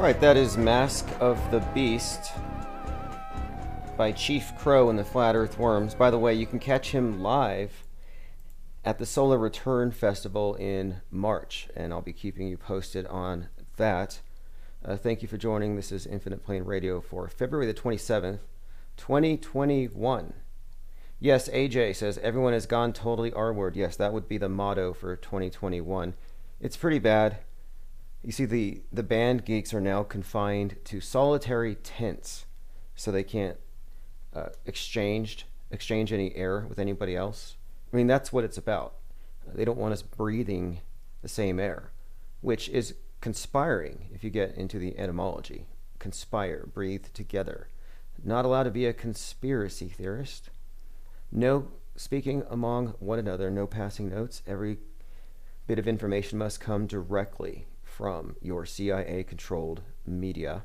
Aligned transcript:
All 0.00 0.06
right, 0.06 0.20
that 0.22 0.38
is 0.38 0.56
Mask 0.56 1.06
of 1.20 1.38
the 1.50 1.60
Beast 1.74 2.32
by 3.98 4.12
Chief 4.12 4.50
Crow 4.56 4.88
and 4.88 4.98
the 4.98 5.04
Flat 5.04 5.36
Earth 5.36 5.58
Worms. 5.58 5.94
By 5.94 6.10
the 6.10 6.18
way, 6.18 6.32
you 6.32 6.46
can 6.46 6.58
catch 6.58 6.92
him 6.92 7.20
live 7.20 7.84
at 8.82 8.98
the 8.98 9.04
Solar 9.04 9.36
Return 9.36 9.90
Festival 9.90 10.54
in 10.54 11.02
March, 11.10 11.68
and 11.76 11.92
I'll 11.92 12.00
be 12.00 12.14
keeping 12.14 12.48
you 12.48 12.56
posted 12.56 13.06
on 13.08 13.48
that. 13.76 14.22
Uh, 14.82 14.96
thank 14.96 15.20
you 15.20 15.28
for 15.28 15.36
joining. 15.36 15.76
This 15.76 15.92
is 15.92 16.06
Infinite 16.06 16.42
Plane 16.42 16.64
Radio 16.64 17.02
for 17.02 17.28
February 17.28 17.66
the 17.66 17.74
27th, 17.74 18.38
2021. 18.96 20.32
Yes, 21.18 21.50
AJ 21.50 21.96
says 21.96 22.16
everyone 22.22 22.54
has 22.54 22.64
gone 22.64 22.94
totally 22.94 23.34
R 23.34 23.52
word. 23.52 23.76
Yes, 23.76 23.96
that 23.96 24.14
would 24.14 24.28
be 24.28 24.38
the 24.38 24.48
motto 24.48 24.94
for 24.94 25.14
2021. 25.14 26.14
It's 26.58 26.78
pretty 26.78 27.00
bad. 27.00 27.36
You 28.22 28.32
see, 28.32 28.44
the, 28.44 28.82
the 28.92 29.02
band 29.02 29.44
geeks 29.44 29.72
are 29.72 29.80
now 29.80 30.02
confined 30.02 30.76
to 30.84 31.00
solitary 31.00 31.74
tents, 31.76 32.44
so 32.94 33.10
they 33.10 33.22
can't 33.22 33.56
uh, 34.34 34.50
exchange 34.66 35.46
exchange 35.72 36.12
any 36.12 36.34
air 36.34 36.66
with 36.68 36.80
anybody 36.80 37.14
else. 37.14 37.56
I 37.92 37.96
mean, 37.96 38.08
that's 38.08 38.32
what 38.32 38.42
it's 38.42 38.58
about. 38.58 38.94
They 39.54 39.64
don't 39.64 39.78
want 39.78 39.92
us 39.92 40.02
breathing 40.02 40.80
the 41.22 41.28
same 41.28 41.60
air, 41.60 41.92
which 42.40 42.68
is 42.68 42.94
conspiring 43.20 44.08
if 44.12 44.24
you 44.24 44.30
get 44.30 44.56
into 44.56 44.78
the 44.78 44.98
etymology. 44.98 45.66
Conspire, 45.98 46.66
breathe 46.72 47.06
together. 47.14 47.68
Not 48.24 48.44
allowed 48.44 48.64
to 48.64 48.70
be 48.70 48.86
a 48.86 48.92
conspiracy 48.92 49.88
theorist. 49.88 50.50
No 51.30 51.68
speaking 51.96 52.42
among 52.50 52.88
one 52.98 53.18
another, 53.18 53.50
no 53.50 53.66
passing 53.66 54.08
notes. 54.08 54.42
Every 54.46 54.78
bit 55.66 55.78
of 55.78 55.86
information 55.86 56.38
must 56.38 56.60
come 56.60 56.86
directly 56.86 57.66
from 58.00 58.34
your 58.40 58.64
CIA 58.64 59.22
controlled 59.24 59.82
media. 60.06 60.64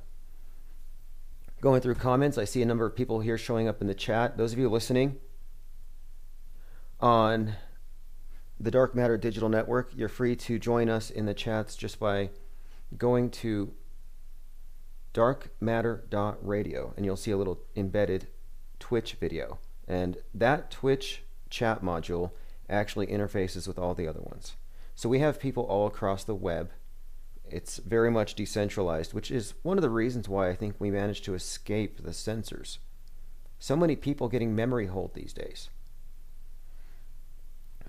Going 1.59 1.81
through 1.81 1.95
comments, 1.95 2.37
I 2.37 2.45
see 2.45 2.61
a 2.61 2.65
number 2.65 2.85
of 2.85 2.95
people 2.95 3.19
here 3.19 3.37
showing 3.37 3.67
up 3.67 3.81
in 3.81 3.87
the 3.87 3.93
chat. 3.93 4.37
Those 4.37 4.53
of 4.53 4.59
you 4.59 4.69
listening 4.69 5.17
on 7.01 7.55
the 8.57 8.71
Dark 8.71 8.95
Matter 8.95 9.17
Digital 9.17 9.49
Network, 9.49 9.91
you're 9.93 10.07
free 10.07 10.37
to 10.37 10.57
join 10.57 10.89
us 10.89 11.09
in 11.09 11.25
the 11.25 11.33
chats 11.33 11.75
just 11.75 11.99
by 11.99 12.29
going 12.97 13.29
to 13.31 13.73
darkmatter.radio 15.13 16.93
and 16.95 17.05
you'll 17.05 17.17
see 17.17 17.31
a 17.31 17.37
little 17.37 17.59
embedded 17.75 18.27
Twitch 18.79 19.15
video. 19.15 19.59
And 19.89 20.19
that 20.33 20.71
Twitch 20.71 21.23
chat 21.49 21.83
module 21.83 22.31
actually 22.69 23.07
interfaces 23.07 23.67
with 23.67 23.77
all 23.77 23.93
the 23.93 24.07
other 24.07 24.21
ones. 24.21 24.53
So 24.95 25.09
we 25.09 25.19
have 25.19 25.37
people 25.37 25.63
all 25.63 25.85
across 25.85 26.23
the 26.23 26.33
web. 26.33 26.71
It's 27.49 27.77
very 27.77 28.11
much 28.11 28.35
decentralized, 28.35 29.13
which 29.13 29.31
is 29.31 29.53
one 29.61 29.77
of 29.77 29.81
the 29.81 29.89
reasons 29.89 30.27
why 30.27 30.49
I 30.49 30.55
think 30.55 30.75
we 30.79 30.91
managed 30.91 31.25
to 31.25 31.35
escape 31.35 32.03
the 32.03 32.13
censors. 32.13 32.79
So 33.59 33.75
many 33.75 33.95
people 33.95 34.27
getting 34.27 34.55
memory 34.55 34.87
hold 34.87 35.13
these 35.13 35.33
days. 35.33 35.69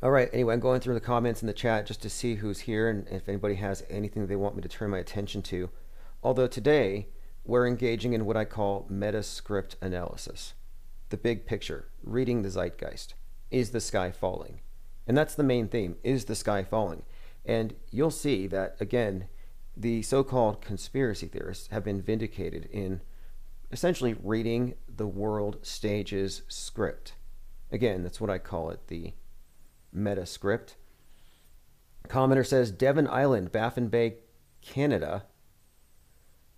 All 0.02 0.10
right, 0.10 0.28
anyway, 0.32 0.54
I'm 0.54 0.60
going 0.60 0.80
through 0.80 0.94
the 0.94 1.00
comments 1.00 1.42
in 1.42 1.46
the 1.46 1.52
chat 1.54 1.86
just 1.86 2.02
to 2.02 2.10
see 2.10 2.36
who's 2.36 2.60
here 2.60 2.88
and 2.88 3.08
if 3.08 3.28
anybody 3.28 3.54
has 3.54 3.82
anything 3.88 4.26
they 4.26 4.36
want 4.36 4.54
me 4.54 4.62
to 4.62 4.68
turn 4.68 4.90
my 4.90 4.98
attention 4.98 5.42
to. 5.42 5.70
Although 6.22 6.48
today, 6.48 7.08
we're 7.44 7.66
engaging 7.66 8.12
in 8.12 8.26
what 8.26 8.36
I 8.36 8.44
call 8.44 8.86
metascript 8.90 9.76
analysis 9.80 10.54
the 11.08 11.16
big 11.16 11.46
picture, 11.46 11.88
reading 12.02 12.42
the 12.42 12.50
zeitgeist. 12.50 13.14
Is 13.50 13.70
the 13.70 13.80
sky 13.80 14.10
falling? 14.10 14.60
And 15.06 15.16
that's 15.16 15.34
the 15.34 15.44
main 15.44 15.68
theme 15.68 15.96
is 16.02 16.24
the 16.24 16.34
sky 16.34 16.64
falling? 16.64 17.04
And 17.44 17.74
you'll 17.92 18.10
see 18.10 18.48
that, 18.48 18.76
again, 18.80 19.28
the 19.76 20.02
so 20.02 20.24
called 20.24 20.60
conspiracy 20.60 21.26
theorists 21.26 21.68
have 21.68 21.84
been 21.84 22.00
vindicated 22.00 22.68
in 22.72 23.00
essentially 23.70 24.16
reading 24.22 24.74
the 24.88 25.06
world 25.06 25.58
stage's 25.62 26.42
script. 26.48 27.14
Again, 27.70 28.02
that's 28.02 28.20
what 28.20 28.30
I 28.30 28.38
call 28.38 28.70
it 28.70 28.86
the 28.88 29.12
meta 29.92 30.24
script. 30.24 30.76
Commenter 32.08 32.46
says 32.46 32.70
Devon 32.70 33.08
Island, 33.08 33.50
Baffin 33.50 33.88
Bay, 33.88 34.16
Canada. 34.62 35.24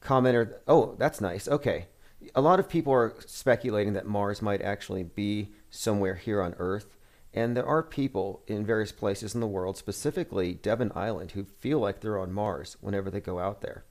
Commenter, 0.02 0.58
oh, 0.68 0.94
that's 0.98 1.20
nice. 1.20 1.48
Okay 1.48 1.86
a 2.34 2.40
lot 2.40 2.60
of 2.60 2.68
people 2.68 2.92
are 2.92 3.14
speculating 3.26 3.92
that 3.92 4.06
Mars 4.06 4.42
might 4.42 4.62
actually 4.62 5.02
be 5.02 5.52
somewhere 5.70 6.14
here 6.14 6.42
on 6.42 6.54
Earth. 6.58 6.97
And 7.38 7.56
there 7.56 7.64
are 7.64 7.84
people 7.84 8.42
in 8.48 8.66
various 8.66 8.90
places 8.90 9.32
in 9.32 9.40
the 9.40 9.46
world, 9.46 9.76
specifically 9.76 10.54
Devon 10.54 10.90
Island, 10.96 11.30
who 11.30 11.44
feel 11.44 11.78
like 11.78 12.00
they're 12.00 12.18
on 12.18 12.32
Mars 12.32 12.76
whenever 12.80 13.12
they 13.12 13.20
go 13.20 13.38
out 13.38 13.60
there. 13.60 13.84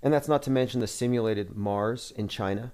And 0.00 0.14
that's 0.14 0.28
not 0.28 0.44
to 0.44 0.50
mention 0.52 0.80
the 0.80 0.86
simulated 0.86 1.56
Mars 1.56 2.12
in 2.14 2.28
China, 2.28 2.72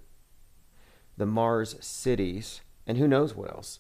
the 1.16 1.24
Mars 1.24 1.74
cities, 1.80 2.60
and 2.86 2.98
who 2.98 3.08
knows 3.08 3.34
what 3.34 3.48
else. 3.48 3.78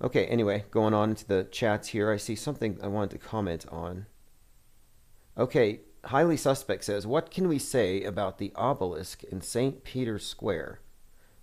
Okay, 0.00 0.26
anyway, 0.26 0.66
going 0.70 0.94
on 0.94 1.10
into 1.10 1.26
the 1.26 1.48
chats 1.50 1.88
here, 1.88 2.12
I 2.12 2.16
see 2.16 2.36
something 2.36 2.78
I 2.80 2.86
wanted 2.86 3.10
to 3.10 3.26
comment 3.26 3.66
on. 3.70 4.06
Okay, 5.36 5.80
highly 6.04 6.36
suspect 6.36 6.84
says, 6.84 7.08
What 7.08 7.32
can 7.32 7.48
we 7.48 7.58
say 7.58 8.04
about 8.04 8.38
the 8.38 8.52
obelisk 8.54 9.24
in 9.24 9.40
St. 9.40 9.82
Peter's 9.82 10.24
Square, 10.24 10.78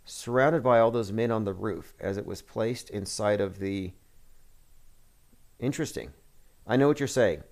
surrounded 0.07 0.63
by 0.63 0.79
all 0.79 0.90
those 0.90 1.12
men 1.12 1.31
on 1.31 1.44
the 1.44 1.53
roof, 1.53 1.94
as 2.00 2.18
it 2.18 2.25
was 2.25 2.41
placed 2.41 2.90
inside 2.90 3.41
of 3.41 3.59
the. 3.59 3.94
Interesting. 5.59 6.12
I 6.66 6.78
know 6.78 6.88
what 6.88 7.00
you're 7.00 7.07
saying. 7.07 7.44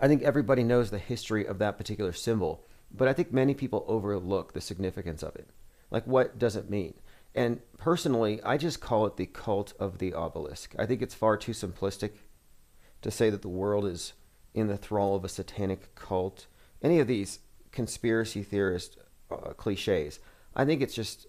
I 0.00 0.08
think 0.08 0.22
everybody 0.22 0.64
knows 0.64 0.90
the 0.90 0.98
history 0.98 1.46
of 1.46 1.58
that 1.58 1.76
particular 1.76 2.12
symbol, 2.12 2.64
but 2.90 3.08
I 3.08 3.12
think 3.12 3.32
many 3.32 3.54
people 3.54 3.84
overlook 3.86 4.52
the 4.52 4.60
significance 4.60 5.22
of 5.22 5.36
it. 5.36 5.50
Like, 5.90 6.06
what 6.06 6.38
does 6.38 6.56
it 6.56 6.70
mean? 6.70 6.94
And 7.34 7.60
personally, 7.78 8.42
I 8.42 8.56
just 8.56 8.80
call 8.80 9.06
it 9.06 9.16
the 9.16 9.26
cult 9.26 9.72
of 9.78 9.98
the 9.98 10.14
obelisk. 10.14 10.74
I 10.78 10.86
think 10.86 11.02
it's 11.02 11.14
far 11.14 11.36
too 11.36 11.52
simplistic 11.52 12.12
to 13.02 13.10
say 13.10 13.30
that 13.30 13.42
the 13.42 13.48
world 13.48 13.86
is 13.86 14.14
in 14.54 14.66
the 14.66 14.76
thrall 14.76 15.14
of 15.14 15.24
a 15.24 15.28
satanic 15.28 15.94
cult, 15.94 16.46
any 16.82 16.98
of 16.98 17.06
these 17.06 17.40
conspiracy 17.70 18.42
theorist 18.42 18.98
uh, 19.30 19.52
cliches. 19.52 20.18
I 20.54 20.64
think 20.64 20.82
it's 20.82 20.94
just, 20.94 21.26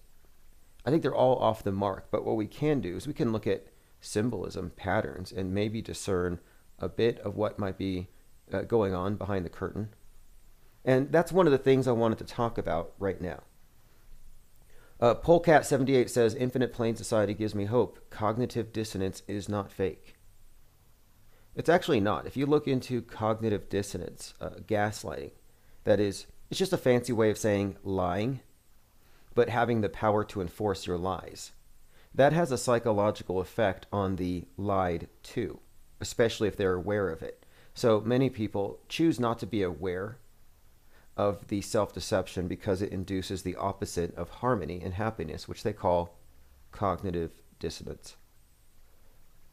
I 0.84 0.90
think 0.90 1.02
they're 1.02 1.14
all 1.14 1.36
off 1.36 1.62
the 1.62 1.72
mark. 1.72 2.08
But 2.10 2.24
what 2.24 2.36
we 2.36 2.46
can 2.46 2.80
do 2.80 2.96
is 2.96 3.06
we 3.06 3.12
can 3.12 3.32
look 3.32 3.46
at 3.46 3.66
symbolism, 4.00 4.72
patterns, 4.76 5.32
and 5.32 5.54
maybe 5.54 5.80
discern 5.80 6.40
a 6.78 6.88
bit 6.88 7.18
of 7.20 7.36
what 7.36 7.58
might 7.58 7.78
be 7.78 8.08
uh, 8.52 8.62
going 8.62 8.94
on 8.94 9.16
behind 9.16 9.44
the 9.44 9.50
curtain. 9.50 9.94
And 10.84 11.12
that's 11.12 11.32
one 11.32 11.46
of 11.46 11.52
the 11.52 11.58
things 11.58 11.86
I 11.86 11.92
wanted 11.92 12.18
to 12.18 12.24
talk 12.24 12.58
about 12.58 12.92
right 12.98 13.20
now. 13.20 13.42
Uh, 15.00 15.14
Polecat78 15.14 16.08
says 16.08 16.34
Infinite 16.34 16.72
Plane 16.72 16.96
Society 16.96 17.34
gives 17.34 17.54
me 17.54 17.64
hope. 17.64 17.98
Cognitive 18.10 18.72
dissonance 18.72 19.22
is 19.26 19.48
not 19.48 19.72
fake. 19.72 20.16
It's 21.54 21.68
actually 21.68 22.00
not. 22.00 22.26
If 22.26 22.36
you 22.36 22.46
look 22.46 22.66
into 22.66 23.02
cognitive 23.02 23.68
dissonance, 23.68 24.34
uh, 24.40 24.50
gaslighting, 24.66 25.32
that 25.84 26.00
is, 26.00 26.26
it's 26.50 26.58
just 26.58 26.72
a 26.72 26.78
fancy 26.78 27.12
way 27.12 27.30
of 27.30 27.38
saying 27.38 27.76
lying, 27.82 28.40
but 29.34 29.48
having 29.48 29.80
the 29.80 29.88
power 29.88 30.24
to 30.24 30.40
enforce 30.40 30.86
your 30.86 30.98
lies. 30.98 31.52
That 32.14 32.32
has 32.32 32.52
a 32.52 32.58
psychological 32.58 33.40
effect 33.40 33.86
on 33.92 34.16
the 34.16 34.44
lied 34.56 35.08
to, 35.24 35.60
especially 36.00 36.48
if 36.48 36.56
they're 36.56 36.74
aware 36.74 37.08
of 37.08 37.22
it. 37.22 37.46
So 37.74 38.00
many 38.00 38.28
people 38.28 38.80
choose 38.88 39.18
not 39.18 39.38
to 39.38 39.46
be 39.46 39.62
aware 39.62 40.18
of 41.16 41.48
the 41.48 41.60
self 41.60 41.92
deception 41.92 42.48
because 42.48 42.82
it 42.82 42.92
induces 42.92 43.42
the 43.42 43.56
opposite 43.56 44.14
of 44.16 44.28
harmony 44.28 44.80
and 44.82 44.94
happiness, 44.94 45.48
which 45.48 45.62
they 45.62 45.72
call 45.72 46.18
cognitive 46.70 47.42
dissonance. 47.58 48.16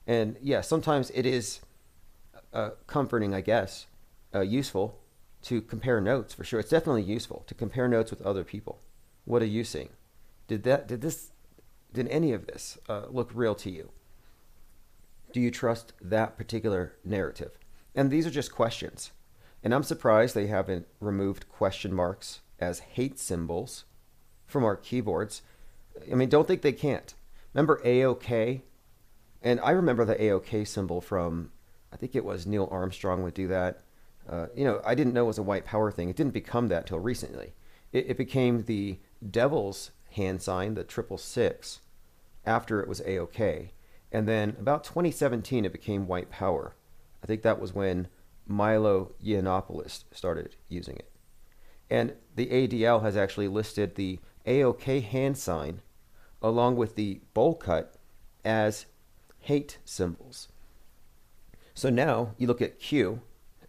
And 0.07 0.35
yeah, 0.41 0.61
sometimes 0.61 1.11
it 1.11 1.25
is 1.25 1.59
uh, 2.53 2.71
comforting, 2.87 3.33
I 3.33 3.41
guess, 3.41 3.85
uh, 4.33 4.41
useful 4.41 4.99
to 5.43 5.61
compare 5.61 6.01
notes 6.01 6.33
for 6.33 6.43
sure. 6.43 6.59
It's 6.59 6.69
definitely 6.69 7.03
useful 7.03 7.43
to 7.47 7.53
compare 7.53 7.87
notes 7.87 8.11
with 8.11 8.21
other 8.21 8.43
people. 8.43 8.79
What 9.29 9.43
are 9.43 9.45
you 9.45 9.63
seeing? 9.63 9.89
Did 10.47 10.63
that? 10.63 10.87
Did 10.87 11.01
this? 11.01 11.29
Did 11.93 12.07
any 12.07 12.31
of 12.31 12.47
this 12.47 12.79
uh, 12.89 13.03
look 13.11 13.29
real 13.35 13.53
to 13.53 13.69
you? 13.69 13.91
Do 15.31 15.39
you 15.39 15.51
trust 15.51 15.93
that 16.01 16.35
particular 16.35 16.93
narrative? 17.05 17.51
And 17.93 18.09
these 18.09 18.25
are 18.25 18.31
just 18.31 18.51
questions. 18.51 19.11
And 19.63 19.71
I'm 19.71 19.83
surprised 19.83 20.33
they 20.33 20.47
haven't 20.47 20.87
removed 20.99 21.47
question 21.47 21.93
marks 21.93 22.39
as 22.59 22.79
hate 22.79 23.19
symbols 23.19 23.85
from 24.47 24.63
our 24.63 24.75
keyboards. 24.75 25.43
I 26.11 26.15
mean, 26.15 26.29
don't 26.29 26.47
think 26.47 26.63
they 26.63 26.71
can't. 26.71 27.13
Remember 27.53 27.79
AOK? 27.85 28.61
And 29.43 29.59
I 29.59 29.69
remember 29.69 30.05
the 30.05 30.15
AOK 30.15 30.67
symbol 30.67 31.01
from 31.01 31.51
I 31.93 31.97
think 31.97 32.15
it 32.15 32.25
was 32.25 32.47
Neil 32.47 32.67
Armstrong 32.71 33.21
would 33.21 33.35
do 33.35 33.47
that. 33.49 33.83
Uh, 34.27 34.47
you 34.55 34.65
know, 34.65 34.81
I 34.83 34.95
didn't 34.95 35.13
know 35.13 35.25
it 35.25 35.27
was 35.27 35.37
a 35.37 35.43
white 35.43 35.65
power 35.65 35.91
thing. 35.91 36.09
It 36.09 36.15
didn't 36.15 36.33
become 36.33 36.69
that 36.69 36.85
until 36.85 36.99
recently. 36.99 37.53
It, 37.91 38.11
it 38.11 38.17
became 38.17 38.63
the 38.63 38.99
devil's 39.27 39.91
hand 40.11 40.41
sign, 40.41 40.73
the 40.73 40.83
triple 40.83 41.17
six, 41.17 41.81
after 42.45 42.81
it 42.81 42.87
was 42.87 43.01
AOK. 43.01 43.69
And 44.11 44.27
then 44.27 44.55
about 44.59 44.83
2017, 44.83 45.65
it 45.65 45.71
became 45.71 46.07
white 46.07 46.29
power. 46.29 46.75
I 47.23 47.27
think 47.27 47.41
that 47.43 47.59
was 47.59 47.73
when 47.73 48.07
Milo 48.47 49.11
Yiannopoulos 49.23 50.05
started 50.11 50.55
using 50.67 50.95
it. 50.95 51.11
And 51.89 52.13
the 52.35 52.47
ADL 52.47 53.01
has 53.01 53.17
actually 53.17 53.47
listed 53.47 53.95
the 53.95 54.19
AOK 54.45 55.03
hand 55.03 55.37
sign 55.37 55.81
along 56.41 56.75
with 56.75 56.95
the 56.95 57.21
bowl 57.33 57.55
cut 57.55 57.95
as 58.45 58.85
hate 59.39 59.77
symbols. 59.85 60.47
So 61.73 61.89
now 61.89 62.33
you 62.37 62.47
look 62.47 62.61
at 62.61 62.79
Q 62.79 63.21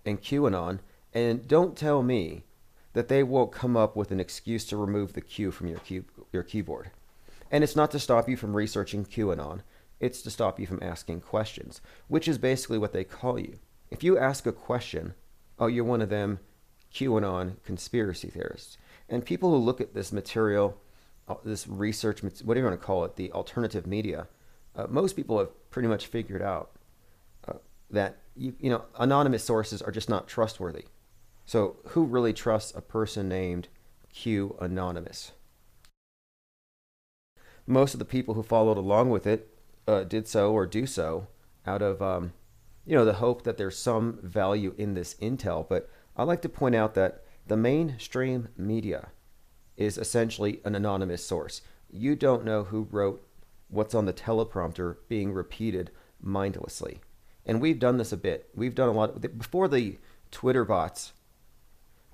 and 0.05 0.21
QAnon, 0.21 0.81
and 1.13 1.47
don't 1.47 1.77
tell 1.77 2.03
me 2.03 2.45
that 2.93 3.09
they 3.09 3.23
won't 3.23 3.53
come 3.53 3.77
up 3.77 3.97
with 3.97 4.11
an 4.11 4.21
excuse 4.21 4.65
to 4.67 4.77
remove 4.77 5.13
the 5.13 5.21
Q 5.21 5.51
from 5.51 5.69
your, 5.69 5.79
key, 5.79 6.03
your 6.33 6.43
keyboard. 6.43 6.91
And 7.51 7.65
it's 7.65 7.77
not 7.77 7.91
to 7.93 7.99
stop 7.99 8.29
you 8.29 8.37
from 8.37 8.57
researching 8.57 9.05
QAnon, 9.05 9.61
it's 9.99 10.23
to 10.23 10.31
stop 10.31 10.59
you 10.59 10.67
from 10.67 10.83
asking 10.83 11.21
questions, 11.21 11.81
which 12.09 12.27
is 12.27 12.39
basically 12.39 12.79
what 12.79 12.93
they 12.93 13.05
call 13.05 13.39
you. 13.39 13.59
If 13.91 14.03
you 14.03 14.19
ask 14.19 14.47
a 14.47 14.53
question, 14.53 15.15
oh, 15.59 15.67
you're 15.67 15.85
one 15.85 16.01
of 16.01 16.09
them 16.09 16.41
QAnon 16.93 17.63
conspiracy 17.65 18.29
theorists. 18.29 18.79
And 19.09 19.25
people 19.25 19.51
who 19.51 19.57
look 19.57 19.81
at 19.81 19.95
this 19.95 20.13
material, 20.13 20.81
uh, 21.29 21.35
this 21.45 21.67
research, 21.67 22.23
whatever 22.23 22.65
you 22.65 22.71
want 22.71 22.81
to 22.81 22.87
call 22.87 23.05
it, 23.05 23.17
the 23.17 23.33
alternative 23.33 23.87
media, 23.87 24.29
uh, 24.77 24.87
most 24.89 25.17
people 25.17 25.39
have 25.39 25.71
pretty 25.71 25.89
much 25.89 26.07
figured 26.07 26.43
out 26.43 26.71
uh, 27.47 27.55
that 27.91 28.19
you, 28.37 28.55
you 28.61 28.71
know 28.71 28.85
anonymous 28.99 29.45
sources 29.45 29.83
are 29.83 29.93
just 29.93 30.09
not 30.09 30.29
trustworthy. 30.29 30.85
So 31.51 31.79
who 31.89 32.05
really 32.05 32.33
trusts 32.33 32.73
a 32.77 32.81
person 32.81 33.29
named 33.29 33.67
Q 34.13 34.57
Anonymous? 34.61 35.33
Most 37.67 37.93
of 37.93 37.99
the 37.99 38.05
people 38.05 38.35
who 38.35 38.45
followed 38.45 38.79
along 38.79 39.11
with 39.11 39.27
it 39.27 39.53
uh, 39.89 40.05
did 40.05 40.29
so 40.29 40.53
or 40.53 40.65
do 40.65 40.87
so 40.87 41.27
out 41.67 41.83
of 41.83 42.01
um, 42.01 42.35
you 42.87 42.95
know 42.95 43.05
the 43.05 43.15
hope 43.15 43.43
that 43.43 43.57
there's 43.57 43.77
some 43.77 44.21
value 44.23 44.77
in 44.79 44.95
this 44.95 45.15
intel. 45.15 45.69
But 45.69 45.91
I 46.17 46.23
like 46.23 46.41
to 46.43 46.49
point 46.49 46.77
out 46.77 46.95
that 46.95 47.25
the 47.49 47.57
mainstream 47.57 48.51
media 48.57 49.09
is 49.77 49.99
essentially 49.99 50.61
an 50.65 50.77
anonymous 50.77 51.27
source. 51.27 51.63
You 51.91 52.15
don't 52.15 52.45
know 52.45 52.63
who 52.63 52.87
wrote 52.93 53.27
what's 53.67 53.97
on 53.97 54.07
the 54.07 54.13
teleprompter 54.13 54.99
being 55.09 55.33
repeated 55.33 55.91
mindlessly. 56.23 57.01
And 57.45 57.61
we've 57.61 57.81
done 57.81 57.97
this 57.97 58.13
a 58.13 58.17
bit. 58.17 58.51
We've 58.55 58.77
done 58.77 58.91
a 58.91 58.93
lot 58.93 59.21
before 59.37 59.67
the 59.67 59.99
Twitter 60.31 60.65
bots. 60.65 61.13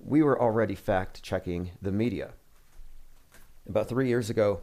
We 0.07 0.23
were 0.23 0.41
already 0.41 0.77
fact 0.77 1.25
checking 1.25 1.73
the 1.83 1.91
media. 1.91 2.35
About 3.69 3.89
three 3.89 4.07
years 4.07 4.31
ago, 4.31 4.61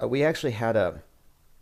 uh, 0.00 0.06
we 0.06 0.22
actually 0.22 0.52
had 0.52 0.76
a 0.76 1.02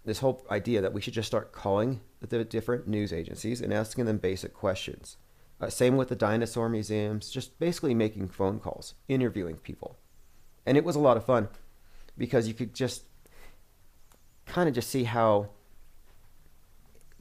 this 0.04 0.18
whole 0.18 0.46
idea 0.50 0.82
that 0.82 0.92
we 0.92 1.00
should 1.00 1.14
just 1.14 1.26
start 1.26 1.52
calling 1.52 2.00
the 2.20 2.44
different 2.44 2.86
news 2.86 3.12
agencies 3.12 3.62
and 3.62 3.72
asking 3.72 4.04
them 4.04 4.18
basic 4.18 4.52
questions. 4.52 5.16
Uh, 5.60 5.68
same 5.68 5.96
with 5.96 6.08
the 6.08 6.16
dinosaur 6.16 6.68
museums, 6.68 7.30
just 7.30 7.58
basically 7.58 7.94
making 7.94 8.28
phone 8.28 8.60
calls, 8.60 8.94
interviewing 9.08 9.56
people. 9.56 9.98
And 10.66 10.76
it 10.76 10.84
was 10.84 10.94
a 10.94 11.00
lot 11.00 11.16
of 11.16 11.24
fun 11.24 11.48
because 12.16 12.48
you 12.48 12.54
could 12.54 12.74
just 12.74 13.04
kind 14.46 14.68
of 14.68 14.74
just 14.74 14.90
see 14.90 15.04
how 15.04 15.50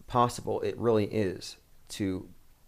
possible 0.07 0.59
it 0.61 0.77
really 0.77 1.05
is 1.05 1.55
to 1.89 2.27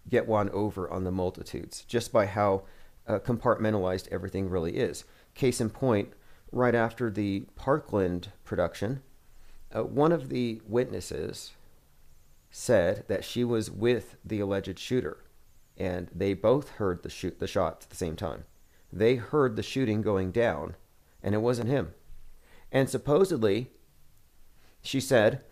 get 0.09 0.27
one 0.27 0.50
over 0.50 0.89
on 0.89 1.03
the 1.03 1.11
multitudes 1.11 1.83
just 1.88 2.11
by 2.11 2.25
how 2.25 2.63
uh, 3.07 3.19
compartmentalized 3.19 4.07
everything 4.11 4.50
really 4.50 4.77
is. 4.77 5.03
Case 5.35 5.61
in 5.61 5.69
point, 5.69 6.13
right 6.51 6.75
after 6.75 7.09
the 7.09 7.41
Parkland 7.56 8.31
production, 8.44 9.01
uh, 9.75 9.83
one 9.83 10.11
of 10.11 10.29
the 10.29 10.61
witnesses 10.67 11.51
said 12.51 13.03
that 13.07 13.23
she 13.23 13.44
was 13.44 13.69
with 13.69 14.15
the 14.25 14.39
alleged 14.39 14.79
shooter, 14.79 15.23
and 15.77 16.09
they 16.13 16.33
both 16.33 16.71
heard 16.71 17.03
the 17.03 17.09
shoot 17.09 17.39
the 17.39 17.47
shot 17.47 17.83
at 17.83 17.89
the 17.89 17.95
same 17.95 18.15
time. 18.15 18.45
They 18.91 19.15
heard 19.15 19.55
the 19.55 19.63
shooting 19.63 20.01
going 20.01 20.31
down, 20.31 20.75
and 21.21 21.35
it 21.35 21.39
wasn't 21.39 21.69
him. 21.69 21.94
And 22.71 22.89
supposedly, 22.89 23.71
she 24.81 25.00
said, 25.00 25.44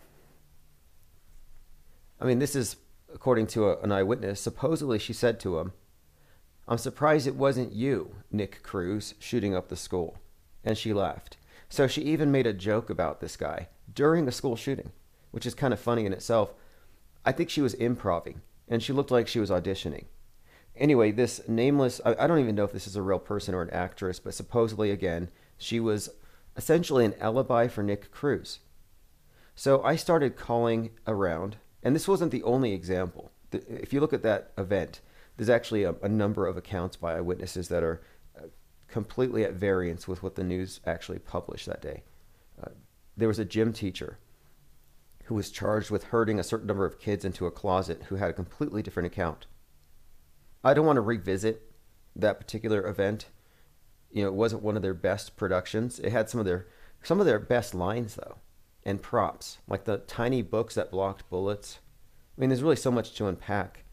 I 2.20 2.24
mean, 2.24 2.40
this 2.40 2.56
is 2.56 2.76
according 3.12 3.46
to 3.48 3.68
a, 3.68 3.78
an 3.80 3.92
eyewitness. 3.92 4.40
Supposedly, 4.40 4.98
she 4.98 5.12
said 5.12 5.40
to 5.40 5.58
him, 5.58 5.72
I'm 6.66 6.78
surprised 6.78 7.26
it 7.26 7.34
wasn't 7.34 7.72
you, 7.72 8.16
Nick 8.30 8.62
Cruz, 8.62 9.14
shooting 9.18 9.54
up 9.54 9.68
the 9.68 9.76
school. 9.76 10.18
And 10.64 10.76
she 10.76 10.92
laughed. 10.92 11.36
So 11.68 11.86
she 11.86 12.02
even 12.02 12.30
made 12.30 12.46
a 12.46 12.52
joke 12.52 12.90
about 12.90 13.20
this 13.20 13.36
guy 13.36 13.68
during 13.92 14.26
the 14.26 14.32
school 14.32 14.56
shooting, 14.56 14.92
which 15.30 15.46
is 15.46 15.54
kind 15.54 15.72
of 15.72 15.80
funny 15.80 16.04
in 16.04 16.12
itself. 16.12 16.52
I 17.24 17.32
think 17.32 17.50
she 17.50 17.60
was 17.60 17.74
improving, 17.74 18.42
and 18.68 18.82
she 18.82 18.92
looked 18.92 19.10
like 19.10 19.28
she 19.28 19.40
was 19.40 19.50
auditioning. 19.50 20.04
Anyway, 20.76 21.10
this 21.10 21.40
nameless, 21.48 22.00
I, 22.04 22.14
I 22.20 22.26
don't 22.26 22.38
even 22.38 22.54
know 22.54 22.64
if 22.64 22.72
this 22.72 22.86
is 22.86 22.96
a 22.96 23.02
real 23.02 23.18
person 23.18 23.54
or 23.54 23.62
an 23.62 23.70
actress, 23.70 24.20
but 24.20 24.34
supposedly, 24.34 24.90
again, 24.90 25.30
she 25.56 25.80
was 25.80 26.10
essentially 26.56 27.04
an 27.04 27.14
alibi 27.20 27.68
for 27.68 27.82
Nick 27.82 28.10
Cruz. 28.10 28.60
So 29.54 29.82
I 29.82 29.96
started 29.96 30.36
calling 30.36 30.90
around, 31.06 31.56
and 31.82 31.94
this 31.94 32.08
wasn't 32.08 32.32
the 32.32 32.42
only 32.42 32.72
example. 32.72 33.30
If 33.52 33.92
you 33.92 34.00
look 34.00 34.12
at 34.12 34.22
that 34.22 34.52
event, 34.58 35.00
there's 35.36 35.48
actually 35.48 35.84
a, 35.84 35.94
a 36.02 36.08
number 36.08 36.46
of 36.46 36.56
accounts 36.56 36.96
by 36.96 37.16
eyewitnesses 37.16 37.68
that 37.68 37.82
are 37.82 38.02
uh, 38.36 38.46
completely 38.88 39.44
at 39.44 39.54
variance 39.54 40.08
with 40.08 40.22
what 40.22 40.34
the 40.34 40.44
news 40.44 40.80
actually 40.86 41.20
published 41.20 41.66
that 41.66 41.82
day. 41.82 42.02
Uh, 42.62 42.70
there 43.16 43.28
was 43.28 43.38
a 43.38 43.44
gym 43.44 43.72
teacher 43.72 44.18
who 45.24 45.34
was 45.34 45.50
charged 45.50 45.90
with 45.90 46.04
herding 46.04 46.38
a 46.38 46.44
certain 46.44 46.66
number 46.66 46.86
of 46.86 46.98
kids 46.98 47.24
into 47.24 47.46
a 47.46 47.50
closet 47.50 48.04
who 48.08 48.16
had 48.16 48.30
a 48.30 48.34
completely 48.34 48.82
different 48.82 49.06
account. 49.06 49.46
I 50.64 50.74
don't 50.74 50.86
want 50.86 50.96
to 50.96 51.02
revisit 51.02 51.70
that 52.16 52.40
particular 52.40 52.86
event. 52.86 53.26
You 54.10 54.22
know, 54.22 54.28
it 54.28 54.34
wasn't 54.34 54.62
one 54.62 54.76
of 54.76 54.82
their 54.82 54.94
best 54.94 55.36
productions. 55.36 56.00
It 56.00 56.10
had 56.10 56.28
some 56.28 56.40
of 56.40 56.46
their 56.46 56.66
some 57.02 57.20
of 57.20 57.26
their 57.26 57.38
best 57.38 57.74
lines 57.74 58.16
though 58.16 58.38
and 58.88 59.02
props, 59.02 59.58
like 59.68 59.84
the 59.84 59.98
tiny 59.98 60.40
books 60.40 60.74
that 60.74 60.90
blocked 60.90 61.28
bullets. 61.28 61.80
I 62.34 62.40
mean, 62.40 62.48
there's 62.48 62.62
really 62.62 62.74
so 62.74 62.90
much 62.90 63.12
to 63.16 63.26
unpack. 63.26 63.84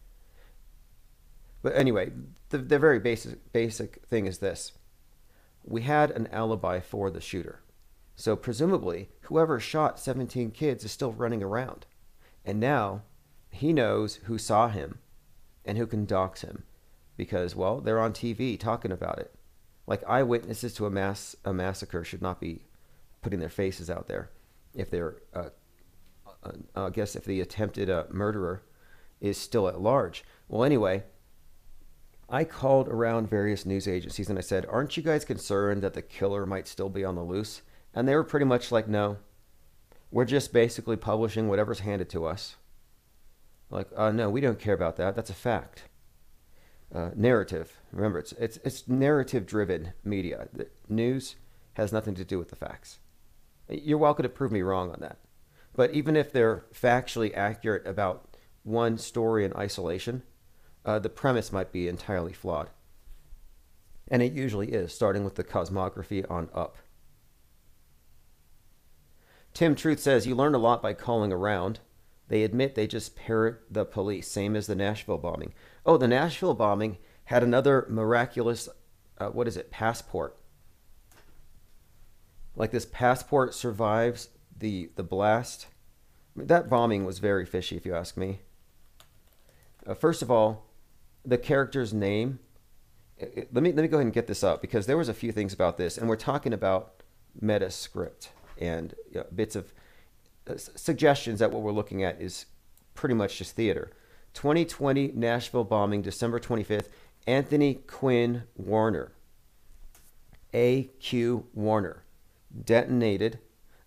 But 1.62 1.76
anyway, 1.76 2.12
the, 2.48 2.60
the 2.60 2.80
very 2.80 3.00
basic, 3.00 3.52
basic 3.52 4.06
thing 4.06 4.26
is 4.26 4.38
this 4.38 4.72
we 5.66 5.82
had 5.82 6.12
an 6.12 6.28
alibi 6.32 6.80
for 6.80 7.10
the 7.10 7.20
shooter. 7.20 7.60
So 8.16 8.38
presumably, 8.38 9.10
whoever 9.24 9.60
shot 9.60 10.00
17 10.00 10.52
kids 10.52 10.86
is 10.86 10.94
still 10.94 11.12
running 11.12 11.44
around. 11.44 11.86
And 12.46 12.62
now 12.62 13.02
he 13.50 13.74
knows 13.74 14.16
who 14.26 14.38
saw 14.38 14.70
him 14.70 15.00
and 15.66 15.78
who 15.78 15.88
can 15.88 16.06
dox 16.06 16.40
him 16.40 16.64
because, 17.18 17.54
well, 17.54 17.82
they're 17.82 18.00
on 18.00 18.14
TV 18.14 18.58
talking 18.58 18.94
about 18.94 19.20
it. 19.20 19.36
Like 19.88 20.08
eyewitnesses 20.08 20.74
to 20.76 20.86
a 20.86 20.90
mass 20.90 21.36
a 21.44 21.52
massacre 21.52 22.06
should 22.06 22.22
not 22.22 22.40
be 22.40 22.64
putting 23.22 23.42
their 23.42 23.50
faces 23.50 23.90
out 23.90 24.08
there 24.08 24.30
if 24.76 24.90
they're, 24.90 25.18
uh, 25.34 25.50
uh, 26.44 26.52
I 26.76 26.90
guess, 26.90 27.16
if 27.16 27.26
the 27.26 27.42
attempted 27.42 27.90
uh, 27.90 28.06
murderer 28.10 28.64
is 29.22 29.38
still 29.38 29.68
at 29.68 29.82
large. 29.82 30.24
Well, 30.48 30.64
anyway, 30.64 31.04
I 32.30 32.44
called 32.44 32.88
around 32.88 33.30
various 33.30 33.66
news 33.66 33.88
agencies 33.88 34.30
and 34.30 34.38
I 34.38 34.42
said, 34.42 34.66
Aren't 34.70 34.98
you 34.98 35.04
guys 35.04 35.26
concerned 35.26 35.82
that 35.84 35.94
the 35.94 36.02
killer 36.02 36.46
might 36.46 36.68
still 36.68 36.90
be 36.90 37.06
on 37.06 37.16
the 37.16 37.24
loose? 37.24 37.62
And 37.94 38.08
they 38.08 38.16
were 38.16 38.24
pretty 38.24 38.46
much 38.46 38.72
like, 38.72 38.88
No. 38.88 39.18
We're 40.12 40.26
just 40.26 40.54
basically 40.54 40.96
publishing 40.96 41.48
whatever's 41.48 41.80
handed 41.80 42.10
to 42.12 42.26
us. 42.26 42.56
Like, 43.70 43.88
uh, 43.96 44.12
no, 44.12 44.30
we 44.30 44.40
don't 44.42 44.60
care 44.60 44.74
about 44.74 44.96
that. 44.98 45.16
That's 45.16 45.30
a 45.30 45.34
fact. 45.34 45.84
Uh, 46.94 47.10
narrative. 47.16 47.82
Remember, 47.92 48.20
it's 48.20 48.32
it's 48.34 48.58
it's 48.64 48.88
narrative 48.88 49.46
driven 49.46 49.94
media. 50.04 50.48
The 50.54 50.68
news 50.88 51.36
has 51.74 51.92
nothing 51.92 52.16
to 52.16 52.24
do 52.24 52.38
with 52.38 52.50
the 52.50 52.56
facts. 52.56 53.00
You're 53.70 53.98
welcome 53.98 54.24
to 54.24 54.30
prove 54.30 54.52
me 54.52 54.62
wrong 54.62 54.92
on 54.92 55.00
that. 55.02 55.18
But 55.74 55.92
even 55.92 56.16
if 56.16 56.32
they're 56.32 56.66
factually 56.74 57.36
accurate 57.36 57.86
about 57.88 58.38
one 58.64 58.98
story 58.98 59.44
in 59.44 59.56
isolation, 59.56 60.24
uh, 60.86 61.00
the 61.00 61.10
premise 61.10 61.52
might 61.52 61.72
be 61.72 61.88
entirely 61.88 62.34
flawed. 62.34 62.70
And 64.08 64.22
it 64.22 64.34
usually 64.34 64.72
is, 64.72 64.94
starting 64.94 65.24
with 65.24 65.36
the 65.36 65.44
cosmography 65.44 66.30
on 66.30 66.50
up. 66.54 66.78
Tim 69.54 69.74
Truth 69.74 70.00
says, 70.00 70.28
You 70.28 70.36
learn 70.36 70.54
a 70.54 70.60
lot 70.60 70.82
by 70.82 70.94
calling 70.94 71.34
around. 71.34 71.80
They 72.28 72.44
admit 72.44 72.76
they 72.76 72.88
just 72.88 73.16
parrot 73.16 73.62
the 73.70 73.86
police, 73.86 74.28
same 74.28 74.56
as 74.56 74.68
the 74.68 74.76
Nashville 74.76 75.18
bombing. 75.18 75.54
Oh, 75.86 75.98
the 75.98 76.08
Nashville 76.08 76.54
bombing 76.54 76.98
had 77.26 77.42
another 77.42 77.86
miraculous, 77.90 78.70
uh, 79.18 79.30
what 79.30 79.48
is 79.48 79.58
it, 79.58 79.72
passport 79.72 80.38
like 82.56 82.72
this 82.72 82.86
passport 82.86 83.54
survives 83.54 84.30
the 84.58 84.90
the 84.96 85.04
blast. 85.04 85.68
That 86.36 86.70
bombing 86.70 87.06
was 87.06 87.20
very 87.20 87.46
fishy, 87.46 87.78
if 87.78 87.86
you 87.86 87.96
ask 87.96 88.18
me. 88.18 88.40
Uh, 89.88 89.94
first 89.94 90.22
of 90.22 90.30
all, 90.30 90.66
the 91.24 91.38
character's 91.38 91.94
name. 91.94 92.40
Let 93.20 93.64
me 93.64 93.72
let 93.72 93.82
me 93.82 93.88
go 93.88 93.98
ahead 93.98 94.06
and 94.06 94.14
get 94.14 94.28
this 94.28 94.44
up 94.44 94.62
because 94.62 94.88
there 94.88 94.98
was 94.98 95.08
a 95.08 95.14
few 95.14 95.32
things 95.32 95.54
about 95.54 95.78
this, 95.78 95.98
and 95.98 96.10
we're 96.10 96.18
talking 96.18 96.54
about 96.54 97.02
meta 97.40 97.72
script 97.72 98.30
and 98.58 98.94
you 99.12 99.20
know, 99.20 99.26
bits 99.34 99.56
of 99.56 99.74
uh, 100.50 100.56
suggestions 100.58 101.40
that 101.40 101.52
what 101.52 101.62
we're 101.62 101.72
looking 101.72 102.04
at 102.04 102.22
is 102.22 102.46
pretty 102.94 103.16
much 103.16 103.38
just 103.38 103.56
theater. 103.56 103.92
2020 104.34 105.14
Nashville 105.16 105.64
bombing, 105.64 106.02
December 106.02 106.40
25th. 106.40 106.88
Anthony 107.28 107.76
Quinn 107.76 108.44
Warner, 108.56 109.12
A.Q. 110.54 111.48
Warner, 111.56 112.04
detonated 112.64 113.40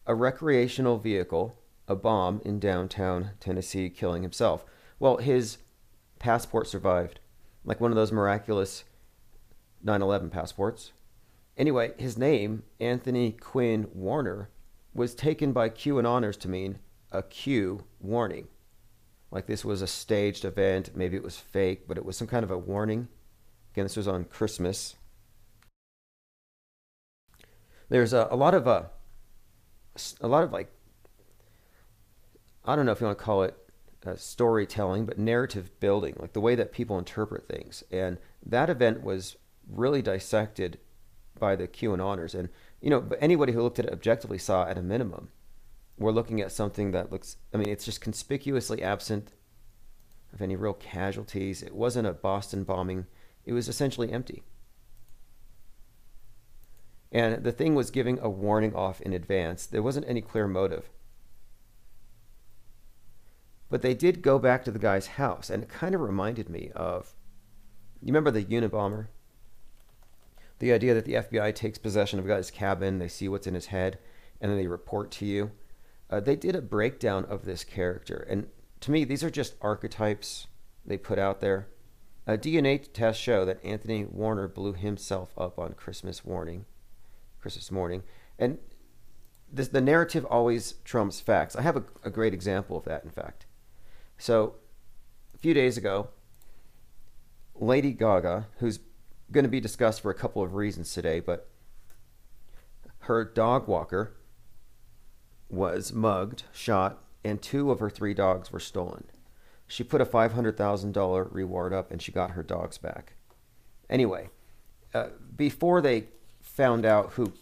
a 0.07 0.15
recreational 0.15 0.99
vehicle, 0.99 1.59
a 1.87 1.95
bomb 1.95 2.41
in 2.45 2.59
downtown 2.59 3.33
Tennessee, 3.41 3.91
killing 3.91 4.23
himself. 4.23 4.65
Well, 4.99 5.19
his 5.19 5.59
passport 6.19 6.67
survived, 6.67 7.21
like 7.65 7.81
one 7.81 7.91
of 7.91 7.97
those 7.97 8.13
miraculous 8.13 8.85
9 9.83 10.03
11 10.03 10.31
passports. 10.31 10.93
Anyway, 11.57 11.93
his 11.99 12.17
name, 12.17 12.63
Anthony 12.81 13.33
Quinn 13.33 13.89
Warner, 13.93 14.51
was 14.95 15.15
taken 15.15 15.53
by 15.53 15.69
QAnoners 15.69 16.39
to 16.41 16.49
mean 16.49 16.79
a 17.13 17.23
Q 17.23 17.85
warning. 18.01 18.49
Like 19.31 19.47
this 19.47 19.65
was 19.65 19.83
a 19.83 19.87
staged 19.87 20.45
event, 20.45 20.97
maybe 20.97 21.17
it 21.17 21.23
was 21.23 21.37
fake, 21.37 21.87
but 21.87 21.99
it 21.99 22.05
was 22.05 22.17
some 22.17 22.27
kind 22.27 22.45
of 22.45 22.51
a 22.51 22.59
warning. 22.59 23.09
Again, 23.73 23.85
this 23.85 23.97
was 23.97 24.09
on 24.09 24.25
Christmas. 24.25 24.97
There's 27.89 28.13
a, 28.13 28.29
a 28.31 28.37
lot 28.37 28.55
of 28.55 28.69
uh, 28.69 28.85
a 30.21 30.29
lot 30.29 30.45
of 30.45 30.53
like 30.53 30.71
I 32.65 32.77
don't 32.77 32.87
know 32.87 32.93
if 32.93 33.01
you 33.01 33.07
want 33.07 33.19
to 33.19 33.25
call 33.25 33.43
it 33.43 33.57
uh, 34.07 34.17
storytelling, 34.17 35.07
but 35.07 35.19
narrative 35.19 35.71
building, 35.81 36.15
like 36.19 36.33
the 36.33 36.41
way 36.41 36.55
that 36.55 36.73
people 36.73 36.99
interpret 36.99 37.49
things. 37.49 37.83
And 37.91 38.19
that 38.45 38.71
event 38.71 39.03
was 39.03 39.37
really 39.69 40.03
dissected 40.03 40.79
by 41.39 41.57
the 41.57 41.67
QAnoners. 41.67 41.93
And, 41.93 42.03
honors, 42.03 42.35
and 42.35 42.49
you 42.81 42.91
know, 42.91 43.09
anybody 43.21 43.53
who 43.53 43.63
looked 43.63 43.79
at 43.79 43.87
it 43.87 43.93
objectively 43.93 44.39
saw 44.39 44.67
at 44.67 44.79
a 44.79 44.83
minimum, 44.83 45.31
we're 45.99 46.13
looking 46.13 46.41
at 46.41 46.53
something 46.53 46.93
that 46.93 47.11
looks, 47.11 47.39
I 47.53 47.57
mean, 47.57 47.69
it's 47.69 47.85
just 47.85 48.01
conspicuously 48.01 48.83
absent 48.83 49.33
of 50.33 50.43
any 50.43 50.55
real 50.55 50.75
casualties. 50.75 51.63
It 51.63 51.75
wasn't 51.75 52.07
a 52.07 52.13
Boston 52.13 52.65
bombing, 52.65 53.07
it 53.45 53.53
was 53.53 53.69
essentially 53.69 54.13
empty. 54.13 54.43
And 57.11 57.43
the 57.43 57.53
thing 57.53 57.75
was 57.75 57.91
giving 57.91 58.19
a 58.21 58.29
warning 58.29 58.75
off 58.75 59.01
in 59.01 59.13
advance. 59.13 59.67
There 59.67 59.83
wasn't 59.83 60.09
any 60.09 60.21
clear 60.21 60.47
motive. 60.47 60.91
But 63.71 63.83
they 63.83 63.95
did 63.95 64.23
go 64.23 64.39
back 64.39 64.65
to 64.65 64.71
the 64.71 64.79
guy's 64.79 65.07
house, 65.07 65.51
and 65.51 65.63
it 65.63 65.69
kind 65.69 65.95
of 65.95 66.01
reminded 66.01 66.49
me 66.49 66.71
of 66.75 67.15
you 68.01 68.13
remember 68.13 68.31
the 68.31 68.45
Unabomber? 68.45 69.09
The 70.61 70.73
idea 70.73 70.95
that 70.95 71.05
the 71.05 71.15
FBI 71.15 71.55
takes 71.55 71.79
possession 71.79 72.19
of 72.19 72.25
a 72.25 72.29
guy's 72.29 72.51
cabin, 72.51 72.99
they 72.99 73.09
see 73.09 73.29
what's 73.29 73.47
in 73.47 73.55
his 73.55 73.67
head, 73.67 73.99
and 74.41 74.51
then 74.51 74.59
they 74.59 74.67
report 74.67 75.11
to 75.13 75.27
you. 75.27 75.53
Uh, 76.11 76.21
they 76.21 76.37
did 76.37 76.57
a 76.57 76.63
breakdown 76.63 77.25
of 77.25 77.45
this 77.45 77.65
character, 77.65 78.27
and 78.31 78.49
to 78.81 78.91
me, 78.91 79.05
these 79.05 79.25
are 79.25 79.31
just 79.31 79.57
archetypes 79.61 80.47
they 80.87 80.97
put 80.97 81.19
out 81.19 81.41
there. 81.41 81.69
A 82.27 82.39
DNA 82.39 82.93
test 82.93 83.21
show 83.21 83.45
that 83.45 83.65
Anthony 83.65 84.05
Warner 84.05 84.49
blew 84.49 84.75
himself 84.75 85.33
up 85.37 85.59
on 85.59 85.73
Christmas 85.75 86.25
morning, 86.25 86.67
Christmas 87.41 87.71
morning, 87.71 88.03
and 88.39 88.59
this, 89.53 89.69
the 89.69 89.81
narrative 89.81 90.25
always 90.27 90.73
trumps 90.85 91.21
facts. 91.21 91.57
I 91.57 91.63
have 91.63 91.77
a, 91.77 91.85
a 92.05 92.11
great 92.11 92.35
example 92.35 92.77
of 92.77 92.85
that, 92.85 93.05
in 93.05 93.11
fact. 93.11 93.47
So, 94.19 94.55
a 95.35 95.39
few 95.39 95.55
days 95.55 95.77
ago, 95.77 96.09
Lady 97.55 97.93
Gaga, 97.93 98.47
who's 98.59 98.81
going 99.31 99.45
to 99.45 99.51
be 99.51 99.61
discussed 99.61 100.01
for 100.01 100.11
a 100.11 100.15
couple 100.15 100.43
of 100.43 100.55
reasons 100.55 100.93
today, 100.93 101.21
but 101.21 101.49
her 103.01 103.25
dog 103.25 103.69
walker 103.69 104.15
was 105.49 105.93
mugged, 105.93 106.45
shot, 106.53 107.03
and 107.25 107.41
two 107.41 107.71
of 107.71 107.81
her 107.81 107.91
three 107.91 108.15
dogs 108.15 108.53
were 108.53 108.61
stolen. 108.61 109.05
She 109.67 109.85
put 109.85 110.01
a 110.01 110.07
$500,000 110.07 111.29
reward 111.33 111.73
up 111.73 111.91
and 111.91 112.01
she 112.01 112.13
got 112.13 112.33
her 112.33 112.43
dogs 112.43 112.79
back. 112.79 113.15
Anyway, 113.91 114.31
uh, 114.95 115.09
before 115.37 115.81
they 115.81 116.09
found 116.59 116.85
out 116.85 117.13
who 117.13 117.33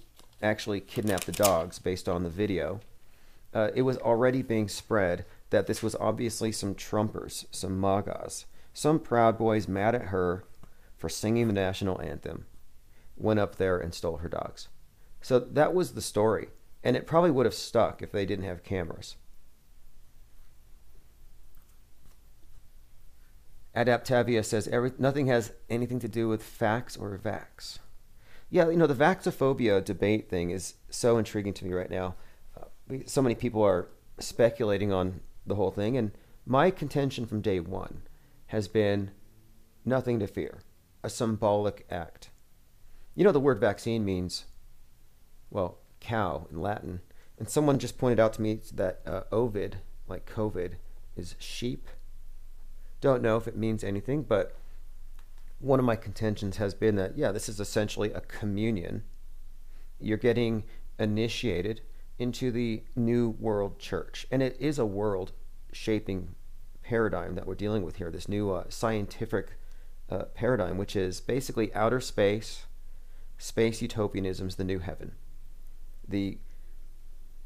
actually 0.42 0.78
kidnapped 0.78 1.25
the 1.25 1.32
dogs 1.32 1.78
based 1.78 2.06
on 2.06 2.23
the 2.23 2.28
video, 2.28 2.80
uh, 3.54 3.70
it 3.75 3.80
was 3.80 3.96
already 3.96 4.42
being 4.42 4.68
spread 4.68 5.25
that 5.49 5.66
this 5.66 5.82
was 5.82 5.94
obviously 5.94 6.52
some 6.52 6.75
Trumpers, 6.75 7.46
some 7.50 7.80
MAGAs, 7.80 8.44
some 8.75 8.99
Proud 8.99 9.38
Boys 9.38 9.66
mad 9.66 9.94
at 9.94 10.08
her 10.08 10.44
for 10.99 11.08
singing 11.08 11.46
the 11.46 11.54
national 11.54 11.99
anthem, 12.02 12.44
went 13.16 13.40
up 13.40 13.56
there 13.56 13.78
and 13.78 13.94
stole 13.94 14.18
her 14.18 14.28
dogs. 14.28 14.68
So 15.23 15.38
that 15.38 15.73
was 15.73 15.94
the 15.94 16.02
story, 16.02 16.49
and 16.85 16.94
it 16.94 17.06
probably 17.06 17.30
would 17.30 17.46
have 17.46 17.54
stuck 17.54 18.02
if 18.02 18.12
they 18.12 18.26
didn't 18.26 18.44
have 18.44 18.62
cameras. 18.62 19.16
Adaptavia 23.75 24.44
says 24.44 24.68
nothing 24.99 25.28
has 25.28 25.54
anything 25.70 26.00
to 26.00 26.08
do 26.08 26.28
with 26.28 26.42
facts 26.42 26.99
or 26.99 27.16
vax. 27.16 27.78
Yeah, 28.48 28.68
you 28.70 28.76
know, 28.76 28.86
the 28.86 28.94
vaxophobia 28.94 29.84
debate 29.84 30.28
thing 30.30 30.50
is 30.50 30.74
so 30.88 31.18
intriguing 31.18 31.52
to 31.54 31.64
me 31.64 31.72
right 31.72 31.90
now. 31.90 32.14
Uh, 32.56 32.98
so 33.06 33.20
many 33.20 33.34
people 33.34 33.62
are 33.62 33.88
speculating 34.18 34.92
on 34.92 35.20
the 35.46 35.56
whole 35.56 35.70
thing, 35.70 35.96
and 35.96 36.12
my 36.44 36.70
contention 36.70 37.26
from 37.26 37.40
day 37.40 37.58
one 37.60 38.02
has 38.46 38.68
been 38.68 39.10
nothing 39.84 40.18
to 40.20 40.26
fear 40.26 40.60
a 41.02 41.10
symbolic 41.10 41.86
act. 41.90 42.30
You 43.14 43.24
know, 43.24 43.32
the 43.32 43.40
word 43.40 43.60
vaccine 43.60 44.04
means, 44.04 44.44
well, 45.50 45.78
cow 46.00 46.46
in 46.50 46.60
Latin. 46.60 47.00
And 47.38 47.48
someone 47.48 47.78
just 47.78 47.98
pointed 47.98 48.20
out 48.20 48.32
to 48.34 48.42
me 48.42 48.60
that 48.74 49.02
uh, 49.06 49.22
ovid, 49.30 49.78
like 50.08 50.30
COVID, 50.30 50.74
is 51.16 51.34
sheep. 51.38 51.88
Don't 53.00 53.22
know 53.22 53.36
if 53.36 53.46
it 53.46 53.56
means 53.56 53.84
anything, 53.84 54.22
but 54.22 54.56
one 55.58 55.78
of 55.78 55.84
my 55.84 55.96
contentions 55.96 56.58
has 56.58 56.75
been 56.75 56.96
that, 56.96 57.16
yeah, 57.16 57.32
this 57.32 57.48
is 57.48 57.60
essentially 57.60 58.12
a 58.12 58.20
communion. 58.20 59.02
You're 59.98 60.18
getting 60.18 60.64
initiated 60.98 61.80
into 62.18 62.50
the 62.50 62.82
new 62.94 63.30
world 63.30 63.78
church. 63.78 64.26
And 64.30 64.42
it 64.42 64.56
is 64.60 64.78
a 64.78 64.86
world 64.86 65.32
shaping 65.72 66.34
paradigm 66.82 67.34
that 67.34 67.46
we're 67.46 67.54
dealing 67.54 67.82
with 67.82 67.96
here, 67.96 68.10
this 68.10 68.28
new 68.28 68.50
uh, 68.50 68.64
scientific 68.68 69.56
uh, 70.08 70.25
paradigm, 70.34 70.78
which 70.78 70.94
is 70.94 71.20
basically 71.20 71.75
outer 71.75 72.00
space, 72.00 72.66
space 73.38 73.82
utopianism 73.82 74.48
is 74.48 74.56
the 74.56 74.64
new 74.64 74.78
heaven. 74.78 75.12
The 76.06 76.38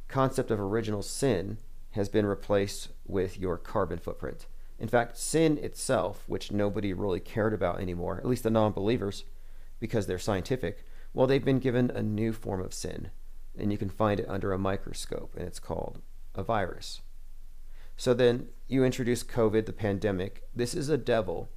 concept 0.08 0.50
of 0.50 0.60
original 0.60 1.02
sin 1.02 1.58
has 1.92 2.08
been 2.08 2.26
replaced 2.26 2.88
with 3.06 3.38
your 3.38 3.56
carbon 3.56 3.98
footprint. 3.98 4.46
In 4.80 4.88
fact, 4.88 5.18
sin 5.18 5.58
itself, 5.58 6.24
which 6.26 6.50
nobody 6.50 6.94
really 6.94 7.20
cared 7.20 7.52
about 7.52 7.80
anymore, 7.80 8.16
at 8.16 8.26
least 8.26 8.42
the 8.42 8.50
non 8.50 8.72
believers, 8.72 9.24
because 9.78 10.06
they're 10.06 10.18
scientific, 10.18 10.84
well, 11.12 11.26
they've 11.26 11.44
been 11.44 11.58
given 11.58 11.90
a 11.90 12.02
new 12.02 12.32
form 12.32 12.62
of 12.62 12.72
sin, 12.72 13.10
and 13.58 13.70
you 13.70 13.76
can 13.76 13.90
find 13.90 14.18
it 14.18 14.28
under 14.28 14.52
a 14.52 14.58
microscope, 14.58 15.34
and 15.36 15.46
it's 15.46 15.58
called 15.60 16.00
a 16.34 16.42
virus. 16.42 17.02
So 17.96 18.14
then 18.14 18.48
you 18.68 18.82
introduce 18.82 19.22
COVID, 19.22 19.66
the 19.66 19.72
pandemic. 19.74 20.44
This 20.56 20.74
is 20.74 20.88
a 20.88 20.96
devil 20.96 21.50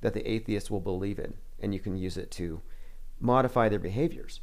that 0.00 0.14
the 0.14 0.30
atheists 0.30 0.70
will 0.70 0.80
believe 0.80 1.18
in, 1.18 1.34
and 1.58 1.74
you 1.74 1.80
can 1.80 1.96
use 1.96 2.16
it 2.16 2.30
to 2.32 2.62
modify 3.18 3.68
their 3.68 3.80
behaviors. 3.80 4.40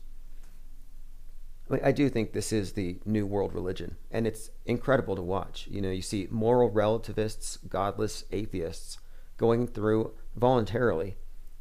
I 1.69 1.91
do 1.91 2.09
think 2.09 2.31
this 2.31 2.53
is 2.53 2.73
the 2.73 2.99
new 3.05 3.25
world 3.25 3.53
religion, 3.53 3.95
and 4.11 4.27
it's 4.27 4.51
incredible 4.65 5.15
to 5.15 5.21
watch. 5.23 5.67
You 5.69 5.81
know, 5.81 5.89
you 5.89 6.03
see 6.03 6.27
moral 6.29 6.69
relativists, 6.69 7.57
godless 7.57 8.23
atheists 8.31 8.99
going 9.37 9.67
through 9.67 10.11
voluntarily 10.35 11.17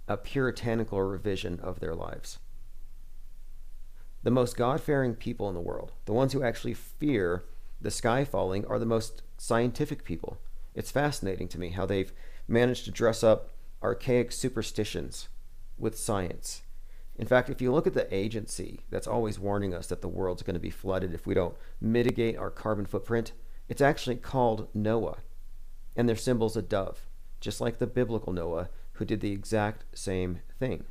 a 0.07 0.19
puritanical 0.19 1.01
revision 1.03 1.59
of 1.61 1.81
their 1.81 1.95
lives. 1.95 2.39
The 4.23 4.31
most 4.31 4.57
God 4.57 4.81
fearing 4.81 5.15
people 5.15 5.49
in 5.49 5.55
the 5.55 5.61
world, 5.61 5.93
the 6.05 6.13
ones 6.13 6.35
who 6.35 6.43
actually 6.43 6.75
fear 6.75 7.45
the 7.81 7.91
sky 7.91 8.25
falling, 8.25 8.67
are 8.67 8.79
the 8.79 8.87
most 8.87 9.23
scientific 9.39 10.05
people. 10.05 10.39
It's 10.75 10.91
fascinating 10.91 11.49
to 11.49 11.59
me 11.59 11.71
how 11.71 11.87
they've 11.87 12.13
managed 12.47 12.85
to 12.85 12.91
dress 12.91 13.25
up 13.25 13.51
archaic 13.83 14.33
superstitions 14.33 15.29
with 15.79 15.99
science. 15.99 16.63
In 17.17 17.27
fact, 17.27 17.49
if 17.49 17.63
you 17.63 17.73
look 17.73 17.87
at 17.87 17.95
the 17.95 18.13
agency 18.15 18.81
that's 18.91 19.07
always 19.07 19.39
warning 19.39 19.73
us 19.73 19.87
that 19.87 20.03
the 20.03 20.09
world's 20.09 20.43
going 20.43 20.55
to 20.55 20.61
be 20.61 20.71
flooded 20.71 21.15
if 21.15 21.27
we 21.27 21.35
don't 21.35 21.55
mitigate 21.81 22.37
our 22.37 22.51
carbon 22.51 22.87
footprint, 22.87 23.33
it's 23.69 23.81
actually 23.81 24.17
called 24.17 24.73
NOAA. 24.75 25.19
And 25.97 26.09
their 26.09 26.17
symbol's 26.17 26.57
a 26.57 26.63
dove, 26.63 27.07
just 27.41 27.61
like 27.61 27.79
the 27.79 27.87
biblical 27.87 28.33
Noah, 28.33 28.69
who 28.95 29.05
did 29.05 29.21
the 29.21 29.33
exact 29.33 29.85
same 29.97 30.41
thing. 30.59 30.85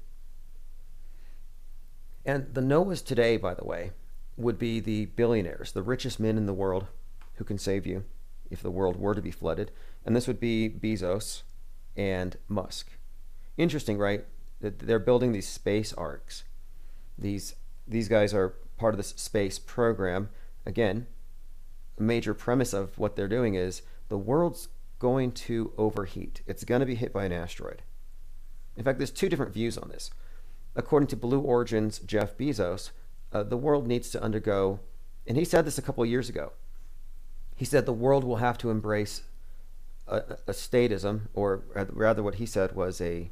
And 2.26 2.54
the 2.54 2.62
Noahs 2.62 3.04
today, 3.04 3.36
by 3.36 3.54
the 3.54 3.66
way, 3.66 3.92
would 4.38 4.58
be 4.58 4.80
the 4.80 5.08
billionaires, 5.08 5.74
the 5.74 5.84
richest 5.84 6.20
men 6.22 6.38
in 6.38 6.46
the 6.46 6.54
world 6.54 6.88
who 7.36 7.44
can 7.44 7.58
save 7.58 7.86
you 7.86 8.06
if 8.50 8.62
the 8.62 8.72
world 8.72 8.96
were 8.96 9.14
to 9.14 9.22
be 9.22 9.32
flooded. 9.32 9.72
And 10.06 10.16
this 10.16 10.28
would 10.28 10.40
be 10.40 10.70
Bezos, 10.70 11.44
and 11.96 12.38
Musk. 12.48 12.92
Interesting, 13.58 13.98
right? 13.98 14.26
They're 14.64 15.00
building 15.00 15.32
these 15.32 15.48
space 15.48 15.94
arks. 15.94 16.44
These 17.18 17.56
these 17.88 18.08
guys 18.08 18.34
are 18.34 18.56
part 18.78 18.94
of 18.94 18.98
this 18.98 19.14
space 19.18 19.60
program. 19.60 20.30
Again, 20.66 21.08
a 22.00 22.04
major 22.04 22.34
premise 22.34 22.74
of 22.74 22.98
what 22.98 23.16
they're 23.16 23.28
doing 23.28 23.56
is 23.56 23.82
the 24.08 24.18
world's 24.18 24.70
going 25.00 25.34
to 25.34 25.74
overheat. 25.78 26.42
It's 26.48 26.64
going 26.64 26.80
to 26.80 26.86
be 26.86 26.96
hit 26.96 27.12
by 27.12 27.26
an 27.26 27.34
asteroid. 27.34 27.82
In 28.78 28.84
fact, 28.84 28.98
there's 28.98 29.12
two 29.12 29.30
different 29.30 29.54
views 29.54 29.78
on 29.78 29.90
this. 29.90 30.12
According 30.76 31.08
to 31.08 31.18
Blue 31.18 31.42
Origin's 31.42 32.00
Jeff 32.00 32.38
Bezos, 32.38 32.92
uh, 33.32 33.44
the 33.44 33.58
world 33.58 33.86
needs 33.86 34.10
to 34.12 34.24
undergo, 34.24 34.80
and 35.28 35.38
he 35.38 35.46
said 35.46 35.66
this 35.66 35.78
a 35.78 35.82
couple 35.82 36.06
years 36.06 36.30
ago. 36.30 36.54
He 37.56 37.66
said 37.66 37.86
the 37.86 37.94
world 37.94 38.24
will 38.24 38.38
have 38.38 38.58
to 38.60 38.70
embrace 38.70 39.24
a, 40.08 40.18
a 40.48 40.54
statism, 40.54 41.28
or 41.34 41.64
rather, 41.74 42.24
what 42.24 42.36
he 42.36 42.46
said 42.46 42.76
was 42.76 43.00
a. 43.02 43.32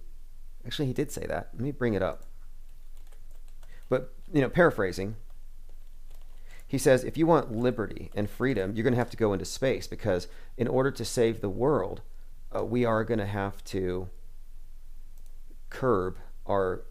Actually, 0.66 0.88
he 0.88 0.94
did 0.94 1.12
say 1.12 1.26
that. 1.28 1.50
Let 1.54 1.62
me 1.62 1.72
bring 1.72 1.94
it 1.94 2.02
up. 2.02 2.24
But 3.90 4.14
you 4.34 4.42
know, 4.42 4.50
paraphrasing, 4.50 5.16
he 6.68 6.78
says 6.78 7.04
if 7.04 7.18
you 7.18 7.28
want 7.28 7.52
liberty 7.52 8.12
and 8.16 8.30
freedom, 8.30 8.74
you're 8.74 8.84
going 8.84 8.94
to 8.94 9.00
have 9.00 9.10
to 9.10 9.18
go 9.18 9.34
into 9.34 9.46
space 9.46 9.88
because 9.88 10.28
in 10.58 10.68
order 10.68 10.92
to 10.92 11.04
save 11.04 11.42
the 11.42 11.50
world, 11.50 12.02
uh, 12.56 12.64
we 12.64 12.86
are 12.86 13.04
going 13.04 13.20
to 13.20 13.26
have 13.26 13.64
to 13.66 14.10
curb 15.70 16.18
our 16.48 16.84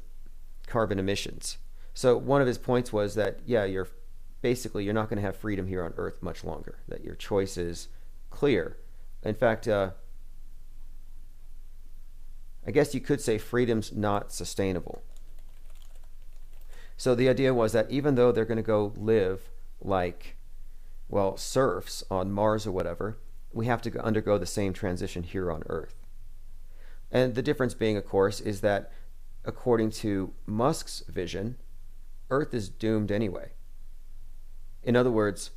carbon 0.67 0.99
emissions. 0.99 1.59
So 1.95 2.17
one 2.17 2.41
of 2.41 2.47
his 2.47 2.59
points 2.59 2.93
was 2.93 3.15
that 3.15 3.41
yeah, 3.47 3.65
you're 3.65 3.89
basically 4.43 4.85
you're 4.85 4.95
not 4.95 5.09
going 5.09 5.17
to 5.17 5.23
have 5.23 5.37
freedom 5.37 5.67
here 5.67 5.83
on 5.85 5.95
Earth 5.97 6.23
much 6.23 6.45
longer. 6.45 6.79
That 6.89 7.03
your 7.03 7.15
choice 7.15 7.57
is 7.57 7.89
clear. 8.31 8.77
In 9.23 9.35
fact, 9.35 9.69
uh, 9.69 9.91
I 12.67 12.71
guess 12.71 12.95
you 12.95 13.00
could 13.00 13.21
say 13.21 13.38
freedom's 13.38 13.93
not 13.93 14.33
sustainable. 14.33 15.02
So 16.97 17.14
the 17.14 17.29
idea 17.29 17.55
was 17.55 17.73
that 17.73 17.90
even 17.90 18.14
though 18.14 18.31
they're 18.31 18.45
going 18.45 18.57
to 18.57 18.62
go 18.62 18.93
live 18.97 19.50
like, 19.81 20.37
well, 21.09 21.37
serfs 21.37 22.05
on 22.11 22.31
Mars 22.31 22.67
or 22.67 22.73
whatever, 22.73 23.19
we 23.52 23.67
have 23.67 23.83
to 23.83 24.05
undergo 24.05 24.38
the 24.38 24.47
same 24.47 24.73
transition 24.73 25.23
here 25.23 25.50
on 25.50 25.62
Earth. 25.67 25.95
And 27.11 27.35
the 27.35 27.43
difference 27.43 27.75
being, 27.75 27.97
of 27.97 28.07
course, 28.07 28.40
is 28.40 28.61
that 28.61 28.93
according 29.45 29.90
to 29.90 30.33
Musk's 30.47 31.02
vision, 31.09 31.57
Earth 32.29 32.55
is 32.55 32.69
doomed 32.69 33.11
anyway. 33.11 33.52
In 34.83 34.95
other 34.95 35.11
words, 35.11 35.50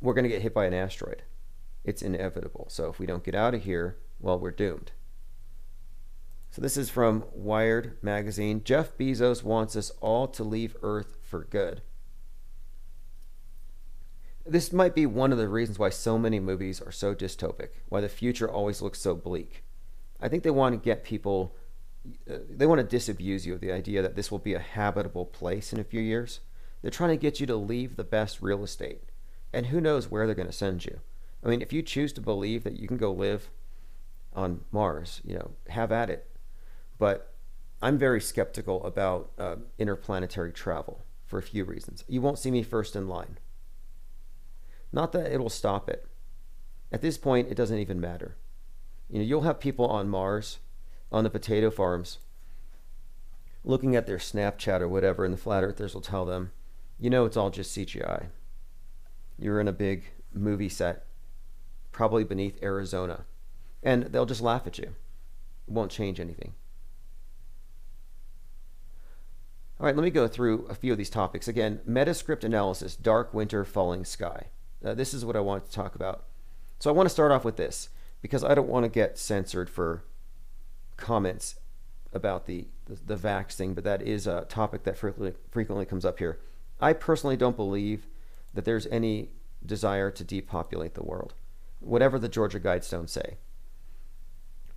we're 0.00 0.14
going 0.14 0.24
to 0.24 0.28
get 0.28 0.42
hit 0.42 0.52
by 0.52 0.66
an 0.66 0.74
asteroid. 0.74 1.22
It's 1.84 2.02
inevitable. 2.02 2.66
So 2.68 2.90
if 2.90 2.98
we 2.98 3.06
don't 3.06 3.24
get 3.24 3.34
out 3.34 3.54
of 3.54 3.62
here, 3.62 3.96
well, 4.20 4.38
we're 4.38 4.50
doomed. 4.50 4.92
So 6.54 6.62
this 6.62 6.76
is 6.76 6.88
from 6.88 7.24
Wired 7.32 7.98
magazine. 8.00 8.62
Jeff 8.62 8.96
Bezos 8.96 9.42
wants 9.42 9.74
us 9.74 9.90
all 10.00 10.28
to 10.28 10.44
leave 10.44 10.76
Earth 10.82 11.16
for 11.20 11.42
good. 11.42 11.82
This 14.46 14.72
might 14.72 14.94
be 14.94 15.04
one 15.04 15.32
of 15.32 15.38
the 15.38 15.48
reasons 15.48 15.80
why 15.80 15.88
so 15.88 16.16
many 16.16 16.38
movies 16.38 16.80
are 16.80 16.92
so 16.92 17.12
dystopic, 17.12 17.70
why 17.88 18.00
the 18.00 18.08
future 18.08 18.48
always 18.48 18.80
looks 18.80 19.00
so 19.00 19.16
bleak. 19.16 19.64
I 20.20 20.28
think 20.28 20.44
they 20.44 20.50
want 20.50 20.74
to 20.74 20.84
get 20.84 21.02
people, 21.02 21.56
uh, 22.30 22.36
they 22.48 22.66
want 22.66 22.80
to 22.80 22.86
disabuse 22.86 23.44
you 23.44 23.54
of 23.54 23.60
the 23.60 23.72
idea 23.72 24.00
that 24.00 24.14
this 24.14 24.30
will 24.30 24.38
be 24.38 24.54
a 24.54 24.60
habitable 24.60 25.26
place 25.26 25.72
in 25.72 25.80
a 25.80 25.84
few 25.84 26.00
years. 26.00 26.38
They're 26.82 26.90
trying 26.92 27.10
to 27.10 27.16
get 27.16 27.40
you 27.40 27.48
to 27.48 27.56
leave 27.56 27.96
the 27.96 28.04
best 28.04 28.40
real 28.40 28.62
estate. 28.62 29.02
And 29.52 29.66
who 29.66 29.80
knows 29.80 30.08
where 30.08 30.24
they're 30.26 30.36
going 30.36 30.46
to 30.46 30.52
send 30.52 30.84
you. 30.84 31.00
I 31.44 31.48
mean, 31.48 31.62
if 31.62 31.72
you 31.72 31.82
choose 31.82 32.12
to 32.12 32.20
believe 32.20 32.62
that 32.62 32.78
you 32.78 32.86
can 32.86 32.96
go 32.96 33.10
live 33.10 33.50
on 34.32 34.60
Mars, 34.70 35.20
you 35.24 35.34
know, 35.34 35.50
have 35.68 35.90
at 35.90 36.10
it. 36.10 36.30
But 36.98 37.34
I'm 37.82 37.98
very 37.98 38.20
skeptical 38.20 38.84
about 38.84 39.32
uh, 39.38 39.56
interplanetary 39.78 40.52
travel 40.52 41.04
for 41.26 41.38
a 41.38 41.42
few 41.42 41.64
reasons. 41.64 42.04
You 42.08 42.20
won't 42.20 42.38
see 42.38 42.50
me 42.50 42.62
first 42.62 42.96
in 42.96 43.08
line. 43.08 43.38
Not 44.92 45.12
that 45.12 45.32
it'll 45.32 45.50
stop 45.50 45.88
it. 45.90 46.06
At 46.92 47.02
this 47.02 47.18
point, 47.18 47.50
it 47.50 47.56
doesn't 47.56 47.78
even 47.78 48.00
matter. 48.00 48.36
You 49.08 49.18
know, 49.18 49.24
you'll 49.24 49.42
have 49.42 49.58
people 49.58 49.86
on 49.86 50.08
Mars, 50.08 50.60
on 51.10 51.24
the 51.24 51.30
potato 51.30 51.70
farms, 51.70 52.18
looking 53.64 53.96
at 53.96 54.06
their 54.06 54.18
Snapchat 54.18 54.80
or 54.80 54.88
whatever, 54.88 55.24
and 55.24 55.34
the 55.34 55.38
flat 55.38 55.64
earthers 55.64 55.94
will 55.94 56.00
tell 56.00 56.24
them, 56.24 56.52
you 56.98 57.10
know, 57.10 57.24
it's 57.24 57.36
all 57.36 57.50
just 57.50 57.76
CGI. 57.76 58.28
You're 59.38 59.60
in 59.60 59.68
a 59.68 59.72
big 59.72 60.04
movie 60.32 60.68
set, 60.68 61.06
probably 61.90 62.24
beneath 62.24 62.62
Arizona, 62.62 63.24
and 63.82 64.04
they'll 64.04 64.26
just 64.26 64.40
laugh 64.40 64.66
at 64.66 64.78
you. 64.78 64.94
It 65.66 65.72
won't 65.72 65.90
change 65.90 66.20
anything. 66.20 66.54
All 69.80 69.86
right, 69.86 69.96
let 69.96 70.04
me 70.04 70.10
go 70.10 70.28
through 70.28 70.66
a 70.70 70.74
few 70.74 70.92
of 70.92 70.98
these 70.98 71.10
topics. 71.10 71.48
Again, 71.48 71.80
Metascript 71.88 72.44
analysis, 72.44 72.94
dark 72.94 73.34
winter, 73.34 73.64
falling 73.64 74.04
sky. 74.04 74.46
Uh, 74.84 74.94
this 74.94 75.12
is 75.12 75.24
what 75.24 75.34
I 75.34 75.40
want 75.40 75.64
to 75.64 75.72
talk 75.72 75.96
about. 75.96 76.24
So 76.78 76.90
I 76.90 76.92
want 76.92 77.06
to 77.06 77.12
start 77.12 77.32
off 77.32 77.44
with 77.44 77.56
this 77.56 77.88
because 78.22 78.44
I 78.44 78.54
don't 78.54 78.68
want 78.68 78.84
to 78.84 78.88
get 78.88 79.18
censored 79.18 79.68
for 79.68 80.04
comments 80.96 81.56
about 82.12 82.46
the, 82.46 82.68
the, 82.86 83.16
the 83.16 83.16
vax 83.16 83.54
thing, 83.54 83.74
but 83.74 83.82
that 83.84 84.00
is 84.02 84.26
a 84.28 84.42
topic 84.48 84.84
that 84.84 84.96
frequently, 84.96 85.34
frequently 85.50 85.86
comes 85.86 86.04
up 86.04 86.18
here. 86.20 86.38
I 86.80 86.92
personally 86.92 87.36
don't 87.36 87.56
believe 87.56 88.06
that 88.54 88.64
there's 88.64 88.86
any 88.86 89.30
desire 89.66 90.10
to 90.12 90.22
depopulate 90.22 90.94
the 90.94 91.02
world, 91.02 91.34
whatever 91.80 92.18
the 92.18 92.28
Georgia 92.28 92.60
Guidestones 92.60 93.10
say. 93.10 93.38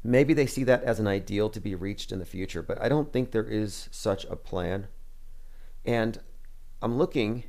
Maybe 0.07 0.33
they 0.33 0.45
see 0.45 0.63
that 0.63 0.85
as 0.85 1.01
an 1.01 1.07
ideal 1.07 1.49
to 1.49 1.59
be 1.59 1.75
reached 1.75 2.13
in 2.13 2.19
the 2.19 2.25
future, 2.25 2.61
but 2.61 2.81
I 2.81 2.87
don't 2.87 3.11
think 3.11 3.31
there 3.31 3.43
is 3.43 3.89
such 3.91 4.23
a 4.29 4.37
plan. 4.37 4.87
And 5.83 6.17
I'm 6.81 6.97
looking 6.97 7.43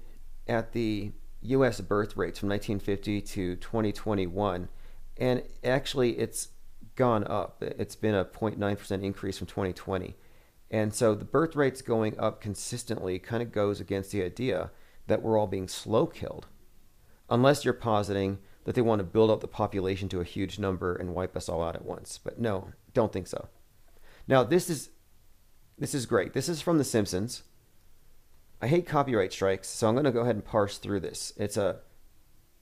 at 0.48 0.72
the 0.72 1.12
U.S. 1.42 1.80
birth 1.80 2.16
rates 2.16 2.40
from 2.40 2.48
1950 2.48 3.20
to 3.20 3.54
2021, 3.54 4.68
and 5.18 5.44
actually 5.62 6.18
it's 6.18 6.48
gone 6.96 7.22
up. 7.28 7.62
It's 7.62 7.94
been 7.94 8.16
a 8.16 8.24
0.9% 8.24 9.04
increase 9.04 9.38
from 9.38 9.46
2020. 9.46 10.16
And 10.68 10.92
so 10.92 11.14
the 11.14 11.24
birth 11.24 11.54
rates 11.54 11.80
going 11.80 12.18
up 12.18 12.40
consistently 12.40 13.20
kind 13.20 13.40
of 13.40 13.52
goes 13.52 13.80
against 13.80 14.10
the 14.10 14.24
idea 14.24 14.72
that 15.06 15.22
we're 15.22 15.38
all 15.38 15.46
being 15.46 15.68
slow 15.68 16.08
killed, 16.08 16.48
unless 17.30 17.64
you're 17.64 17.72
positing 17.72 18.40
that 18.68 18.74
they 18.74 18.82
want 18.82 18.98
to 18.98 19.04
build 19.04 19.30
up 19.30 19.40
the 19.40 19.48
population 19.48 20.10
to 20.10 20.20
a 20.20 20.24
huge 20.24 20.58
number 20.58 20.94
and 20.94 21.14
wipe 21.14 21.34
us 21.34 21.48
all 21.48 21.62
out 21.62 21.74
at 21.74 21.86
once. 21.86 22.20
But 22.22 22.38
no, 22.38 22.72
don't 22.92 23.10
think 23.10 23.26
so. 23.26 23.48
Now 24.26 24.44
this 24.44 24.68
is 24.68 24.90
this 25.78 25.94
is 25.94 26.04
great. 26.04 26.34
This 26.34 26.50
is 26.50 26.60
from 26.60 26.76
The 26.76 26.84
Simpsons. 26.84 27.44
I 28.60 28.66
hate 28.66 28.86
copyright 28.86 29.32
strikes, 29.32 29.70
so 29.70 29.88
I'm 29.88 29.94
going 29.94 30.04
to 30.04 30.10
go 30.10 30.20
ahead 30.20 30.34
and 30.34 30.44
parse 30.44 30.76
through 30.76 31.00
this. 31.00 31.32
It's 31.38 31.56
a 31.56 31.78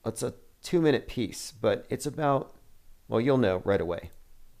it's 0.05 0.23
a 0.23 0.33
2-minute 0.63 1.09
piece, 1.09 1.51
but 1.51 1.85
it's 1.89 2.05
about 2.05 2.55
well, 3.09 3.19
you'll 3.19 3.37
know 3.37 3.61
right 3.65 3.81
away. 3.81 4.11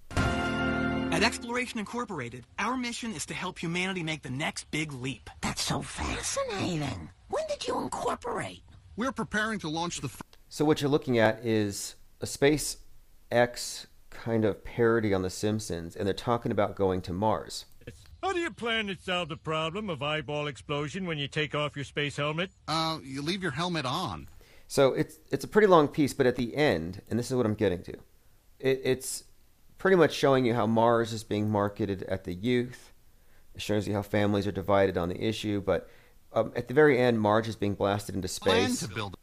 At 0.09 1.23
Exploration 1.23 1.79
Incorporated, 1.79 2.43
our 2.59 2.75
mission 2.75 3.13
is 3.13 3.25
to 3.27 3.33
help 3.33 3.57
humanity 3.57 4.03
make 4.03 4.21
the 4.21 4.29
next 4.29 4.69
big 4.69 4.91
leap. 4.91 5.29
That's 5.39 5.61
so 5.61 5.81
fascinating. 5.81 7.09
When 7.29 7.47
did 7.47 7.65
you 7.65 7.79
incorporate? 7.79 8.63
We're 8.97 9.13
preparing 9.13 9.59
to 9.59 9.69
launch 9.69 10.01
the. 10.01 10.09
So 10.49 10.65
what 10.65 10.81
you're 10.81 10.89
looking 10.89 11.19
at 11.19 11.45
is 11.45 11.95
a 12.21 12.25
Space 12.25 12.77
X 13.31 13.87
kind 14.09 14.45
of 14.45 14.63
parody 14.63 15.13
on 15.13 15.21
The 15.21 15.29
Simpsons, 15.29 15.95
and 15.95 16.07
they're 16.07 16.13
talking 16.13 16.51
about 16.51 16.75
going 16.75 17.01
to 17.01 17.13
Mars. 17.13 17.65
How 18.23 18.33
do 18.33 18.39
you 18.39 18.49
plan 18.49 18.87
to 18.87 18.97
solve 18.99 19.29
the 19.29 19.37
problem 19.37 19.89
of 19.89 20.01
eyeball 20.01 20.47
explosion 20.47 21.05
when 21.05 21.17
you 21.17 21.27
take 21.27 21.53
off 21.53 21.75
your 21.75 21.85
space 21.85 22.17
helmet? 22.17 22.49
Uh, 22.67 22.97
you 23.03 23.21
leave 23.21 23.43
your 23.43 23.51
helmet 23.51 23.85
on. 23.85 24.27
So 24.67 24.93
it's 24.93 25.19
it's 25.31 25.45
a 25.45 25.47
pretty 25.47 25.67
long 25.67 25.87
piece, 25.87 26.13
but 26.13 26.25
at 26.25 26.35
the 26.35 26.55
end, 26.55 27.01
and 27.09 27.17
this 27.17 27.29
is 27.29 27.37
what 27.37 27.45
I'm 27.45 27.53
getting 27.53 27.83
to, 27.83 27.93
it, 28.59 28.81
it's 28.83 29.23
pretty 29.77 29.95
much 29.95 30.13
showing 30.13 30.45
you 30.45 30.55
how 30.55 30.65
Mars 30.65 31.13
is 31.13 31.23
being 31.23 31.49
marketed 31.49 32.03
at 32.03 32.23
the 32.23 32.33
youth. 32.33 32.91
It 33.53 33.61
shows 33.61 33.87
you 33.87 33.93
how 33.93 34.01
families 34.01 34.47
are 34.47 34.51
divided 34.51 34.97
on 34.97 35.09
the 35.09 35.23
issue, 35.23 35.61
but 35.61 35.89
um, 36.33 36.51
at 36.55 36.67
the 36.67 36.73
very 36.73 36.99
end, 36.99 37.21
Mars 37.21 37.47
is 37.47 37.55
being 37.55 37.75
blasted 37.75 38.15
into 38.15 38.27
space. 38.27 38.79
Plan 38.79 38.89
to 38.89 38.95
build. 38.95 39.17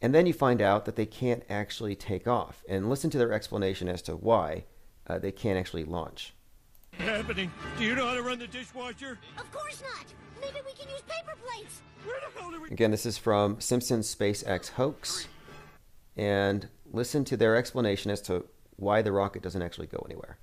And 0.00 0.14
then 0.14 0.26
you 0.26 0.32
find 0.32 0.62
out 0.62 0.84
that 0.84 0.96
they 0.96 1.06
can't 1.06 1.42
actually 1.48 1.94
take 1.94 2.26
off. 2.28 2.62
And 2.68 2.88
listen 2.88 3.10
to 3.10 3.18
their 3.18 3.32
explanation 3.32 3.88
as 3.88 4.02
to 4.02 4.12
why 4.12 4.64
uh, 5.06 5.18
they 5.18 5.32
can't 5.32 5.58
actually 5.58 5.84
launch 5.84 6.34
happening? 6.98 7.50
Do 7.78 7.84
you 7.84 7.94
know 7.94 8.06
how 8.06 8.14
to 8.14 8.22
run 8.22 8.38
the 8.38 8.46
dishwasher? 8.46 9.18
Of 9.38 9.50
course 9.52 9.82
not. 9.82 10.06
Maybe 10.40 10.58
we 10.64 10.72
can 10.72 10.88
use 10.90 11.02
paper 11.02 11.36
plates. 11.44 11.82
Where 12.04 12.16
the 12.20 12.40
hell 12.40 12.54
are 12.54 12.60
we? 12.60 12.68
Again, 12.70 12.90
this 12.90 13.06
is 13.06 13.18
from 13.18 13.60
Simpsons 13.60 14.14
SpaceX 14.14 14.70
hoax. 14.70 15.28
And 16.16 16.68
listen 16.92 17.24
to 17.26 17.36
their 17.36 17.56
explanation 17.56 18.10
as 18.10 18.20
to 18.22 18.44
why 18.76 19.02
the 19.02 19.12
rocket 19.12 19.42
doesn't 19.42 19.62
actually 19.62 19.86
go 19.86 20.04
anywhere. 20.04 20.38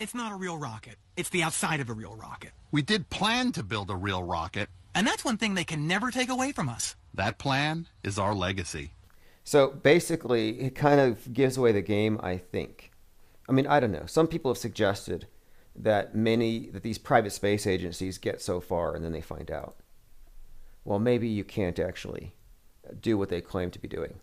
It's 0.00 0.14
not 0.14 0.32
a 0.32 0.36
real 0.36 0.58
rocket. 0.58 0.96
It's 1.16 1.28
the 1.28 1.42
outside 1.42 1.80
of 1.80 1.88
a 1.88 1.92
real 1.92 2.16
rocket. 2.16 2.50
We 2.70 2.82
did 2.82 3.08
plan 3.08 3.52
to 3.52 3.62
build 3.62 3.90
a 3.90 3.96
real 3.96 4.22
rocket. 4.22 4.68
And 4.94 5.06
that's 5.06 5.24
one 5.24 5.36
thing 5.36 5.54
they 5.54 5.64
can 5.64 5.86
never 5.86 6.10
take 6.10 6.28
away 6.28 6.52
from 6.52 6.68
us. 6.68 6.96
That 7.14 7.38
plan 7.38 7.88
is 8.02 8.18
our 8.18 8.34
legacy. 8.34 8.92
So 9.44 9.68
basically, 9.68 10.60
it 10.60 10.74
kind 10.74 11.00
of 11.00 11.32
gives 11.32 11.56
away 11.56 11.72
the 11.72 11.82
game, 11.82 12.18
I 12.22 12.36
think. 12.36 12.92
I 13.48 13.52
mean, 13.52 13.66
I 13.66 13.80
don't 13.80 13.92
know. 13.92 14.06
Some 14.06 14.28
people 14.28 14.50
have 14.50 14.58
suggested 14.58 15.26
that 15.74 16.14
many 16.14 16.70
that 16.70 16.82
these 16.82 16.98
private 16.98 17.32
space 17.32 17.66
agencies 17.66 18.18
get 18.18 18.40
so 18.40 18.60
far 18.60 18.94
and 18.94 19.04
then 19.04 19.12
they 19.12 19.20
find 19.20 19.50
out. 19.50 19.76
Well, 20.84 20.98
maybe 20.98 21.28
you 21.28 21.44
can't 21.44 21.78
actually 21.78 22.34
do 23.00 23.16
what 23.16 23.28
they 23.28 23.40
claim 23.40 23.70
to 23.70 23.78
be 23.78 23.88
doing. 23.88 24.20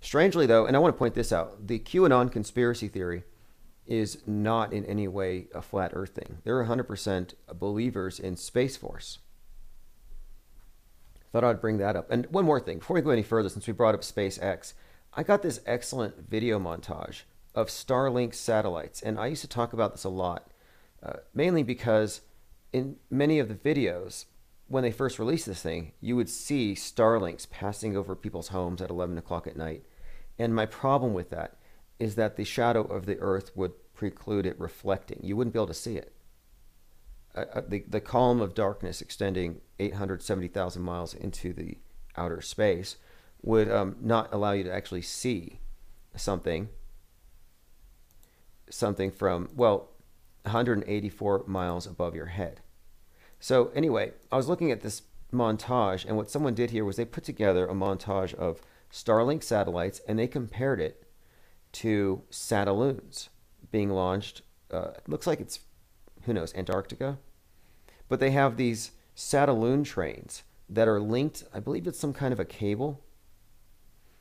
Strangely, 0.00 0.46
though, 0.46 0.66
and 0.66 0.76
I 0.76 0.78
want 0.78 0.94
to 0.94 0.98
point 0.98 1.14
this 1.14 1.32
out 1.32 1.66
the 1.66 1.78
QAnon 1.78 2.30
conspiracy 2.30 2.88
theory 2.88 3.24
is 3.86 4.18
not 4.26 4.72
in 4.72 4.84
any 4.84 5.08
way 5.08 5.48
a 5.54 5.62
flat 5.62 5.92
earth 5.94 6.10
thing. 6.10 6.38
They're 6.44 6.64
100% 6.64 7.34
believers 7.54 8.20
in 8.20 8.36
Space 8.36 8.76
Force. 8.76 9.18
Thought 11.32 11.44
I'd 11.44 11.60
bring 11.60 11.78
that 11.78 11.96
up. 11.96 12.10
And 12.10 12.26
one 12.26 12.44
more 12.44 12.60
thing, 12.60 12.78
before 12.78 12.94
we 12.94 13.02
go 13.02 13.10
any 13.10 13.22
further, 13.22 13.48
since 13.48 13.66
we 13.66 13.72
brought 13.72 13.94
up 13.94 14.00
SpaceX, 14.00 14.72
I 15.14 15.22
got 15.22 15.42
this 15.42 15.60
excellent 15.66 16.28
video 16.28 16.58
montage 16.58 17.22
of 17.54 17.68
Starlink 17.68 18.34
satellites. 18.34 19.02
And 19.02 19.18
I 19.18 19.26
used 19.26 19.42
to 19.42 19.48
talk 19.48 19.72
about 19.72 19.92
this 19.92 20.04
a 20.04 20.08
lot, 20.08 20.50
uh, 21.02 21.14
mainly 21.34 21.62
because 21.62 22.22
in 22.72 22.96
many 23.10 23.38
of 23.38 23.48
the 23.48 23.54
videos, 23.54 24.26
when 24.68 24.82
they 24.82 24.92
first 24.92 25.18
released 25.18 25.46
this 25.46 25.62
thing, 25.62 25.92
you 26.00 26.14
would 26.16 26.28
see 26.28 26.74
Starlinks 26.74 27.48
passing 27.48 27.96
over 27.96 28.14
people's 28.14 28.48
homes 28.48 28.82
at 28.82 28.90
11 28.90 29.18
o'clock 29.18 29.46
at 29.46 29.56
night. 29.56 29.84
And 30.38 30.54
my 30.54 30.66
problem 30.66 31.14
with 31.14 31.30
that 31.30 31.56
is 31.98 32.14
that 32.14 32.36
the 32.36 32.44
shadow 32.44 32.82
of 32.82 33.06
the 33.06 33.18
Earth 33.18 33.50
would 33.56 33.72
preclude 33.94 34.46
it 34.46 34.60
reflecting. 34.60 35.20
You 35.22 35.36
wouldn't 35.36 35.54
be 35.54 35.58
able 35.58 35.66
to 35.66 35.74
see 35.74 35.96
it. 35.96 36.12
The, 37.68 37.84
the 37.88 38.00
column 38.00 38.40
of 38.40 38.54
darkness 38.54 39.00
extending 39.00 39.60
870,000 39.78 40.82
miles 40.82 41.14
into 41.14 41.52
the 41.52 41.78
outer 42.16 42.40
space 42.40 42.96
would 43.42 43.70
um, 43.70 43.96
not 44.00 44.32
allow 44.32 44.52
you 44.52 44.64
to 44.64 44.72
actually 44.72 45.02
see 45.02 45.60
something 46.16 46.68
something 48.70 49.10
from 49.10 49.48
well 49.54 49.88
184 50.42 51.44
miles 51.46 51.86
above 51.86 52.14
your 52.14 52.26
head. 52.26 52.60
So 53.40 53.70
anyway 53.74 54.12
i 54.32 54.36
was 54.36 54.48
looking 54.48 54.70
at 54.70 54.80
this 54.80 55.02
montage 55.32 56.04
and 56.04 56.16
what 56.16 56.30
someone 56.30 56.54
did 56.54 56.70
here 56.70 56.84
was 56.84 56.96
they 56.96 57.04
put 57.04 57.24
together 57.24 57.66
a 57.66 57.74
montage 57.74 58.34
of 58.34 58.60
starlink 58.90 59.42
satellites 59.42 60.00
and 60.08 60.18
they 60.18 60.26
compared 60.26 60.80
it 60.80 61.04
to 61.72 62.22
satelloons 62.30 63.28
being 63.70 63.90
launched 63.90 64.42
uh, 64.72 64.92
it 64.96 65.08
looks 65.08 65.26
like 65.26 65.40
it's 65.40 65.60
who 66.22 66.32
knows 66.32 66.54
antarctica 66.54 67.18
but 68.08 68.20
they 68.20 68.30
have 68.30 68.56
these 68.56 68.92
satelloon 69.14 69.84
trains 69.84 70.42
that 70.68 70.88
are 70.88 71.00
linked 71.00 71.44
i 71.52 71.60
believe 71.60 71.86
it's 71.86 71.98
some 71.98 72.12
kind 72.12 72.32
of 72.32 72.40
a 72.40 72.44
cable 72.44 73.02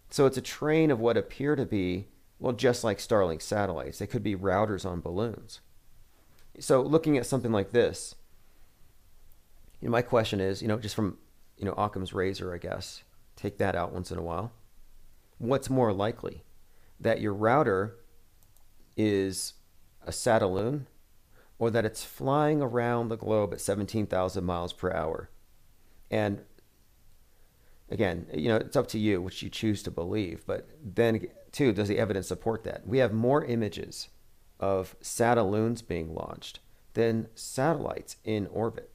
so 0.09 0.25
it's 0.25 0.37
a 0.37 0.41
train 0.41 0.91
of 0.91 0.99
what 0.99 1.17
appear 1.17 1.55
to 1.55 1.65
be, 1.65 2.07
well, 2.39 2.53
just 2.53 2.83
like 2.83 2.99
Starlink 2.99 3.41
satellites. 3.41 3.99
They 3.99 4.07
could 4.07 4.23
be 4.23 4.35
routers 4.35 4.85
on 4.85 5.01
balloons. 5.01 5.59
So 6.59 6.81
looking 6.81 7.17
at 7.17 7.25
something 7.25 7.51
like 7.51 7.71
this, 7.71 8.15
you 9.81 9.87
know, 9.87 9.91
my 9.91 10.01
question 10.01 10.39
is, 10.39 10.61
you 10.61 10.67
know, 10.67 10.79
just 10.79 10.95
from, 10.95 11.17
you 11.57 11.65
know, 11.65 11.73
Occam's 11.73 12.13
razor, 12.13 12.53
I 12.53 12.57
guess, 12.57 13.03
take 13.35 13.57
that 13.57 13.75
out 13.75 13.93
once 13.93 14.11
in 14.11 14.17
a 14.17 14.23
while. 14.23 14.53
What's 15.37 15.69
more 15.69 15.93
likely? 15.93 16.43
That 16.99 17.21
your 17.21 17.33
router 17.33 17.97
is 18.95 19.53
a 20.03 20.11
satelloon 20.11 20.87
or 21.59 21.71
that 21.71 21.85
it's 21.85 22.03
flying 22.03 22.61
around 22.61 23.09
the 23.09 23.17
globe 23.17 23.53
at 23.53 23.61
17,000 23.61 24.43
miles 24.43 24.73
per 24.73 24.91
hour? 24.91 25.29
And 26.09 26.41
again, 27.89 28.27
you 28.33 28.49
know, 28.49 28.57
it's 28.57 28.75
up 28.75 28.87
to 28.89 28.99
you 28.99 29.21
which 29.21 29.41
you 29.41 29.49
choose 29.49 29.83
to 29.83 29.91
believe. 29.91 30.45
But 30.45 30.67
then, 30.83 31.27
too, 31.51 31.73
does 31.73 31.87
the 31.87 31.99
evidence 31.99 32.27
support 32.27 32.63
that? 32.63 32.87
We 32.87 32.99
have 32.99 33.13
more 33.13 33.43
images 33.43 34.09
of 34.59 34.95
satelloons 35.01 35.85
being 35.85 36.13
launched 36.13 36.59
than 36.93 37.27
satellites 37.35 38.17
in 38.23 38.47
orbit. 38.47 38.91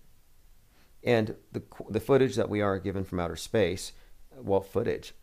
And 1.04 1.36
the, 1.52 1.62
the 1.88 2.00
footage 2.00 2.36
that 2.36 2.48
we 2.48 2.60
are 2.60 2.78
given 2.78 3.04
from 3.04 3.20
outer 3.20 3.36
space, 3.36 3.92
well, 4.36 4.60
footage, 4.60 5.14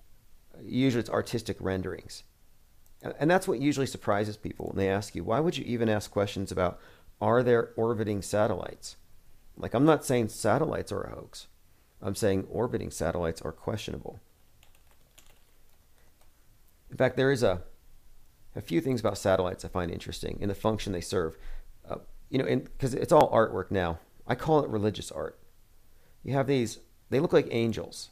usually 0.62 1.02
it's 1.02 1.10
artistic 1.10 1.58
renderings. 1.60 2.24
And 3.02 3.32
that's 3.32 3.48
what 3.48 3.62
usually 3.62 3.86
surprises 3.86 4.36
people 4.36 4.68
when 4.68 4.78
they 4.78 4.90
ask 4.90 5.16
you, 5.16 5.24
why 5.24 5.40
would 5.40 5.58
you 5.58 5.64
even 5.66 5.88
ask 5.88 6.12
questions 6.12 6.52
about, 6.52 6.80
are 7.22 7.44
there 7.44 7.72
orbiting 7.76 8.22
satellites? 8.22 8.96
Like, 9.58 9.74
I'm 9.74 9.86
not 9.86 10.06
saying 10.06 10.30
satellites 10.30 10.92
are 10.92 11.02
a 11.02 11.16
hoax. 11.16 11.48
I'm 12.02 12.16
saying 12.16 12.48
orbiting 12.50 12.92
satellites 12.92 13.42
are 13.42 13.52
questionable. 13.52 14.20
In 16.90 16.98
fact, 16.98 17.18
there 17.18 17.32
is 17.32 17.44
a, 17.44 17.62
a 18.56 18.62
few 18.62 18.82
things 18.82 19.02
about 19.02 19.18
satellites 19.18 19.66
I 19.66 19.68
find 19.68 19.92
interesting 19.92 20.38
in 20.40 20.48
the 20.48 20.56
function 20.56 20.94
they 20.94 21.02
serve. 21.02 21.38
Uh, 21.88 21.98
you 22.30 22.38
know, 22.40 22.46
because 22.46 22.94
it's 22.94 23.12
all 23.12 23.32
artwork 23.32 23.70
now. 23.70 24.00
I 24.26 24.36
call 24.36 24.64
it 24.64 24.70
religious 24.70 25.12
art. 25.12 25.40
You 26.24 26.34
have 26.34 26.48
these, 26.48 26.80
they 27.10 27.20
look 27.20 27.34
like 27.34 27.48
angels. 27.52 28.12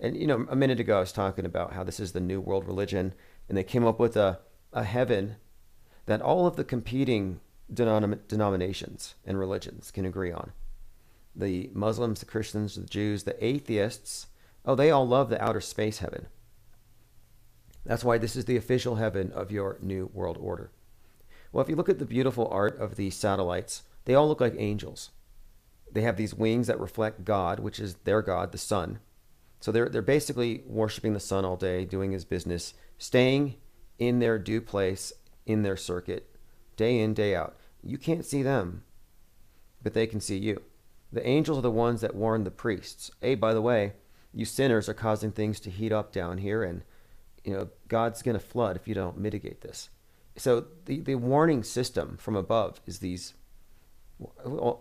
And, 0.00 0.16
you 0.16 0.26
know, 0.26 0.46
a 0.50 0.56
minute 0.56 0.80
ago 0.80 0.98
I 0.98 1.00
was 1.00 1.12
talking 1.12 1.44
about 1.44 1.72
how 1.72 1.82
this 1.82 1.98
is 1.98 2.12
the 2.12 2.20
new 2.20 2.40
world 2.40 2.66
religion, 2.66 3.14
and 3.48 3.56
they 3.56 3.64
came 3.64 3.86
up 3.86 3.98
with 3.98 4.16
a, 4.16 4.40
a 4.72 4.84
heaven 4.84 5.36
that 6.06 6.20
all 6.20 6.46
of 6.46 6.56
the 6.56 6.64
competing 6.64 7.40
denom- 7.72 8.18
denominations 8.28 9.14
and 9.24 9.38
religions 9.38 9.90
can 9.90 10.04
agree 10.04 10.32
on 10.32 10.52
the 11.38 11.70
Muslims, 11.72 12.20
the 12.20 12.26
Christians, 12.26 12.74
the 12.74 12.82
Jews, 12.82 13.22
the 13.22 13.44
atheists, 13.44 14.26
oh, 14.64 14.74
they 14.74 14.90
all 14.90 15.06
love 15.06 15.30
the 15.30 15.42
outer 15.42 15.60
space 15.60 15.98
heaven. 15.98 16.26
That's 17.84 18.04
why 18.04 18.18
this 18.18 18.36
is 18.36 18.44
the 18.44 18.56
official 18.56 18.96
heaven 18.96 19.32
of 19.32 19.52
your 19.52 19.78
new 19.80 20.10
world 20.12 20.36
order. 20.40 20.72
Well, 21.52 21.62
if 21.62 21.70
you 21.70 21.76
look 21.76 21.88
at 21.88 21.98
the 21.98 22.04
beautiful 22.04 22.48
art 22.50 22.78
of 22.78 22.96
these 22.96 23.14
satellites, 23.14 23.84
they 24.04 24.14
all 24.14 24.28
look 24.28 24.40
like 24.40 24.54
angels. 24.58 25.10
They 25.90 26.02
have 26.02 26.16
these 26.16 26.34
wings 26.34 26.66
that 26.66 26.80
reflect 26.80 27.24
God, 27.24 27.60
which 27.60 27.80
is 27.80 27.94
their 28.04 28.20
God, 28.20 28.52
the 28.52 28.58
sun. 28.58 28.98
So 29.60 29.72
they're, 29.72 29.88
they're 29.88 30.02
basically 30.02 30.62
worshiping 30.66 31.14
the 31.14 31.20
sun 31.20 31.44
all 31.44 31.56
day, 31.56 31.84
doing 31.84 32.12
his 32.12 32.24
business, 32.24 32.74
staying 32.98 33.54
in 33.98 34.18
their 34.18 34.38
due 34.38 34.60
place, 34.60 35.12
in 35.46 35.62
their 35.62 35.76
circuit, 35.76 36.30
day 36.78 36.98
in, 36.98 37.12
day 37.12 37.34
out. 37.34 37.58
You 37.82 37.98
can't 37.98 38.24
see 38.24 38.42
them, 38.42 38.84
but 39.82 39.92
they 39.92 40.06
can 40.06 40.20
see 40.20 40.38
you. 40.38 40.62
The 41.12 41.26
angels 41.26 41.58
are 41.58 41.62
the 41.62 41.70
ones 41.70 42.00
that 42.00 42.14
warn 42.14 42.44
the 42.44 42.50
priests. 42.50 43.10
Hey, 43.20 43.34
by 43.34 43.52
the 43.52 43.60
way, 43.60 43.92
you 44.32 44.46
sinners 44.46 44.88
are 44.88 44.94
causing 44.94 45.32
things 45.32 45.60
to 45.60 45.70
heat 45.70 45.92
up 45.92 46.12
down 46.12 46.38
here, 46.38 46.62
and 46.62 46.82
you 47.44 47.52
know 47.52 47.68
God's 47.88 48.22
going 48.22 48.38
to 48.38 48.44
flood 48.44 48.76
if 48.76 48.88
you 48.88 48.94
don't 48.94 49.18
mitigate 49.18 49.60
this. 49.60 49.90
So 50.36 50.66
the, 50.86 51.00
the 51.00 51.16
warning 51.16 51.62
system 51.62 52.16
from 52.18 52.36
above 52.36 52.80
is 52.86 53.00
these. 53.00 53.34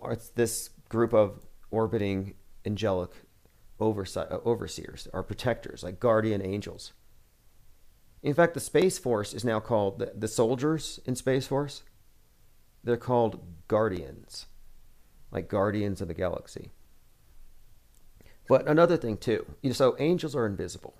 It's 0.09 0.29
this 0.29 0.69
group 0.89 1.13
of 1.13 1.45
orbiting 1.71 2.33
angelic 2.65 3.11
oversight, 3.79 4.31
overseers, 4.31 5.07
or 5.13 5.23
protectors, 5.23 5.83
like 5.83 5.99
guardian 5.99 6.41
angels. 6.41 6.93
In 8.23 8.33
fact, 8.33 8.53
the 8.53 8.59
Space 8.59 8.97
Force 8.97 9.33
is 9.33 9.45
now 9.45 9.59
called 9.59 9.99
the, 9.99 10.11
the 10.15 10.27
soldiers 10.27 10.99
in 11.05 11.15
Space 11.15 11.47
Force. 11.47 11.83
They're 12.83 12.97
called 12.97 13.39
guardians 13.67 14.47
like 15.31 15.49
Guardians 15.49 16.01
of 16.01 16.07
the 16.07 16.13
Galaxy. 16.13 16.71
But 18.47 18.67
another 18.67 18.97
thing 18.97 19.17
too, 19.17 19.45
you 19.61 19.69
know, 19.69 19.73
so 19.73 19.95
angels 19.99 20.35
are 20.35 20.45
invisible, 20.45 20.95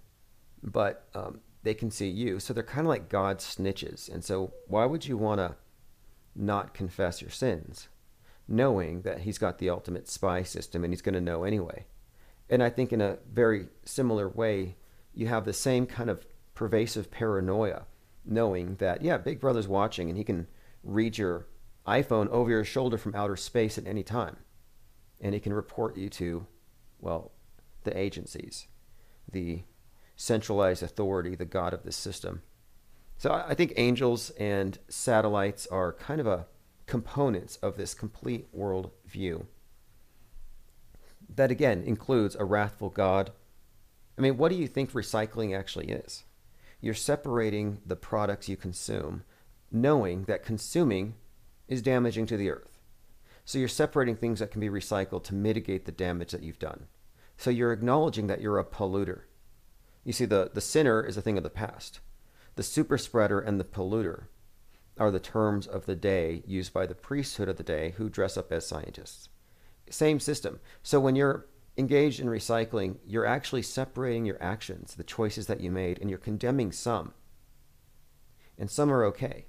but 0.62 1.08
um, 1.16 1.40
they 1.64 1.74
can 1.74 1.92
see 1.92 2.10
you. 2.10 2.40
So 2.40 2.54
they're 2.54 2.64
kind 2.64 2.86
of 2.86 2.90
like 2.90 3.10
God's 3.10 3.46
snitches. 3.46 4.14
And 4.14 4.24
so 4.24 4.54
why 4.68 4.86
would 4.86 5.06
you 5.06 5.18
want 5.18 5.40
to 5.40 5.56
not 6.36 6.74
confess 6.74 7.22
your 7.22 7.32
sins, 7.32 7.88
knowing 8.48 9.04
that 9.04 9.22
He's 9.22 9.38
got 9.38 9.60
the 9.60 9.70
ultimate 9.70 10.10
spy 10.10 10.44
system 10.44 10.84
and 10.84 10.92
He's 10.92 11.02
going 11.02 11.16
to 11.16 11.22
know 11.22 11.46
anyway? 11.46 11.86
And 12.50 12.62
I 12.62 12.70
think 12.70 12.92
in 12.92 13.02
a 13.02 13.18
very 13.32 13.68
similar 13.86 14.28
way, 14.28 14.76
you 15.14 15.28
have 15.28 15.46
the 15.46 15.54
same 15.54 15.86
kind 15.86 16.10
of 16.10 16.26
pervasive 16.58 17.12
paranoia, 17.12 17.86
knowing 18.26 18.76
that 18.78 19.04
yeah, 19.04 19.16
Big 19.16 19.40
Brother's 19.40 19.68
watching 19.68 20.10
and 20.10 20.18
he 20.18 20.24
can 20.24 20.48
read 20.84 21.16
your 21.16 21.46
iPhone 21.86 22.28
over 22.30 22.50
your 22.50 22.66
shoulder 22.66 22.98
from 22.98 23.14
outer 23.14 23.36
space 23.36 23.78
at 23.78 23.86
any 23.86 24.02
time. 24.02 24.38
And 25.22 25.36
he 25.36 25.40
can 25.40 25.54
report 25.54 25.96
you 25.98 26.10
to, 26.10 26.48
well, 27.00 27.32
the 27.84 27.96
agencies, 27.96 28.68
the 29.32 29.66
centralized 30.16 30.82
authority, 30.82 31.36
the 31.36 31.46
God 31.46 31.76
of 31.76 31.84
the 31.84 31.92
system. 31.92 32.42
So 33.20 33.32
I 33.32 33.54
think 33.54 33.74
angels 33.78 34.32
and 34.32 34.80
satellites 34.90 35.68
are 35.68 35.94
kind 35.94 36.20
of 36.20 36.26
a 36.26 36.48
components 36.88 37.58
of 37.58 37.78
this 37.78 37.94
complete 37.94 38.48
world 38.52 38.90
view. 39.06 39.46
That 41.36 41.52
again 41.52 41.84
includes 41.84 42.36
a 42.36 42.46
wrathful 42.46 42.90
God. 42.90 43.32
I 44.18 44.22
mean, 44.22 44.38
what 44.38 44.50
do 44.50 44.58
you 44.58 44.68
think 44.68 44.94
recycling 44.94 45.56
actually 45.56 45.90
is? 45.90 46.24
You're 46.80 46.94
separating 46.94 47.80
the 47.86 47.96
products 47.96 48.48
you 48.48 48.58
consume, 48.58 49.24
knowing 49.72 50.26
that 50.26 50.44
consuming 50.46 51.16
is 51.68 51.82
damaging 51.82 52.26
to 52.28 52.38
the 52.38 52.50
earth. 52.50 52.80
So 53.46 53.58
you're 53.58 53.68
separating 53.68 54.16
things 54.16 54.40
that 54.40 54.52
can 54.52 54.62
be 54.62 54.70
recycled 54.70 55.24
to 55.26 55.36
mitigate 55.36 55.86
the 55.86 55.92
damage 55.92 56.32
that 56.32 56.44
you've 56.44 56.60
done. 56.60 56.88
So 57.38 57.50
you're 57.50 57.74
acknowledging 57.74 58.28
that 58.28 58.42
you're 58.42 58.60
a 58.60 58.66
polluter. 58.66 59.22
You 60.04 60.14
see, 60.14 60.26
the, 60.26 60.52
the 60.54 60.62
sinner 60.62 61.04
is 61.04 61.18
a 61.18 61.22
thing 61.22 61.38
of 61.38 61.44
the 61.44 61.50
past. 61.50 62.00
The 62.56 62.64
super 62.64 62.98
spreader 62.98 63.40
and 63.40 63.60
the 63.60 63.64
polluter 63.64 64.26
are 64.98 65.12
the 65.12 65.20
terms 65.20 65.68
of 65.68 65.86
the 65.86 65.96
day 65.96 66.44
used 66.46 66.74
by 66.74 66.86
the 66.86 66.96
priesthood 66.96 67.48
of 67.48 67.58
the 67.58 67.64
day 67.64 67.94
who 67.98 68.10
dress 68.10 68.38
up 68.38 68.52
as 68.52 68.66
scientists. 68.66 69.30
Same 69.90 70.20
system. 70.20 70.60
So 70.84 71.00
when 71.00 71.16
you're 71.16 71.46
engaged 71.78 72.20
in 72.20 72.28
recycling, 72.28 72.98
you're 73.06 73.26
actually 73.26 73.62
separating 73.62 74.26
your 74.26 74.42
actions, 74.42 74.96
the 74.96 75.04
choices 75.04 75.48
that 75.48 75.62
you 75.62 75.72
made, 75.72 76.00
and 76.00 76.10
you're 76.10 76.20
condemning 76.20 76.72
some. 76.72 77.14
And 78.58 78.70
some 78.70 78.92
are 78.92 79.04
okay. 79.06 79.46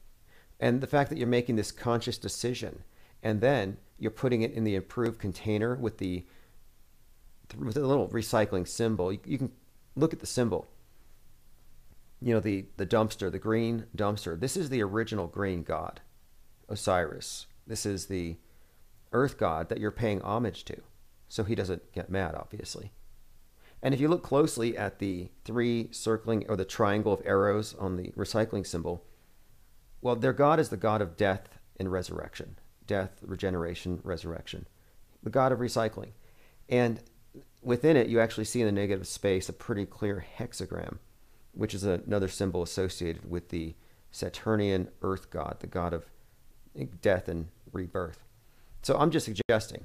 And 0.60 0.80
the 0.80 0.86
fact 0.86 1.08
that 1.10 1.18
you're 1.18 1.26
making 1.26 1.56
this 1.56 1.72
conscious 1.72 2.18
decision 2.18 2.84
and 3.22 3.40
then 3.40 3.78
you're 3.98 4.10
putting 4.10 4.42
it 4.42 4.52
in 4.52 4.64
the 4.64 4.76
approved 4.76 5.18
container 5.18 5.74
with 5.74 5.98
the 5.98 6.24
with 7.56 7.76
a 7.76 7.86
little 7.86 8.08
recycling 8.08 8.68
symbol. 8.68 9.12
You, 9.12 9.18
you 9.24 9.38
can 9.38 9.52
look 9.96 10.12
at 10.12 10.20
the 10.20 10.26
symbol. 10.26 10.66
You 12.20 12.34
know 12.34 12.40
the 12.40 12.66
the 12.76 12.86
dumpster, 12.86 13.30
the 13.30 13.38
green 13.38 13.86
dumpster. 13.96 14.38
This 14.38 14.56
is 14.56 14.68
the 14.68 14.82
original 14.82 15.26
green 15.26 15.62
god, 15.62 16.00
Osiris. 16.68 17.46
This 17.66 17.86
is 17.86 18.06
the 18.06 18.36
earth 19.12 19.38
god 19.38 19.68
that 19.68 19.78
you're 19.78 19.90
paying 19.90 20.20
homage 20.20 20.64
to, 20.66 20.82
so 21.28 21.44
he 21.44 21.54
doesn't 21.54 21.92
get 21.92 22.10
mad, 22.10 22.34
obviously. 22.34 22.92
And 23.82 23.94
if 23.94 24.00
you 24.00 24.08
look 24.08 24.22
closely 24.22 24.76
at 24.76 24.98
the 24.98 25.28
three 25.44 25.88
circling 25.92 26.44
or 26.48 26.56
the 26.56 26.64
triangle 26.64 27.12
of 27.12 27.22
arrows 27.24 27.74
on 27.78 27.96
the 27.96 28.12
recycling 28.16 28.66
symbol, 28.66 29.04
well, 30.00 30.16
their 30.16 30.32
god 30.32 30.58
is 30.58 30.68
the 30.68 30.76
god 30.76 31.00
of 31.00 31.16
death 31.16 31.48
and 31.78 31.92
resurrection 31.92 32.58
death, 32.88 33.20
regeneration, 33.22 34.00
resurrection, 34.02 34.66
the 35.22 35.30
God 35.30 35.52
of 35.52 35.60
recycling. 35.60 36.10
And 36.68 37.00
within 37.62 37.96
it, 37.96 38.08
you 38.08 38.18
actually 38.18 38.46
see 38.46 38.60
in 38.60 38.66
the 38.66 38.72
negative 38.72 39.06
space 39.06 39.48
a 39.48 39.52
pretty 39.52 39.86
clear 39.86 40.24
hexagram, 40.38 40.98
which 41.52 41.74
is 41.74 41.84
another 41.84 42.26
symbol 42.26 42.62
associated 42.62 43.30
with 43.30 43.50
the 43.50 43.76
Saturnian 44.10 44.88
earth 45.02 45.30
god, 45.30 45.58
the 45.60 45.68
god 45.68 45.92
of 45.92 46.06
death 47.00 47.28
and 47.28 47.48
rebirth. 47.72 48.24
So 48.82 48.96
I'm 48.98 49.10
just 49.10 49.26
suggesting 49.26 49.84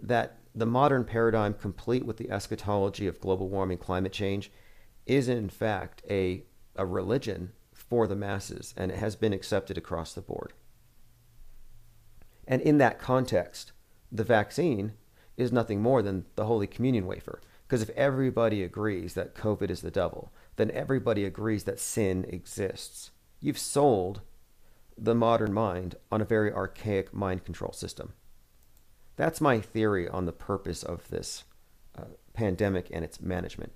that 0.00 0.37
the 0.54 0.66
modern 0.66 1.04
paradigm, 1.04 1.54
complete 1.54 2.04
with 2.04 2.16
the 2.16 2.30
eschatology 2.30 3.06
of 3.06 3.20
global 3.20 3.48
warming, 3.48 3.78
climate 3.78 4.12
change, 4.12 4.50
is 5.06 5.28
in 5.28 5.48
fact 5.48 6.02
a, 6.08 6.44
a 6.76 6.84
religion 6.84 7.52
for 7.72 8.06
the 8.06 8.16
masses, 8.16 8.74
and 8.76 8.90
it 8.90 8.98
has 8.98 9.16
been 9.16 9.32
accepted 9.32 9.78
across 9.78 10.12
the 10.12 10.20
board. 10.20 10.52
And 12.46 12.60
in 12.62 12.78
that 12.78 12.98
context, 12.98 13.72
the 14.10 14.24
vaccine 14.24 14.94
is 15.36 15.52
nothing 15.52 15.80
more 15.80 16.02
than 16.02 16.26
the 16.34 16.46
Holy 16.46 16.66
Communion 16.66 17.06
wafer. 17.06 17.40
Because 17.66 17.82
if 17.82 17.90
everybody 17.90 18.62
agrees 18.62 19.14
that 19.14 19.34
COVID 19.34 19.70
is 19.70 19.82
the 19.82 19.90
devil, 19.90 20.32
then 20.56 20.70
everybody 20.70 21.24
agrees 21.24 21.64
that 21.64 21.78
sin 21.78 22.24
exists. 22.28 23.10
You've 23.40 23.58
sold 23.58 24.22
the 24.96 25.14
modern 25.14 25.52
mind 25.52 25.94
on 26.10 26.20
a 26.20 26.24
very 26.24 26.52
archaic 26.52 27.12
mind 27.14 27.44
control 27.44 27.72
system. 27.72 28.14
That's 29.18 29.40
my 29.40 29.60
theory 29.60 30.08
on 30.08 30.26
the 30.26 30.32
purpose 30.32 30.84
of 30.84 31.08
this 31.08 31.42
uh, 31.98 32.04
pandemic 32.34 32.88
and 32.92 33.04
its 33.04 33.20
management. 33.20 33.72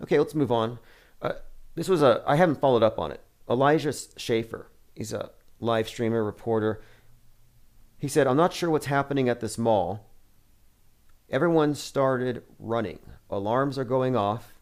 Okay, 0.00 0.16
let's 0.16 0.34
move 0.34 0.52
on. 0.52 0.78
Uh, 1.20 1.32
this 1.74 1.88
was 1.88 2.00
a, 2.00 2.22
I 2.24 2.36
haven't 2.36 2.60
followed 2.60 2.84
up 2.84 3.00
on 3.00 3.10
it. 3.10 3.20
Elijah 3.50 3.92
Schaffer, 4.16 4.70
he's 4.94 5.12
a 5.12 5.32
live 5.58 5.88
streamer, 5.88 6.22
reporter. 6.22 6.82
He 7.98 8.06
said, 8.06 8.28
I'm 8.28 8.36
not 8.36 8.52
sure 8.52 8.70
what's 8.70 8.86
happening 8.86 9.28
at 9.28 9.40
this 9.40 9.58
mall. 9.58 10.08
Everyone 11.28 11.74
started 11.74 12.44
running. 12.60 13.00
Alarms 13.28 13.76
are 13.76 13.84
going 13.84 14.14
off, 14.14 14.54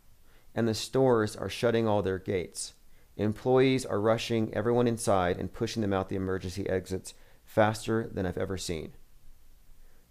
and 0.54 0.66
the 0.66 0.72
stores 0.72 1.36
are 1.36 1.50
shutting 1.50 1.86
all 1.86 2.00
their 2.00 2.18
gates. 2.18 2.72
Employees 3.18 3.84
are 3.84 4.00
rushing 4.00 4.54
everyone 4.54 4.86
inside 4.86 5.36
and 5.36 5.52
pushing 5.52 5.82
them 5.82 5.92
out 5.92 6.08
the 6.08 6.16
emergency 6.16 6.66
exits 6.66 7.12
faster 7.44 8.08
than 8.10 8.24
I've 8.24 8.38
ever 8.38 8.56
seen. 8.56 8.94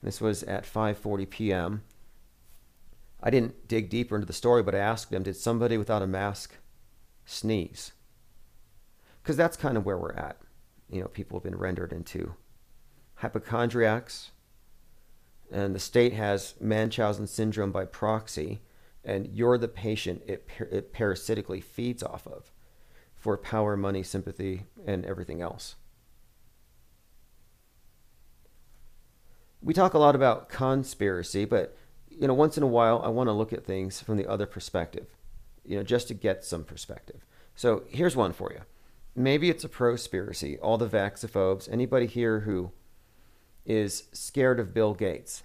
This 0.01 0.19
was 0.19 0.43
at 0.43 0.63
5:40 0.63 1.29
p.m. 1.29 1.83
I 3.23 3.29
didn't 3.29 3.67
dig 3.67 3.89
deeper 3.89 4.15
into 4.15 4.25
the 4.25 4.33
story, 4.33 4.63
but 4.63 4.73
I 4.73 4.79
asked 4.79 5.11
them, 5.11 5.23
did 5.23 5.35
somebody 5.35 5.77
without 5.77 6.01
a 6.01 6.07
mask 6.07 6.55
sneeze? 7.25 7.91
Because 9.21 9.37
that's 9.37 9.57
kind 9.57 9.77
of 9.77 9.85
where 9.85 9.97
we're 9.97 10.13
at. 10.13 10.37
You 10.89 11.01
know, 11.01 11.07
people 11.07 11.37
have 11.37 11.43
been 11.43 11.57
rendered 11.57 11.93
into 11.93 12.33
hypochondriacs, 13.15 14.31
and 15.51 15.75
the 15.75 15.79
state 15.79 16.13
has 16.13 16.55
Munchausen 16.59 17.27
syndrome 17.27 17.71
by 17.71 17.85
proxy, 17.85 18.61
and 19.05 19.27
you're 19.31 19.59
the 19.59 19.67
patient 19.67 20.23
it, 20.25 20.47
it 20.71 20.91
parasitically 20.91 21.61
feeds 21.61 22.01
off 22.01 22.25
of 22.25 22.51
for 23.15 23.37
power, 23.37 23.77
money, 23.77 24.01
sympathy, 24.01 24.63
and 24.87 25.05
everything 25.05 25.41
else. 25.41 25.75
We 29.61 29.73
talk 29.73 29.93
a 29.93 29.99
lot 29.99 30.15
about 30.15 30.49
conspiracy, 30.49 31.45
but 31.45 31.77
you 32.09 32.27
know, 32.27 32.33
once 32.33 32.57
in 32.57 32.63
a 32.63 32.67
while, 32.67 33.01
I 33.03 33.09
want 33.09 33.27
to 33.27 33.33
look 33.33 33.53
at 33.53 33.65
things 33.65 34.01
from 34.01 34.17
the 34.17 34.27
other 34.27 34.45
perspective, 34.45 35.07
you 35.63 35.77
know, 35.77 35.83
just 35.83 36.07
to 36.09 36.13
get 36.13 36.43
some 36.43 36.63
perspective. 36.63 37.25
So 37.55 37.83
here's 37.87 38.15
one 38.15 38.33
for 38.33 38.51
you. 38.51 38.61
Maybe 39.15 39.49
it's 39.49 39.63
a 39.63 39.69
prospiracy. 39.69 40.57
All 40.61 40.77
the 40.77 40.87
vaxophobes, 40.87 41.71
anybody 41.71 42.05
here 42.05 42.41
who 42.41 42.71
is 43.65 44.03
scared 44.11 44.59
of 44.59 44.73
Bill 44.73 44.93
Gates. 44.93 45.43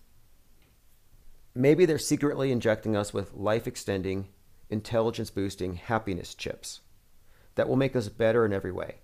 Maybe 1.54 1.84
they're 1.86 1.98
secretly 1.98 2.52
injecting 2.52 2.96
us 2.96 3.12
with 3.12 3.34
life 3.34 3.66
extending, 3.66 4.28
intelligence 4.70 5.30
boosting 5.30 5.74
happiness 5.74 6.34
chips 6.34 6.80
that 7.54 7.68
will 7.68 7.76
make 7.76 7.96
us 7.96 8.08
better 8.08 8.44
in 8.44 8.52
every 8.52 8.72
way. 8.72 8.96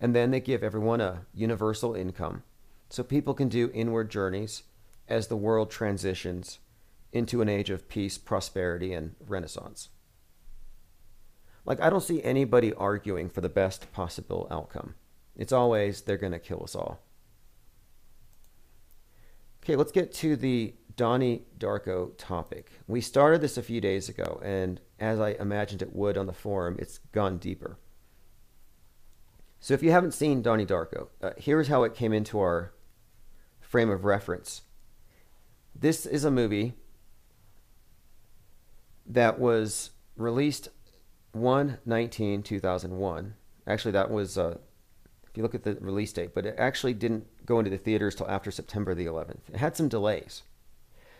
And 0.00 0.14
then 0.14 0.30
they 0.30 0.40
give 0.40 0.62
everyone 0.62 1.00
a 1.00 1.26
universal 1.32 1.94
income 1.94 2.42
so 2.88 3.02
people 3.02 3.34
can 3.34 3.48
do 3.48 3.70
inward 3.74 4.10
journeys 4.10 4.62
as 5.08 5.28
the 5.28 5.36
world 5.36 5.70
transitions 5.70 6.58
into 7.12 7.40
an 7.40 7.48
age 7.48 7.70
of 7.70 7.88
peace, 7.88 8.18
prosperity, 8.18 8.92
and 8.92 9.14
renaissance. 9.26 9.88
Like, 11.64 11.80
I 11.80 11.90
don't 11.90 12.02
see 12.02 12.22
anybody 12.22 12.72
arguing 12.74 13.28
for 13.28 13.40
the 13.40 13.48
best 13.48 13.92
possible 13.92 14.46
outcome. 14.50 14.94
It's 15.36 15.52
always, 15.52 16.02
they're 16.02 16.16
going 16.16 16.32
to 16.32 16.38
kill 16.38 16.62
us 16.62 16.74
all. 16.74 17.00
Okay, 19.62 19.76
let's 19.76 19.92
get 19.92 20.12
to 20.14 20.36
the 20.36 20.74
Donnie 20.96 21.42
Darko 21.58 22.12
topic. 22.16 22.72
We 22.86 23.00
started 23.00 23.40
this 23.40 23.56
a 23.56 23.62
few 23.62 23.80
days 23.80 24.08
ago, 24.08 24.40
and 24.42 24.80
as 24.98 25.20
I 25.20 25.30
imagined 25.32 25.82
it 25.82 25.94
would 25.94 26.16
on 26.16 26.26
the 26.26 26.32
forum, 26.32 26.76
it's 26.78 26.98
gone 27.12 27.38
deeper. 27.38 27.78
So 29.60 29.74
if 29.74 29.82
you 29.82 29.90
haven't 29.90 30.14
seen 30.14 30.42
Donnie 30.42 30.66
Darko, 30.66 31.08
uh, 31.22 31.30
here's 31.36 31.68
how 31.68 31.82
it 31.82 31.94
came 31.94 32.12
into 32.12 32.38
our 32.38 32.72
frame 33.68 33.90
of 33.90 34.04
reference. 34.04 34.62
This 35.78 36.06
is 36.06 36.24
a 36.24 36.30
movie 36.30 36.74
that 39.06 39.38
was 39.38 39.90
released 40.16 40.70
1 41.32 41.78
19 41.84 42.42
2001. 42.42 43.34
Actually, 43.66 43.92
that 43.92 44.10
was 44.10 44.38
uh, 44.38 44.56
if 45.30 45.36
you 45.36 45.42
look 45.42 45.54
at 45.54 45.62
the 45.62 45.76
release 45.76 46.12
date, 46.12 46.34
but 46.34 46.46
it 46.46 46.54
actually 46.58 46.94
didn't 46.94 47.26
go 47.44 47.58
into 47.58 47.70
the 47.70 47.78
theaters 47.78 48.14
till 48.14 48.28
after 48.28 48.50
September 48.50 48.94
the 48.94 49.06
11th. 49.06 49.50
It 49.52 49.58
had 49.58 49.76
some 49.76 49.88
delays. 49.88 50.42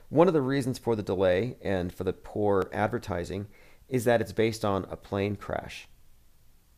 One 0.09 0.27
of 0.27 0.35
the 0.35 0.41
reasons 0.41 0.79
for 0.79 0.97
the 0.97 1.03
delay 1.03 1.57
and 1.63 1.93
for 1.93 2.05
the 2.05 2.15
poor 2.15 2.71
advertising 2.73 3.47
is 3.91 4.05
that 4.05 4.23
it's 4.23 4.33
based 4.33 4.65
on 4.65 4.87
a 4.91 4.97
plane 4.97 5.37
crash, 5.37 5.87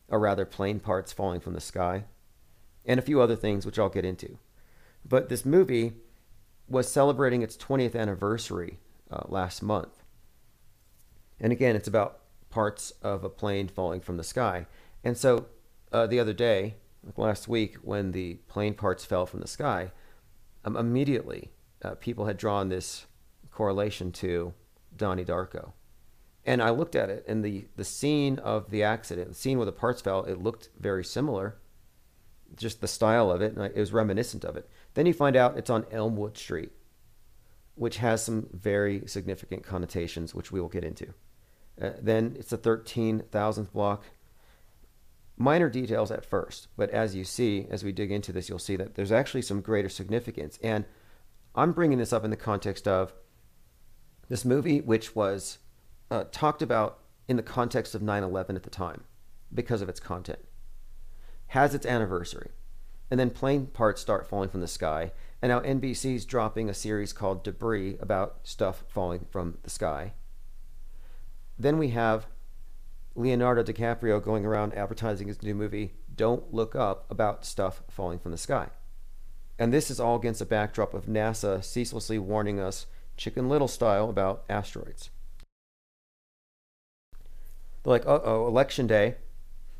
or 0.09 0.19
rather, 0.19 0.45
plane 0.45 0.81
parts 0.81 1.13
falling 1.13 1.39
from 1.39 1.53
the 1.53 1.61
sky, 1.61 2.03
and 2.85 2.99
a 2.99 3.03
few 3.03 3.21
other 3.21 3.37
things 3.37 3.65
which 3.65 3.79
I'll 3.79 3.89
get 3.89 4.03
into. 4.03 4.37
But 5.07 5.29
this 5.29 5.45
movie 5.45 5.93
was 6.67 6.91
celebrating 6.91 7.41
its 7.41 7.57
20th 7.57 7.95
anniversary 7.95 8.79
uh, 9.11 9.23
last 9.27 9.61
month. 9.61 10.03
And 11.39 11.51
again, 11.51 11.75
it's 11.75 11.87
about 11.87 12.19
parts 12.49 12.91
of 13.01 13.23
a 13.23 13.29
plane 13.29 13.67
falling 13.67 14.01
from 14.01 14.17
the 14.17 14.23
sky. 14.23 14.67
And 15.03 15.17
so 15.17 15.47
uh, 15.91 16.07
the 16.07 16.19
other 16.19 16.33
day, 16.33 16.75
like 17.03 17.17
last 17.17 17.47
week 17.47 17.75
when 17.77 18.11
the 18.11 18.35
plane 18.47 18.73
parts 18.73 19.03
fell 19.03 19.25
from 19.25 19.41
the 19.41 19.47
sky, 19.47 19.91
um, 20.63 20.77
immediately 20.77 21.49
uh, 21.83 21.95
people 21.95 22.25
had 22.25 22.37
drawn 22.37 22.69
this 22.69 23.07
correlation 23.49 24.11
to 24.11 24.53
Donnie 24.95 25.25
Darko. 25.25 25.71
And 26.45 26.61
I 26.61 26.71
looked 26.71 26.95
at 26.95 27.09
it, 27.09 27.23
and 27.27 27.45
the, 27.45 27.67
the 27.75 27.83
scene 27.83 28.39
of 28.39 28.71
the 28.71 28.83
accident, 28.83 29.29
the 29.29 29.35
scene 29.35 29.57
where 29.57 29.65
the 29.65 29.71
parts 29.71 30.01
fell, 30.01 30.23
it 30.23 30.41
looked 30.41 30.69
very 30.79 31.03
similar. 31.03 31.57
Just 32.55 32.81
the 32.81 32.87
style 32.87 33.29
of 33.29 33.41
it, 33.41 33.55
and 33.55 33.63
it 33.63 33.77
was 33.77 33.93
reminiscent 33.93 34.43
of 34.43 34.57
it. 34.57 34.67
Then 34.93 35.05
you 35.05 35.13
find 35.13 35.35
out 35.35 35.57
it's 35.57 35.69
on 35.69 35.85
Elmwood 35.91 36.37
Street, 36.37 36.71
which 37.75 37.97
has 37.97 38.23
some 38.23 38.47
very 38.51 39.03
significant 39.05 39.63
connotations, 39.63 40.35
which 40.35 40.51
we 40.51 40.59
will 40.59 40.69
get 40.69 40.83
into. 40.83 41.13
Uh, 41.81 41.91
then 42.01 42.35
it's 42.37 42.49
the 42.49 42.57
13,000th 42.57 43.71
block 43.71 44.03
minor 45.37 45.69
details 45.69 46.11
at 46.11 46.25
first, 46.25 46.67
but 46.77 46.89
as 46.91 47.15
you 47.15 47.23
see, 47.23 47.67
as 47.69 47.83
we 47.83 47.91
dig 47.91 48.11
into 48.11 48.31
this, 48.31 48.47
you'll 48.47 48.59
see 48.59 48.75
that 48.75 48.95
there's 48.95 49.11
actually 49.11 49.41
some 49.41 49.61
greater 49.61 49.89
significance. 49.89 50.59
And 50.61 50.85
I'm 51.55 51.71
bringing 51.71 51.97
this 51.97 52.13
up 52.13 52.23
in 52.23 52.29
the 52.29 52.37
context 52.37 52.87
of 52.87 53.13
this 54.29 54.45
movie, 54.45 54.81
which 54.81 55.15
was 55.15 55.57
uh, 56.09 56.25
talked 56.31 56.61
about 56.61 56.99
in 57.27 57.37
the 57.37 57.43
context 57.43 57.95
of 57.95 58.01
9 58.01 58.23
11 58.23 58.55
at 58.55 58.63
the 58.63 58.69
time 58.69 59.03
because 59.53 59.81
of 59.81 59.89
its 59.89 59.99
content, 59.99 60.39
has 61.47 61.73
its 61.73 61.85
anniversary. 61.85 62.51
And 63.11 63.19
then 63.19 63.29
plane 63.29 63.67
parts 63.67 64.01
start 64.01 64.27
falling 64.27 64.49
from 64.49 64.61
the 64.61 64.67
sky. 64.67 65.11
And 65.41 65.49
now 65.49 65.59
NBC's 65.59 66.25
dropping 66.25 66.69
a 66.69 66.73
series 66.73 67.13
called 67.13 67.43
Debris 67.43 67.97
about 67.99 68.39
stuff 68.43 68.83
falling 68.87 69.27
from 69.29 69.57
the 69.63 69.69
sky. 69.69 70.13
Then 71.59 71.77
we 71.77 71.89
have 71.89 72.25
Leonardo 73.13 73.63
DiCaprio 73.63 74.23
going 74.23 74.45
around 74.45 74.73
advertising 74.73 75.27
his 75.27 75.43
new 75.43 75.53
movie, 75.53 75.93
Don't 76.15 76.53
Look 76.53 76.75
Up, 76.75 77.05
about 77.11 77.45
stuff 77.45 77.83
falling 77.89 78.17
from 78.17 78.31
the 78.31 78.37
sky. 78.37 78.69
And 79.59 79.73
this 79.73 79.91
is 79.91 79.99
all 79.99 80.15
against 80.15 80.41
a 80.41 80.45
backdrop 80.45 80.93
of 80.93 81.05
NASA 81.05 81.63
ceaselessly 81.63 82.17
warning 82.17 82.59
us, 82.59 82.85
Chicken 83.17 83.49
Little 83.49 83.67
style, 83.67 84.09
about 84.09 84.43
asteroids. 84.49 85.09
They're 87.83 87.91
like, 87.91 88.05
uh 88.05 88.21
oh, 88.23 88.47
election 88.47 88.87
day. 88.87 89.15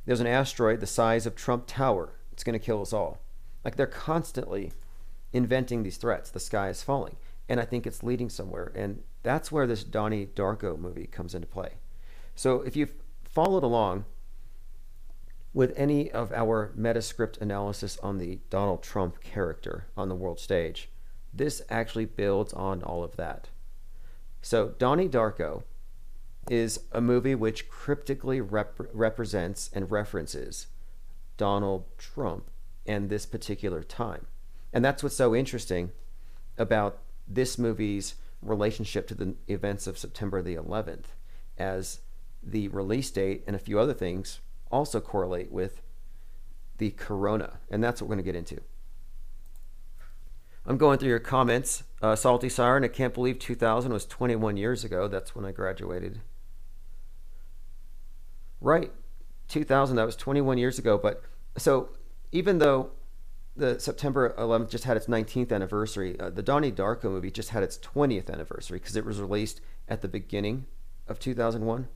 There's 0.05 0.19
an 0.19 0.27
asteroid 0.27 0.81
the 0.81 0.87
size 0.87 1.25
of 1.25 1.35
Trump 1.35 1.63
Tower. 1.67 2.13
It's 2.41 2.43
going 2.43 2.59
to 2.59 2.65
kill 2.65 2.81
us 2.81 2.91
all. 2.91 3.19
Like 3.63 3.75
they're 3.75 3.85
constantly 3.85 4.71
inventing 5.31 5.83
these 5.83 5.97
threats. 5.97 6.31
The 6.31 6.39
sky 6.39 6.69
is 6.69 6.81
falling. 6.81 7.17
And 7.47 7.59
I 7.59 7.65
think 7.65 7.85
it's 7.85 8.01
leading 8.01 8.31
somewhere. 8.31 8.71
And 8.73 9.03
that's 9.21 9.51
where 9.51 9.67
this 9.67 9.83
Donnie 9.83 10.25
Darko 10.25 10.75
movie 10.75 11.05
comes 11.05 11.35
into 11.35 11.45
play. 11.45 11.73
So 12.33 12.63
if 12.63 12.75
you've 12.75 12.95
followed 13.23 13.61
along 13.61 14.05
with 15.53 15.71
any 15.77 16.09
of 16.09 16.31
our 16.31 16.73
metascript 16.75 17.39
analysis 17.39 17.99
on 17.99 18.17
the 18.17 18.39
Donald 18.49 18.81
Trump 18.81 19.21
character 19.21 19.85
on 19.95 20.09
the 20.09 20.15
world 20.15 20.39
stage, 20.39 20.89
this 21.31 21.61
actually 21.69 22.05
builds 22.05 22.53
on 22.53 22.81
all 22.81 23.03
of 23.03 23.17
that. 23.17 23.49
So 24.41 24.73
Donnie 24.79 25.07
Darko 25.07 25.61
is 26.49 26.79
a 26.91 27.01
movie 27.01 27.35
which 27.35 27.69
cryptically 27.69 28.41
rep- 28.41 28.81
represents 28.93 29.69
and 29.75 29.91
references 29.91 30.65
Donald 31.41 31.85
Trump 31.97 32.51
and 32.85 33.09
this 33.09 33.25
particular 33.25 33.81
time. 33.81 34.27
And 34.71 34.85
that's 34.85 35.01
what's 35.01 35.15
so 35.15 35.35
interesting 35.35 35.89
about 36.55 36.99
this 37.27 37.57
movie's 37.57 38.13
relationship 38.43 39.07
to 39.07 39.15
the 39.15 39.33
events 39.47 39.87
of 39.87 39.97
September 39.97 40.43
the 40.43 40.53
11th, 40.53 41.05
as 41.57 42.01
the 42.43 42.67
release 42.67 43.09
date 43.09 43.43
and 43.47 43.55
a 43.55 43.59
few 43.59 43.79
other 43.79 43.95
things 43.95 44.39
also 44.69 45.01
correlate 45.01 45.51
with 45.51 45.81
the 46.77 46.91
corona. 46.91 47.57
And 47.71 47.83
that's 47.83 48.03
what 48.03 48.07
we're 48.07 48.17
going 48.17 48.25
to 48.25 48.31
get 48.31 48.37
into. 48.37 48.61
I'm 50.67 50.77
going 50.77 50.99
through 50.99 51.09
your 51.09 51.17
comments. 51.17 51.85
Uh, 52.03 52.15
Salty 52.15 52.49
Siren, 52.49 52.83
I 52.83 52.87
can't 52.87 53.15
believe 53.15 53.39
2000 53.39 53.91
was 53.91 54.05
21 54.05 54.57
years 54.57 54.83
ago. 54.83 55.07
That's 55.07 55.35
when 55.35 55.43
I 55.43 55.51
graduated. 55.51 56.21
Right. 58.59 58.91
2000, 59.47 59.95
that 59.95 60.05
was 60.05 60.15
21 60.15 60.59
years 60.59 60.77
ago. 60.77 60.99
But 60.99 61.23
so 61.57 61.89
even 62.31 62.59
though 62.59 62.91
the 63.55 63.79
September 63.79 64.33
11th 64.37 64.69
just 64.69 64.85
had 64.85 64.97
its 64.97 65.07
19th 65.07 65.51
anniversary, 65.51 66.19
uh, 66.19 66.29
the 66.29 66.43
Donnie 66.43 66.71
Darko 66.71 67.05
movie 67.05 67.31
just 67.31 67.49
had 67.49 67.63
its 67.63 67.77
20th 67.77 68.29
anniversary 68.29 68.79
because 68.79 68.95
it 68.95 69.05
was 69.05 69.19
released 69.19 69.61
at 69.87 70.01
the 70.01 70.07
beginning 70.07 70.65
of 71.07 71.19
2001. 71.19 71.87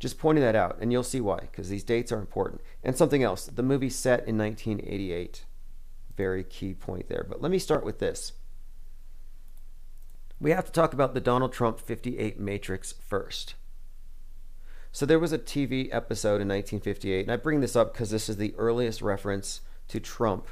Just 0.00 0.18
pointing 0.18 0.42
that 0.42 0.56
out, 0.56 0.76
and 0.80 0.92
you'll 0.92 1.04
see 1.04 1.20
why, 1.20 1.38
because 1.40 1.68
these 1.68 1.84
dates 1.84 2.10
are 2.10 2.18
important. 2.18 2.60
And 2.82 2.96
something 2.96 3.22
else 3.22 3.46
the 3.46 3.62
movie 3.62 3.90
set 3.90 4.26
in 4.26 4.36
1988. 4.36 5.44
Very 6.16 6.44
key 6.44 6.74
point 6.74 7.08
there. 7.08 7.24
But 7.28 7.40
let 7.40 7.50
me 7.50 7.58
start 7.58 7.84
with 7.84 8.00
this. 8.00 8.32
We 10.40 10.50
have 10.50 10.66
to 10.66 10.72
talk 10.72 10.92
about 10.92 11.14
the 11.14 11.20
Donald 11.20 11.52
Trump 11.52 11.80
58 11.80 12.38
Matrix 12.38 12.92
first. 12.92 13.54
So 14.94 15.04
there 15.04 15.18
was 15.18 15.32
a 15.32 15.38
TV 15.40 15.88
episode 15.90 16.40
in 16.40 16.46
1958, 16.46 17.22
and 17.22 17.32
I 17.32 17.36
bring 17.36 17.60
this 17.60 17.74
up 17.74 17.92
because 17.92 18.10
this 18.10 18.28
is 18.28 18.36
the 18.36 18.54
earliest 18.56 19.02
reference 19.02 19.60
to 19.88 19.98
Trump 19.98 20.46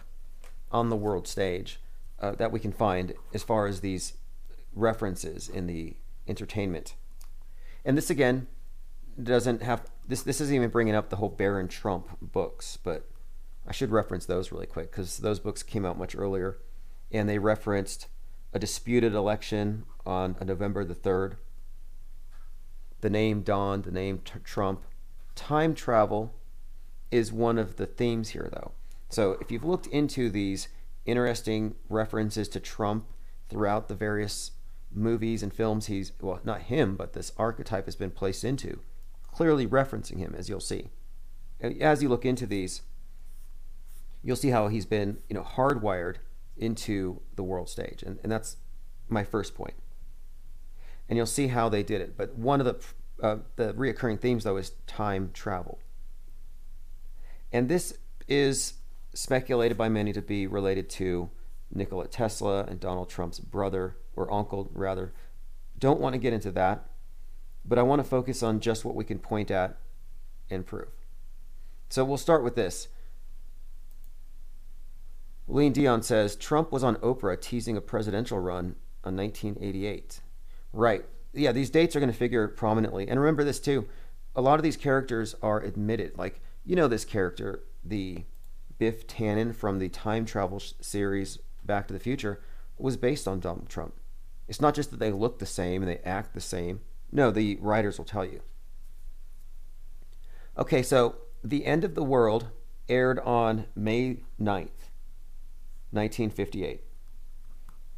on 0.72 0.88
the 0.88 0.96
world 0.96 1.28
stage 1.28 1.78
uh, 2.18 2.32
that 2.32 2.50
we 2.50 2.58
can 2.58 2.72
find 2.72 3.14
as 3.32 3.44
far 3.44 3.68
as 3.68 3.82
these 3.82 4.14
references 4.74 5.48
in 5.48 5.68
the 5.68 5.94
entertainment. 6.26 6.96
And 7.84 7.96
this 7.96 8.10
again 8.10 8.48
doesn't 9.22 9.62
have 9.62 9.88
this. 10.08 10.22
This 10.22 10.40
isn't 10.40 10.56
even 10.56 10.70
bringing 10.70 10.96
up 10.96 11.08
the 11.08 11.16
whole 11.16 11.28
Baron 11.28 11.68
Trump 11.68 12.08
books, 12.20 12.76
but 12.82 13.08
I 13.64 13.70
should 13.70 13.92
reference 13.92 14.26
those 14.26 14.50
really 14.50 14.66
quick 14.66 14.90
because 14.90 15.18
those 15.18 15.38
books 15.38 15.62
came 15.62 15.86
out 15.86 15.96
much 15.96 16.16
earlier, 16.16 16.58
and 17.12 17.28
they 17.28 17.38
referenced 17.38 18.08
a 18.52 18.58
disputed 18.58 19.14
election 19.14 19.84
on 20.04 20.34
November 20.44 20.84
the 20.84 20.96
third 20.96 21.36
the 23.02 23.10
name 23.10 23.42
Don, 23.42 23.82
the 23.82 23.90
name 23.90 24.20
t- 24.24 24.38
Trump. 24.42 24.84
Time 25.34 25.74
travel 25.74 26.34
is 27.10 27.30
one 27.32 27.58
of 27.58 27.76
the 27.76 27.86
themes 27.86 28.30
here, 28.30 28.48
though. 28.50 28.72
So 29.10 29.36
if 29.40 29.50
you've 29.50 29.64
looked 29.64 29.86
into 29.88 30.30
these 30.30 30.68
interesting 31.04 31.74
references 31.90 32.48
to 32.48 32.60
Trump 32.60 33.06
throughout 33.50 33.88
the 33.88 33.94
various 33.94 34.52
movies 34.90 35.42
and 35.42 35.52
films 35.52 35.86
he's, 35.86 36.12
well, 36.20 36.40
not 36.44 36.62
him, 36.62 36.96
but 36.96 37.12
this 37.12 37.32
archetype 37.36 37.84
has 37.84 37.96
been 37.96 38.10
placed 38.10 38.44
into, 38.44 38.80
clearly 39.30 39.66
referencing 39.66 40.18
him, 40.18 40.34
as 40.36 40.48
you'll 40.48 40.60
see. 40.60 40.88
As 41.60 42.02
you 42.02 42.08
look 42.08 42.24
into 42.24 42.46
these, 42.46 42.82
you'll 44.22 44.36
see 44.36 44.50
how 44.50 44.68
he's 44.68 44.86
been, 44.86 45.18
you 45.28 45.34
know, 45.34 45.42
hardwired 45.42 46.16
into 46.56 47.20
the 47.34 47.42
world 47.42 47.68
stage. 47.68 48.02
And, 48.02 48.18
and 48.22 48.30
that's 48.30 48.56
my 49.08 49.24
first 49.24 49.54
point 49.54 49.74
and 51.12 51.18
you'll 51.18 51.26
see 51.26 51.48
how 51.48 51.68
they 51.68 51.82
did 51.82 52.00
it. 52.00 52.16
But 52.16 52.36
one 52.36 52.58
of 52.58 52.64
the 52.64 52.76
uh, 53.22 53.36
the 53.56 53.74
reoccurring 53.74 54.18
themes 54.18 54.44
though 54.44 54.56
is 54.56 54.70
time 54.86 55.28
travel, 55.34 55.78
and 57.52 57.68
this 57.68 57.98
is 58.28 58.72
speculated 59.12 59.76
by 59.76 59.90
many 59.90 60.14
to 60.14 60.22
be 60.22 60.46
related 60.46 60.88
to 60.88 61.28
Nikola 61.70 62.08
Tesla 62.08 62.64
and 62.64 62.80
Donald 62.80 63.10
Trump's 63.10 63.40
brother 63.40 63.98
or 64.16 64.32
uncle, 64.32 64.70
rather. 64.72 65.12
Don't 65.78 66.00
want 66.00 66.14
to 66.14 66.18
get 66.18 66.32
into 66.32 66.50
that, 66.52 66.88
but 67.62 67.78
I 67.78 67.82
want 67.82 68.02
to 68.02 68.08
focus 68.08 68.42
on 68.42 68.58
just 68.58 68.82
what 68.82 68.94
we 68.94 69.04
can 69.04 69.18
point 69.18 69.50
at 69.50 69.76
and 70.48 70.64
prove. 70.64 70.88
So 71.90 72.06
we'll 72.06 72.16
start 72.16 72.42
with 72.42 72.56
this. 72.56 72.88
Lean 75.46 75.74
Dion 75.74 76.00
says 76.02 76.36
Trump 76.36 76.72
was 76.72 76.82
on 76.82 76.96
Oprah 76.96 77.38
teasing 77.38 77.76
a 77.76 77.82
presidential 77.82 78.38
run 78.38 78.76
on 79.04 79.14
1988. 79.14 80.21
Right. 80.72 81.04
Yeah, 81.32 81.52
these 81.52 81.70
dates 81.70 81.96
are 81.96 82.00
going 82.00 82.12
to 82.12 82.18
figure 82.18 82.48
prominently. 82.48 83.08
And 83.08 83.18
remember 83.18 83.44
this 83.44 83.60
too. 83.60 83.86
A 84.34 84.40
lot 84.40 84.58
of 84.58 84.62
these 84.62 84.76
characters 84.76 85.34
are 85.42 85.60
admitted. 85.60 86.16
Like, 86.16 86.40
you 86.64 86.76
know 86.76 86.88
this 86.88 87.04
character, 87.04 87.64
the 87.84 88.24
Biff 88.78 89.06
Tannen 89.06 89.54
from 89.54 89.78
the 89.78 89.88
time 89.88 90.24
travel 90.24 90.60
series 90.60 91.38
Back 91.64 91.86
to 91.88 91.94
the 91.94 92.00
Future, 92.00 92.42
was 92.78 92.96
based 92.96 93.28
on 93.28 93.40
Donald 93.40 93.68
Trump. 93.68 93.94
It's 94.48 94.60
not 94.60 94.74
just 94.74 94.90
that 94.90 94.98
they 94.98 95.12
look 95.12 95.38
the 95.38 95.46
same 95.46 95.82
and 95.82 95.90
they 95.90 95.98
act 95.98 96.34
the 96.34 96.40
same. 96.40 96.80
No, 97.10 97.30
the 97.30 97.58
writers 97.60 97.98
will 97.98 98.04
tell 98.04 98.24
you. 98.24 98.40
Okay, 100.58 100.82
so 100.82 101.16
The 101.44 101.64
End 101.64 101.84
of 101.84 101.94
the 101.94 102.02
World 102.02 102.48
aired 102.88 103.18
on 103.20 103.66
May 103.74 104.22
9th, 104.40 104.88
1958 105.90 106.82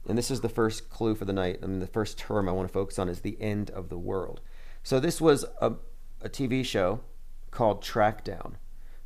and 0.07 0.19
this 0.19 0.31
is 0.31 0.41
the 0.41 0.49
first 0.49 0.91
clue 0.91 1.15
for 1.15 1.25
the 1.25 1.33
night. 1.33 1.61
I 1.63 1.67
mean, 1.67 1.81
the 1.81 1.87
first 1.87 2.19
term 2.19 2.49
I 2.49 2.53
want 2.53 2.69
to 2.69 2.73
focus 2.73 2.99
on 2.99 3.09
is 3.09 3.21
the 3.21 3.41
end 3.41 3.71
of 3.71 3.89
the 3.89 3.99
world. 3.99 4.41
So 4.83 5.01
this 5.01 5.21
was 5.21 5.45
a, 5.61 5.73
a 6.21 6.29
TV 6.29 6.65
show 6.65 7.01
called 7.51 7.83
Trackdown. 7.83 8.55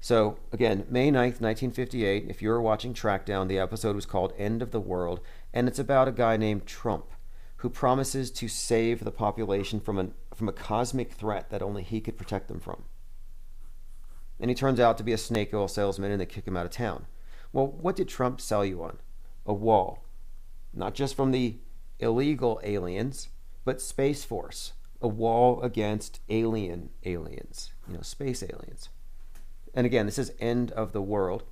So 0.01 0.39
again, 0.53 0.87
May 0.89 1.11
9th, 1.11 1.41
1958, 1.41 2.27
if 2.29 2.43
you 2.43 2.49
were 2.49 2.63
watching 2.63 2.95
Trackdown, 2.95 3.49
the 3.49 3.59
episode 3.59 3.97
was 3.97 4.07
called 4.07 4.33
End 4.39 4.63
of 4.63 4.71
the 4.71 4.81
World, 4.81 5.21
and 5.53 5.69
it's 5.69 5.79
about 5.79 6.09
a 6.09 6.13
guy 6.13 6.37
named 6.37 6.67
Trump 6.67 7.07
who 7.59 7.69
promises 7.69 8.31
to 8.31 8.47
save 8.47 9.03
the 9.03 9.11
population 9.11 9.81
from, 9.81 9.99
an, 9.99 10.15
from 10.35 10.49
a 10.49 10.53
cosmic 10.53 11.13
threat 11.13 11.51
that 11.51 11.63
only 11.63 11.83
he 11.83 12.01
could 12.01 12.17
protect 12.17 12.47
them 12.47 12.61
from. 12.61 12.85
And 14.41 14.51
he 14.51 14.55
turns 14.55 14.79
out 14.79 14.97
to 14.99 15.05
be 15.05 15.13
a 15.13 15.19
snake 15.19 15.53
oil 15.53 15.67
salesman 15.67 16.13
and 16.13 16.21
they 16.21 16.27
kick 16.27 16.47
him 16.47 16.57
out 16.57 16.67
of 16.67 16.71
town. 16.71 17.07
Well, 17.53 17.67
what 17.67 17.97
did 17.97 18.09
Trump 18.09 18.41
sell 18.41 18.65
you 18.65 18.83
on? 18.85 18.99
A 19.45 19.53
wall 19.53 20.05
not 20.79 20.95
just 20.95 21.15
from 21.15 21.33
the 21.33 21.57
illegal 21.99 22.61
aliens, 22.63 23.29
but 23.65 23.83
Space 23.83 24.25
Force, 24.25 24.73
a 25.03 25.09
wall 25.09 25.61
against 25.63 26.21
alien 26.29 26.91
aliens, 27.05 27.73
you 27.87 27.95
know, 27.95 28.03
space 28.03 28.43
aliens. 28.43 28.89
And 29.75 29.87
again, 29.87 30.07
this 30.07 30.19
is 30.19 30.33
end 30.41 30.71
of 30.73 30.93
the 30.93 31.03
world. 31.03 31.45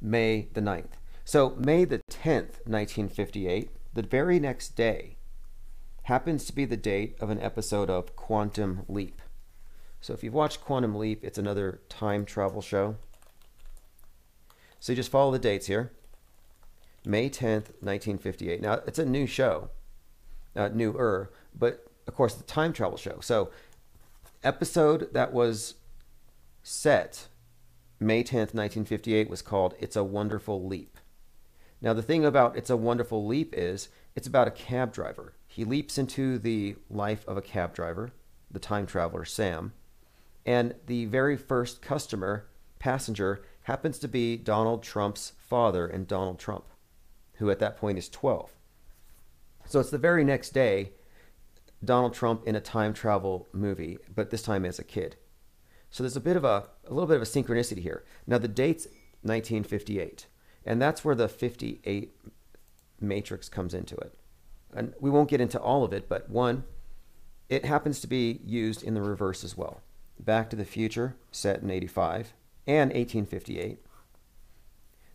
May 0.00 0.48
the 0.52 0.60
9th. 0.60 0.92
So, 1.24 1.54
May 1.56 1.84
the 1.84 2.00
10th, 2.10 2.60
1958, 2.66 3.70
the 3.94 4.02
very 4.02 4.38
next 4.38 4.76
day, 4.76 5.16
happens 6.04 6.44
to 6.44 6.54
be 6.54 6.66
the 6.66 6.76
date 6.76 7.16
of 7.20 7.30
an 7.30 7.40
episode 7.40 7.88
of 7.88 8.14
Quantum 8.14 8.82
Leap. 8.88 9.22
So, 10.00 10.12
if 10.12 10.22
you've 10.22 10.34
watched 10.34 10.60
Quantum 10.60 10.94
Leap, 10.94 11.24
it's 11.24 11.38
another 11.38 11.80
time 11.88 12.26
travel 12.26 12.60
show. 12.60 12.96
So, 14.80 14.92
you 14.92 14.96
just 14.96 15.10
follow 15.10 15.32
the 15.32 15.38
dates 15.38 15.66
here. 15.66 15.92
May 17.04 17.28
10th, 17.28 17.70
1958. 17.80 18.60
Now, 18.62 18.80
it's 18.86 18.98
a 18.98 19.04
new 19.04 19.26
show, 19.26 19.70
uh, 20.56 20.68
newer, 20.68 21.30
but 21.54 21.86
of 22.06 22.14
course, 22.14 22.34
the 22.34 22.44
time 22.44 22.72
travel 22.72 22.96
show. 22.96 23.18
So, 23.20 23.50
episode 24.42 25.12
that 25.12 25.32
was 25.32 25.74
set 26.62 27.28
May 28.00 28.22
10th, 28.22 28.54
1958 28.54 29.30
was 29.30 29.42
called 29.42 29.74
It's 29.78 29.96
a 29.96 30.04
Wonderful 30.04 30.66
Leap. 30.66 30.98
Now, 31.80 31.92
the 31.92 32.02
thing 32.02 32.24
about 32.24 32.56
It's 32.56 32.70
a 32.70 32.76
Wonderful 32.76 33.26
Leap 33.26 33.54
is 33.56 33.88
it's 34.14 34.26
about 34.26 34.48
a 34.48 34.52
cab 34.52 34.92
driver. 34.92 35.34
He 35.46 35.64
leaps 35.64 35.98
into 35.98 36.38
the 36.38 36.76
life 36.90 37.26
of 37.28 37.36
a 37.36 37.42
cab 37.42 37.74
driver, 37.74 38.10
the 38.50 38.58
time 38.58 38.86
traveler 38.86 39.24
Sam, 39.24 39.72
and 40.46 40.74
the 40.86 41.06
very 41.06 41.36
first 41.36 41.80
customer, 41.80 42.46
passenger, 42.78 43.42
happens 43.62 43.98
to 43.98 44.08
be 44.08 44.36
Donald 44.36 44.82
Trump's 44.82 45.32
father 45.38 45.86
and 45.86 46.06
Donald 46.06 46.38
Trump, 46.38 46.64
who 47.34 47.50
at 47.50 47.58
that 47.58 47.76
point 47.76 47.98
is 47.98 48.08
12. 48.08 48.50
So 49.66 49.80
it's 49.80 49.90
the 49.90 49.98
very 49.98 50.24
next 50.24 50.50
day, 50.50 50.92
Donald 51.84 52.14
Trump 52.14 52.46
in 52.46 52.56
a 52.56 52.60
time 52.60 52.92
travel 52.92 53.48
movie, 53.52 53.98
but 54.14 54.30
this 54.30 54.42
time 54.42 54.64
as 54.64 54.78
a 54.78 54.84
kid. 54.84 55.16
So 55.90 56.02
there's 56.02 56.16
a 56.16 56.20
bit 56.20 56.36
of 56.36 56.44
a, 56.44 56.68
a 56.86 56.92
little 56.92 57.06
bit 57.06 57.16
of 57.16 57.22
a 57.22 57.26
synchronicity 57.26 57.78
here. 57.78 58.04
Now 58.26 58.38
the 58.38 58.48
date's 58.48 58.86
1958, 59.22 60.26
and 60.66 60.80
that's 60.80 61.04
where 61.04 61.14
the 61.14 61.28
58 61.28 62.12
matrix 63.00 63.48
comes 63.48 63.74
into 63.74 63.96
it. 63.96 64.14
And 64.74 64.92
we 65.00 65.10
won't 65.10 65.30
get 65.30 65.40
into 65.40 65.60
all 65.60 65.84
of 65.84 65.92
it, 65.92 66.08
but 66.08 66.28
one, 66.28 66.64
it 67.48 67.64
happens 67.64 68.00
to 68.00 68.06
be 68.06 68.40
used 68.44 68.82
in 68.82 68.94
the 68.94 69.02
reverse 69.02 69.44
as 69.44 69.56
well. 69.56 69.80
Back 70.18 70.50
to 70.50 70.56
the 70.56 70.64
Future, 70.64 71.16
set 71.30 71.62
in 71.62 71.70
85 71.70 72.34
and 72.66 72.90
1858. 72.90 73.78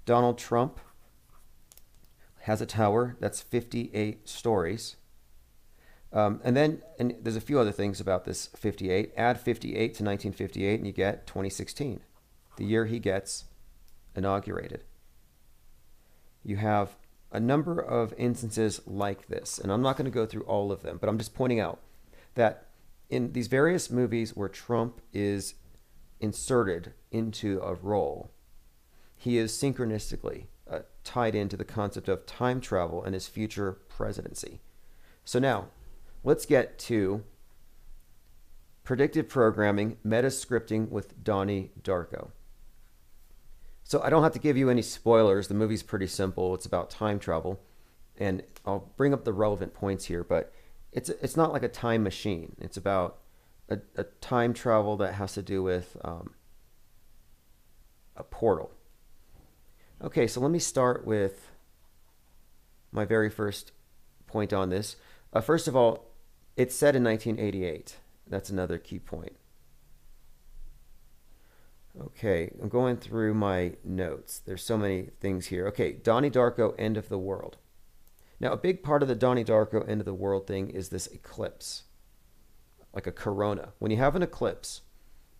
Donald 0.05 0.37
Trump 0.37 0.79
has 2.49 2.61
a 2.61 2.65
tower 2.65 3.15
that's 3.19 3.41
58 3.41 4.27
stories. 4.27 4.95
Um, 6.11 6.41
and 6.43 6.57
then 6.57 6.81
and 6.97 7.15
there's 7.21 7.35
a 7.35 7.41
few 7.41 7.59
other 7.59 7.71
things 7.71 7.99
about 7.99 8.25
this 8.25 8.47
58. 8.55 9.13
Add 9.15 9.39
58 9.39 9.75
to 9.75 10.03
1958 10.03 10.79
and 10.79 10.87
you 10.87 10.91
get 10.91 11.27
2016, 11.27 11.99
the 12.57 12.65
year 12.65 12.87
he 12.87 12.97
gets 12.97 13.45
inaugurated. 14.15 14.83
You 16.43 16.57
have 16.57 16.95
a 17.31 17.39
number 17.39 17.79
of 17.79 18.15
instances 18.17 18.81
like 18.87 19.27
this, 19.27 19.59
and 19.59 19.71
I'm 19.71 19.83
not 19.83 19.95
going 19.95 20.05
to 20.05 20.11
go 20.11 20.25
through 20.25 20.45
all 20.45 20.71
of 20.71 20.81
them, 20.81 20.97
but 20.99 21.07
I'm 21.07 21.19
just 21.19 21.35
pointing 21.35 21.59
out 21.59 21.79
that 22.33 22.69
in 23.11 23.33
these 23.33 23.45
various 23.45 23.91
movies 23.91 24.35
where 24.35 24.49
Trump 24.49 25.01
is 25.13 25.53
inserted 26.19 26.93
into 27.11 27.61
a 27.61 27.75
role, 27.75 28.31
he 29.15 29.37
is 29.37 29.51
synchronistically 29.51 30.45
uh, 30.69 30.79
tied 31.03 31.35
into 31.35 31.57
the 31.57 31.65
concept 31.65 32.07
of 32.07 32.25
time 32.25 32.61
travel 32.61 33.03
and 33.03 33.13
his 33.13 33.27
future 33.27 33.73
presidency. 33.89 34.61
So 35.25 35.39
now, 35.39 35.67
let's 36.23 36.45
get 36.45 36.77
to 36.79 37.23
predictive 38.83 39.29
programming, 39.29 39.97
meta 40.03 40.27
scripting 40.27 40.89
with 40.89 41.23
Donnie 41.23 41.71
Darko. 41.81 42.31
So 43.83 44.01
I 44.03 44.09
don't 44.09 44.23
have 44.23 44.33
to 44.33 44.39
give 44.39 44.57
you 44.57 44.69
any 44.69 44.83
spoilers. 44.83 45.47
The 45.47 45.53
movie's 45.55 45.83
pretty 45.83 46.07
simple. 46.07 46.53
It's 46.53 46.65
about 46.65 46.89
time 46.91 47.17
travel, 47.19 47.59
and 48.17 48.43
I'll 48.65 48.91
bring 48.97 49.13
up 49.13 49.25
the 49.25 49.33
relevant 49.33 49.73
points 49.73 50.05
here. 50.05 50.23
But 50.23 50.53
it's 50.91 51.09
it's 51.09 51.35
not 51.35 51.51
like 51.51 51.63
a 51.63 51.67
time 51.67 52.03
machine. 52.03 52.55
It's 52.59 52.77
about 52.77 53.17
a, 53.67 53.79
a 53.95 54.03
time 54.03 54.53
travel 54.53 54.97
that 54.97 55.15
has 55.15 55.33
to 55.33 55.41
do 55.41 55.63
with 55.63 55.97
um, 56.03 56.35
a 58.15 58.23
portal. 58.23 58.71
Okay, 60.01 60.27
so 60.27 60.39
let 60.39 60.51
me 60.51 60.59
start 60.59 61.05
with 61.05 61.51
my 62.91 63.03
very 63.03 63.29
first 63.29 63.73
point 64.27 64.53
on 64.53 64.69
this. 64.69 64.95
Uh, 65.33 65.41
first 65.41 65.67
of 65.67 65.75
all, 65.75 66.05
it's 66.55 66.75
set 66.75 66.95
in 66.95 67.03
1988. 67.03 67.97
That's 68.27 68.49
another 68.49 68.77
key 68.77 68.99
point. 68.99 69.33
Okay, 71.99 72.51
I'm 72.61 72.69
going 72.69 72.95
through 72.95 73.33
my 73.33 73.73
notes. 73.83 74.39
There's 74.39 74.63
so 74.63 74.77
many 74.77 75.09
things 75.19 75.47
here. 75.47 75.67
Okay, 75.67 75.91
Donnie 75.91 76.31
Darko, 76.31 76.73
End 76.77 76.95
of 76.95 77.09
the 77.09 77.17
World. 77.17 77.57
Now, 78.39 78.53
a 78.53 78.57
big 78.57 78.83
part 78.83 79.01
of 79.01 79.09
the 79.09 79.15
Donnie 79.15 79.43
Darko 79.43 79.87
End 79.87 79.99
of 79.99 80.05
the 80.05 80.13
World 80.13 80.47
thing 80.47 80.69
is 80.69 80.89
this 80.89 81.07
eclipse, 81.07 81.83
like 82.93 83.05
a 83.05 83.11
corona. 83.11 83.73
When 83.79 83.91
you 83.91 83.97
have 83.97 84.15
an 84.15 84.23
eclipse, 84.23 84.81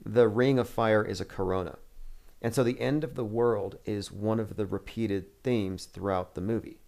the 0.04 0.28
ring 0.28 0.60
of 0.60 0.68
fire 0.68 1.04
is 1.04 1.22
a 1.22 1.26
corona. 1.26 1.78
And 2.42 2.54
so 2.54 2.64
the 2.64 2.80
end 2.80 3.04
of 3.04 3.16
the 3.16 3.26
world 3.26 3.78
is 3.86 4.12
one 4.12 4.40
of 4.40 4.56
the 4.56 4.66
repeated 4.66 5.44
themes 5.44 5.86
throughout 5.86 6.36
the 6.36 6.42
movie. 6.42 6.80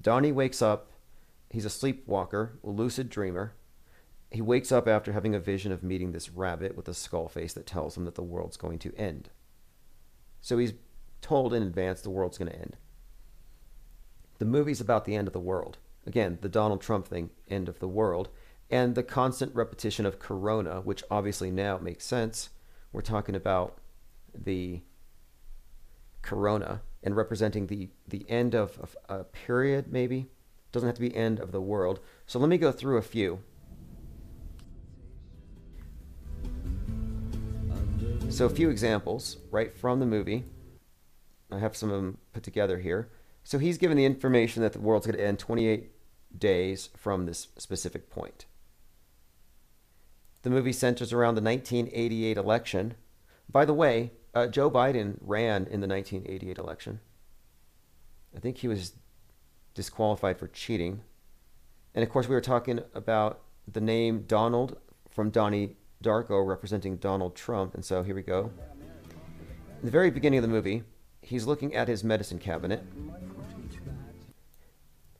Donnie 0.00 0.32
wakes 0.32 0.60
up, 0.60 0.90
he's 1.50 1.64
a 1.64 1.70
sleepwalker, 1.70 2.58
a 2.62 2.68
lucid 2.68 3.08
dreamer. 3.08 3.54
He 4.30 4.42
wakes 4.42 4.72
up 4.72 4.88
after 4.88 5.12
having 5.12 5.34
a 5.34 5.40
vision 5.40 5.72
of 5.72 5.82
meeting 5.82 6.12
this 6.12 6.30
rabbit 6.30 6.76
with 6.76 6.88
a 6.88 6.94
skull 6.94 7.28
face 7.28 7.52
that 7.54 7.66
tells 7.66 7.96
him 7.96 8.04
that 8.04 8.16
the 8.16 8.22
world's 8.22 8.56
going 8.56 8.78
to 8.80 8.94
end. 8.96 9.30
So 10.40 10.58
he's 10.58 10.74
told 11.22 11.54
in 11.54 11.62
advance 11.62 12.02
the 12.02 12.10
world's 12.10 12.36
going 12.36 12.50
to 12.50 12.58
end. 12.58 12.76
The 14.38 14.44
movie's 14.44 14.80
about 14.80 15.04
the 15.04 15.14
end 15.14 15.28
of 15.28 15.32
the 15.32 15.40
world. 15.40 15.78
Again, 16.06 16.38
the 16.42 16.48
Donald 16.48 16.82
Trump 16.82 17.06
thing, 17.08 17.30
end 17.48 17.68
of 17.68 17.78
the 17.78 17.88
world, 17.88 18.28
and 18.68 18.94
the 18.94 19.02
constant 19.02 19.54
repetition 19.54 20.04
of 20.04 20.18
Corona, 20.18 20.80
which 20.80 21.04
obviously 21.10 21.50
now 21.50 21.78
makes 21.78 22.04
sense. 22.04 22.50
We're 22.92 23.00
talking 23.00 23.34
about 23.34 23.78
the 24.34 24.82
Corona 26.22 26.82
and 27.02 27.16
representing 27.16 27.66
the 27.66 27.90
the 28.08 28.24
end 28.28 28.54
of, 28.54 28.78
of 28.78 28.96
a 29.08 29.24
period, 29.24 29.92
maybe 29.92 30.26
doesn't 30.72 30.88
have 30.88 30.96
to 30.96 31.00
be 31.00 31.14
end 31.14 31.38
of 31.38 31.52
the 31.52 31.60
world. 31.60 32.00
So 32.26 32.38
let 32.38 32.48
me 32.48 32.58
go 32.58 32.72
through 32.72 32.96
a 32.96 33.02
few. 33.02 33.40
So 38.28 38.46
a 38.46 38.50
few 38.50 38.68
examples 38.70 39.36
right 39.52 39.76
from 39.76 40.00
the 40.00 40.06
movie. 40.06 40.44
I 41.52 41.60
have 41.60 41.76
some 41.76 41.90
of 41.90 41.96
them 41.96 42.18
put 42.32 42.42
together 42.42 42.78
here. 42.78 43.08
So 43.44 43.58
he's 43.58 43.78
given 43.78 43.96
the 43.96 44.04
information 44.04 44.62
that 44.62 44.72
the 44.72 44.80
world's 44.80 45.06
going 45.06 45.18
to 45.18 45.24
end 45.24 45.38
28 45.38 45.90
days 46.36 46.88
from 46.96 47.26
this 47.26 47.48
specific 47.58 48.10
point. 48.10 48.46
The 50.42 50.50
movie 50.50 50.72
centers 50.72 51.12
around 51.12 51.36
the 51.36 51.42
1988 51.42 52.36
election. 52.36 52.94
By 53.48 53.64
the 53.64 53.74
way, 53.74 54.12
uh, 54.34 54.46
Joe 54.48 54.70
Biden 54.70 55.16
ran 55.20 55.66
in 55.66 55.80
the 55.80 55.88
1988 55.88 56.58
election. 56.58 57.00
I 58.36 58.40
think 58.40 58.58
he 58.58 58.68
was 58.68 58.94
disqualified 59.74 60.38
for 60.38 60.48
cheating. 60.48 61.02
And 61.94 62.02
of 62.02 62.10
course, 62.10 62.28
we 62.28 62.34
were 62.34 62.40
talking 62.40 62.80
about 62.94 63.40
the 63.70 63.80
name 63.80 64.24
Donald 64.26 64.78
from 65.10 65.30
Donnie 65.30 65.76
Darko 66.02 66.46
representing 66.46 66.96
Donald 66.96 67.36
Trump. 67.36 67.74
And 67.74 67.84
so 67.84 68.02
here 68.02 68.14
we 68.14 68.22
go. 68.22 68.50
In 69.80 69.86
the 69.86 69.90
very 69.90 70.10
beginning 70.10 70.38
of 70.38 70.42
the 70.42 70.48
movie, 70.48 70.82
he's 71.22 71.46
looking 71.46 71.74
at 71.74 71.88
his 71.88 72.02
medicine 72.02 72.38
cabinet. 72.38 72.82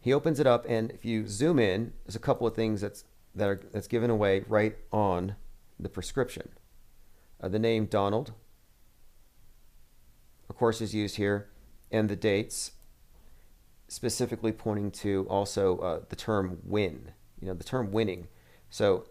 He 0.00 0.12
opens 0.12 0.38
it 0.38 0.46
up, 0.46 0.66
and 0.68 0.90
if 0.90 1.04
you 1.04 1.26
zoom 1.26 1.58
in, 1.58 1.94
there's 2.04 2.16
a 2.16 2.18
couple 2.18 2.46
of 2.46 2.54
things 2.54 2.82
that's 2.82 3.04
that 3.34 3.48
are 3.48 3.60
that's 3.72 3.88
given 3.88 4.10
away 4.10 4.44
right 4.48 4.76
on 4.92 5.36
the 5.80 5.88
prescription. 5.88 6.50
Uh, 7.40 7.48
the 7.48 7.58
name 7.58 7.86
Donald, 7.86 8.32
of 10.55 10.59
course, 10.59 10.80
is 10.80 10.94
used 10.94 11.16
here, 11.16 11.48
and 11.90 12.09
the 12.09 12.14
dates, 12.14 12.70
specifically 13.88 14.52
pointing 14.52 14.92
to 14.92 15.26
also 15.28 15.78
uh, 15.78 16.00
the 16.09 16.14
term 16.14 16.61
win. 16.62 17.11
You 17.40 17.48
know, 17.48 17.55
the 17.55 17.64
term 17.64 17.90
winning. 17.90 18.28
So 18.70 19.05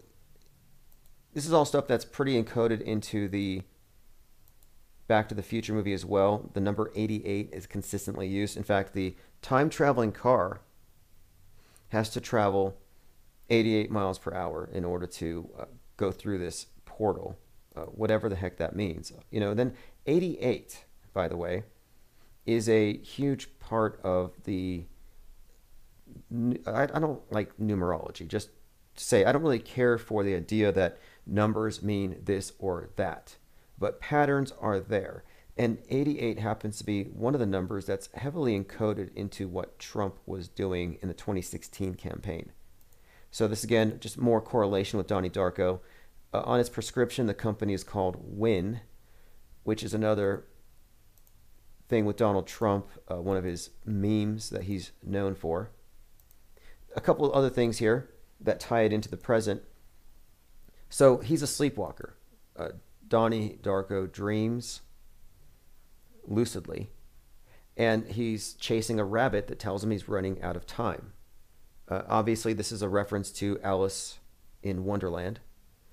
this 1.34 1.44
is 1.44 1.52
all 1.52 1.66
stuff 1.66 1.86
that's 1.86 2.06
pretty 2.06 2.42
encoded 2.42 2.80
into 2.80 3.28
the 3.28 3.60
Back 5.06 5.28
to 5.28 5.34
the 5.34 5.42
Future 5.42 5.74
movie 5.74 5.92
as 5.92 6.06
well. 6.06 6.48
The 6.54 6.62
number 6.62 6.90
88 6.94 7.50
is 7.52 7.66
consistently 7.66 8.26
used. 8.26 8.56
In 8.56 8.62
fact, 8.62 8.94
the 8.94 9.14
time 9.42 9.68
traveling 9.68 10.12
car 10.12 10.62
has 11.88 12.08
to 12.08 12.22
travel 12.22 12.78
88 13.50 13.90
miles 13.90 14.18
per 14.18 14.32
hour 14.32 14.70
in 14.72 14.82
order 14.82 15.06
to 15.06 15.50
uh, 15.58 15.64
go 15.98 16.10
through 16.10 16.38
this 16.38 16.68
portal, 16.86 17.38
uh, 17.76 17.82
whatever 17.82 18.30
the 18.30 18.36
heck 18.36 18.56
that 18.56 18.74
means. 18.74 19.12
You 19.30 19.40
know, 19.40 19.52
then 19.52 19.74
88, 20.06 20.84
by 21.14 21.28
the 21.28 21.36
way, 21.36 21.62
is 22.44 22.68
a 22.68 22.98
huge 22.98 23.58
part 23.58 24.00
of 24.04 24.32
the. 24.44 24.84
I, 26.66 26.86
don't 26.86 27.20
like 27.32 27.56
numerology. 27.58 28.28
Just 28.28 28.50
say, 28.94 29.24
I 29.24 29.32
don't 29.32 29.42
really 29.42 29.58
care 29.58 29.96
for 29.98 30.22
the 30.22 30.34
idea 30.34 30.70
that 30.72 30.98
numbers 31.26 31.82
mean 31.82 32.20
this 32.22 32.52
or 32.58 32.90
that, 32.96 33.36
but 33.78 34.00
patterns 34.00 34.52
are 34.60 34.78
there. 34.78 35.24
And 35.56 35.78
88 35.88 36.40
happens 36.40 36.78
to 36.78 36.84
be 36.84 37.04
one 37.04 37.34
of 37.34 37.40
the 37.40 37.46
numbers 37.46 37.86
that's 37.86 38.08
heavily 38.14 38.58
encoded 38.58 39.14
into 39.14 39.46
what 39.46 39.78
Trump 39.78 40.16
was 40.26 40.48
doing 40.48 40.98
in 41.00 41.08
the 41.08 41.14
2016 41.14 41.94
campaign. 41.94 42.50
So, 43.30 43.46
this 43.48 43.64
again, 43.64 43.98
just 44.00 44.18
more 44.18 44.40
correlation 44.40 44.98
with 44.98 45.06
Donnie 45.06 45.30
Darko. 45.30 45.80
Uh, 46.32 46.42
on 46.44 46.60
its 46.60 46.68
prescription, 46.68 47.26
the 47.26 47.34
company 47.34 47.72
is 47.72 47.84
called 47.84 48.16
Win, 48.20 48.80
which 49.62 49.82
is 49.82 49.94
another 49.94 50.44
thing 51.88 52.04
with 52.04 52.16
Donald 52.16 52.46
Trump, 52.46 52.86
uh, 53.10 53.20
one 53.20 53.36
of 53.36 53.44
his 53.44 53.70
memes 53.84 54.50
that 54.50 54.64
he's 54.64 54.92
known 55.02 55.34
for. 55.34 55.70
A 56.96 57.00
couple 57.00 57.26
of 57.26 57.32
other 57.32 57.50
things 57.50 57.78
here 57.78 58.10
that 58.40 58.60
tie 58.60 58.82
it 58.82 58.92
into 58.92 59.08
the 59.08 59.16
present. 59.16 59.62
So, 60.88 61.18
he's 61.18 61.42
a 61.42 61.46
sleepwalker. 61.46 62.14
Uh, 62.56 62.68
Donnie 63.06 63.58
Darko 63.62 64.10
dreams 64.10 64.80
lucidly, 66.26 66.88
and 67.76 68.06
he's 68.06 68.54
chasing 68.54 68.98
a 68.98 69.04
rabbit 69.04 69.48
that 69.48 69.58
tells 69.58 69.82
him 69.82 69.90
he's 69.90 70.08
running 70.08 70.40
out 70.42 70.56
of 70.56 70.66
time. 70.66 71.12
Uh, 71.88 72.02
obviously, 72.08 72.52
this 72.52 72.72
is 72.72 72.82
a 72.82 72.88
reference 72.88 73.30
to 73.30 73.58
Alice 73.62 74.18
in 74.62 74.84
Wonderland. 74.84 75.40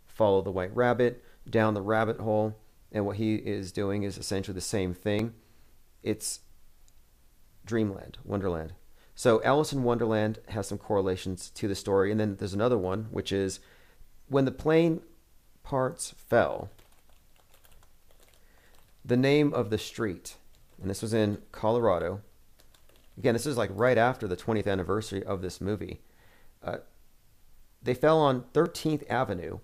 Follow 0.08 0.42
the 0.42 0.52
white 0.52 0.76
rabbit 0.76 1.24
down 1.50 1.74
the 1.74 1.82
rabbit 1.82 2.20
hole, 2.20 2.58
and 2.92 3.06
what 3.06 3.18
he 3.18 3.36
is 3.36 3.72
doing 3.72 4.04
is 4.04 4.18
essentially 4.18 4.56
the 4.56 4.62
same 4.62 4.94
thing. 4.94 5.34
It's 6.04 6.41
Dreamland, 7.66 8.18
Wonderland. 8.24 8.74
So 9.16 9.41
Alice 9.43 9.74
in 9.74 9.84
Wonderland 9.84 10.39
has 10.49 10.68
some 10.68 10.78
correlations 10.78 11.49
to 11.52 11.68
the 11.68 11.76
story, 11.76 12.12
and 12.12 12.20
then 12.20 12.38
there's 12.38 12.54
another 12.54 12.78
one, 12.78 13.08
which 13.12 13.32
is 13.32 13.60
when 14.28 14.45
the 14.45 14.52
plane 14.52 15.02
parts 15.64 16.16
fell. 16.18 16.70
The 19.04 19.18
name 19.18 19.54
of 19.54 19.70
the 19.70 19.78
street, 19.78 20.36
and 20.80 20.89
this 20.89 21.02
was 21.02 21.14
in 21.14 21.39
Colorado. 21.52 22.22
Again, 23.18 23.34
this 23.34 23.45
is 23.45 23.58
like 23.58 23.70
right 23.74 23.97
after 23.97 24.28
the 24.28 24.38
20th 24.38 24.68
anniversary 24.68 25.24
of 25.24 25.41
this 25.41 25.62
movie. 25.62 26.02
Uh, 26.64 26.78
they 27.82 27.93
fell 27.93 28.20
on 28.20 28.45
13th 28.54 29.10
Avenue 29.10 29.60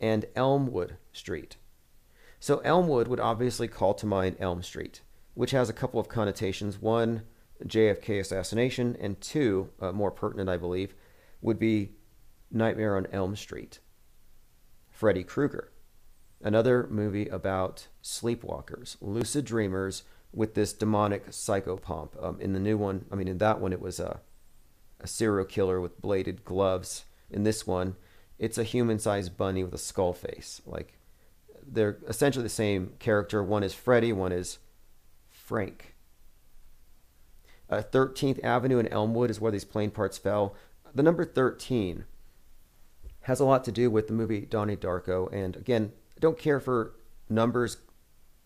and 0.00 0.26
Elmwood 0.34 0.96
Street. 1.12 1.56
So 2.38 2.58
Elmwood 2.58 3.08
would 3.08 3.20
obviously 3.20 3.68
call 3.68 3.94
to 3.94 4.06
mind 4.06 4.36
Elm 4.38 4.62
Street, 4.62 5.00
which 5.36 5.50
has 5.50 5.68
a 5.68 5.74
couple 5.74 6.00
of 6.00 6.08
connotations. 6.08 6.80
One, 6.80 7.22
JFK 7.62 8.20
assassination, 8.20 8.96
and 8.98 9.20
two, 9.20 9.68
uh, 9.80 9.92
more 9.92 10.10
pertinent, 10.10 10.48
I 10.48 10.56
believe, 10.56 10.94
would 11.42 11.58
be 11.58 11.92
Nightmare 12.50 12.96
on 12.96 13.06
Elm 13.12 13.36
Street. 13.36 13.78
Freddy 14.88 15.22
Krueger, 15.22 15.72
another 16.42 16.88
movie 16.90 17.28
about 17.28 17.88
sleepwalkers, 18.02 18.96
lucid 19.02 19.44
dreamers 19.44 20.04
with 20.32 20.54
this 20.54 20.72
demonic 20.72 21.28
psychopomp. 21.28 22.22
Um, 22.22 22.40
in 22.40 22.54
the 22.54 22.58
new 22.58 22.78
one, 22.78 23.04
I 23.12 23.14
mean, 23.14 23.28
in 23.28 23.38
that 23.38 23.60
one, 23.60 23.74
it 23.74 23.80
was 23.80 24.00
a, 24.00 24.20
a 25.00 25.06
serial 25.06 25.44
killer 25.44 25.82
with 25.82 26.00
bladed 26.00 26.46
gloves. 26.46 27.04
In 27.30 27.42
this 27.42 27.66
one, 27.66 27.96
it's 28.38 28.56
a 28.56 28.64
human-sized 28.64 29.36
bunny 29.36 29.62
with 29.62 29.74
a 29.74 29.78
skull 29.78 30.14
face. 30.14 30.62
Like 30.64 30.94
they're 31.66 31.98
essentially 32.08 32.42
the 32.42 32.48
same 32.48 32.94
character. 32.98 33.42
One 33.42 33.62
is 33.62 33.74
Freddy, 33.74 34.14
one 34.14 34.32
is 34.32 34.58
Frank. 35.46 35.94
Uh, 37.70 37.80
13th 37.80 38.42
Avenue 38.44 38.78
in 38.78 38.88
Elmwood 38.88 39.30
is 39.30 39.40
where 39.40 39.52
these 39.52 39.64
plane 39.64 39.90
parts 39.92 40.18
fell. 40.18 40.56
The 40.92 41.04
number 41.04 41.24
13 41.24 42.04
has 43.22 43.38
a 43.38 43.44
lot 43.44 43.64
to 43.64 43.72
do 43.72 43.88
with 43.88 44.08
the 44.08 44.12
movie 44.12 44.40
Donnie 44.40 44.76
Darko. 44.76 45.32
And 45.32 45.56
again, 45.56 45.92
I 46.16 46.20
don't 46.20 46.38
care 46.38 46.58
for 46.58 46.96
numbers 47.28 47.76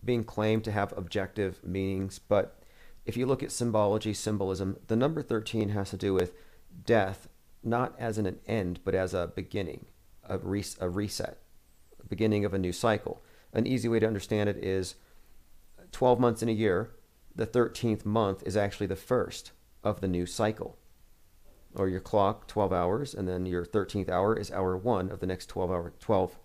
being 0.05 0.23
claimed 0.23 0.63
to 0.65 0.71
have 0.71 0.93
objective 0.95 1.63
meanings, 1.63 2.19
but 2.19 2.61
if 3.05 3.17
you 3.17 3.25
look 3.25 3.41
at 3.41 3.51
symbology, 3.51 4.13
symbolism, 4.13 4.77
the 4.87 4.95
number 4.95 5.23
13 5.23 5.69
has 5.69 5.89
to 5.89 5.97
do 5.97 6.13
with 6.13 6.33
death, 6.85 7.27
not 7.63 7.95
as 7.97 8.19
an 8.19 8.39
end, 8.47 8.79
but 8.83 8.93
as 8.93 9.13
a 9.13 9.31
beginning, 9.35 9.85
a, 10.27 10.37
res- 10.37 10.77
a 10.79 10.89
reset, 10.89 11.39
beginning 12.07 12.45
of 12.45 12.53
a 12.53 12.59
new 12.59 12.71
cycle. 12.71 13.23
An 13.53 13.65
easy 13.65 13.87
way 13.87 13.99
to 13.99 14.07
understand 14.07 14.49
it 14.49 14.57
is 14.57 14.95
12 15.91 16.19
months 16.19 16.41
in 16.41 16.49
a 16.49 16.53
year, 16.53 16.91
the 17.35 17.47
13th 17.47 18.05
month 18.05 18.43
is 18.45 18.57
actually 18.57 18.87
the 18.87 18.95
first 18.95 19.51
of 19.83 20.01
the 20.01 20.07
new 20.07 20.25
cycle. 20.25 20.77
Or 21.75 21.87
your 21.87 22.01
clock, 22.01 22.47
12 22.47 22.73
hours, 22.73 23.13
and 23.13 23.27
then 23.27 23.45
your 23.45 23.65
13th 23.65 24.09
hour 24.09 24.37
is 24.37 24.51
hour 24.51 24.77
one 24.77 25.09
of 25.09 25.19
the 25.19 25.27
next 25.27 25.47
12 25.47 25.71
hour, 25.71 25.93
12 25.99 26.37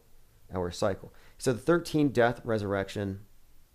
hour 0.54 0.70
cycle. 0.70 1.12
So 1.38 1.52
the 1.52 1.58
13 1.58 2.10
death, 2.10 2.40
resurrection, 2.44 3.20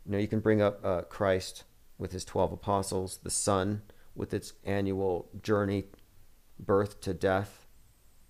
you 0.06 0.14
know, 0.14 0.18
you 0.18 0.28
can 0.28 0.40
bring 0.40 0.62
up 0.62 0.84
uh, 0.86 1.02
Christ 1.02 1.66
with 1.98 2.14
his 2.14 2.26
12 2.26 2.54
apostles, 2.54 3.20
the 3.24 3.30
sun 3.30 3.82
with 4.16 4.34
its 4.34 4.54
annual 4.64 5.30
journey, 5.42 5.86
birth 6.60 7.02
to 7.02 7.14
death, 7.14 7.66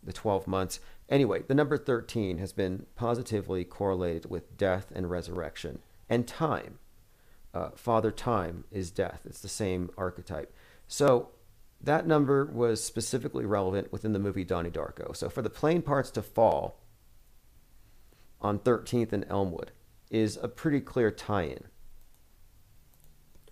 the 0.04 0.14
12 0.14 0.48
months. 0.48 0.80
Anyway, 1.10 1.44
the 1.48 1.56
number 1.56 1.78
13 1.78 2.38
has 2.40 2.54
been 2.54 2.86
positively 2.96 3.64
correlated 3.64 4.30
with 4.30 4.58
death 4.58 4.92
and 4.96 5.10
resurrection 5.10 5.80
and 6.10 6.28
time 6.28 6.80
uh, 7.54 7.70
Father 7.76 8.12
Time 8.12 8.64
is 8.72 8.92
death. 8.92 9.22
It's 9.26 9.42
the 9.42 9.48
same 9.48 9.90
archetype. 9.98 10.54
So 10.88 11.30
that 11.82 12.06
number 12.06 12.46
was 12.46 12.84
specifically 12.84 13.46
relevant 13.46 13.92
within 13.92 14.14
the 14.14 14.20
movie 14.20 14.44
Donnie 14.44 14.70
Darko. 14.70 15.16
So 15.16 15.30
for 15.30 15.42
the 15.42 15.50
plane 15.50 15.82
parts 15.82 16.12
to 16.12 16.22
fall 16.22 16.80
on 18.40 18.60
13th 18.60 19.14
and 19.14 19.26
Elmwood 19.30 19.72
is 20.10 20.38
a 20.42 20.48
pretty 20.48 20.82
clear 20.82 21.12
tie 21.12 21.44
in. 21.44 21.64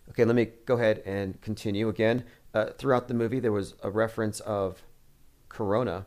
Okay, 0.10 0.26
let 0.26 0.36
me 0.36 0.50
go 0.66 0.76
ahead 0.76 1.02
and 1.06 1.39
continue 1.41 1.88
again. 1.88 2.24
Uh, 2.54 2.68
throughout 2.78 3.08
the 3.08 3.14
movie, 3.14 3.39
there 3.39 3.52
was 3.52 3.76
a 3.84 3.91
reference 3.91 4.39
of 4.39 4.84
Corona, 5.50 6.06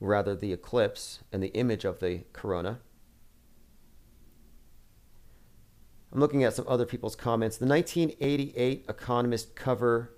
rather, 0.00 0.36
the 0.36 0.52
eclipse 0.52 1.20
and 1.32 1.42
the 1.42 1.48
image 1.48 1.84
of 1.84 2.00
the 2.00 2.24
Corona. 2.32 2.80
I'm 6.12 6.20
looking 6.20 6.44
at 6.44 6.54
some 6.54 6.64
other 6.68 6.86
people's 6.86 7.16
comments. 7.16 7.56
The 7.56 7.66
1988 7.66 8.86
Economist 8.88 9.54
cover 9.54 10.14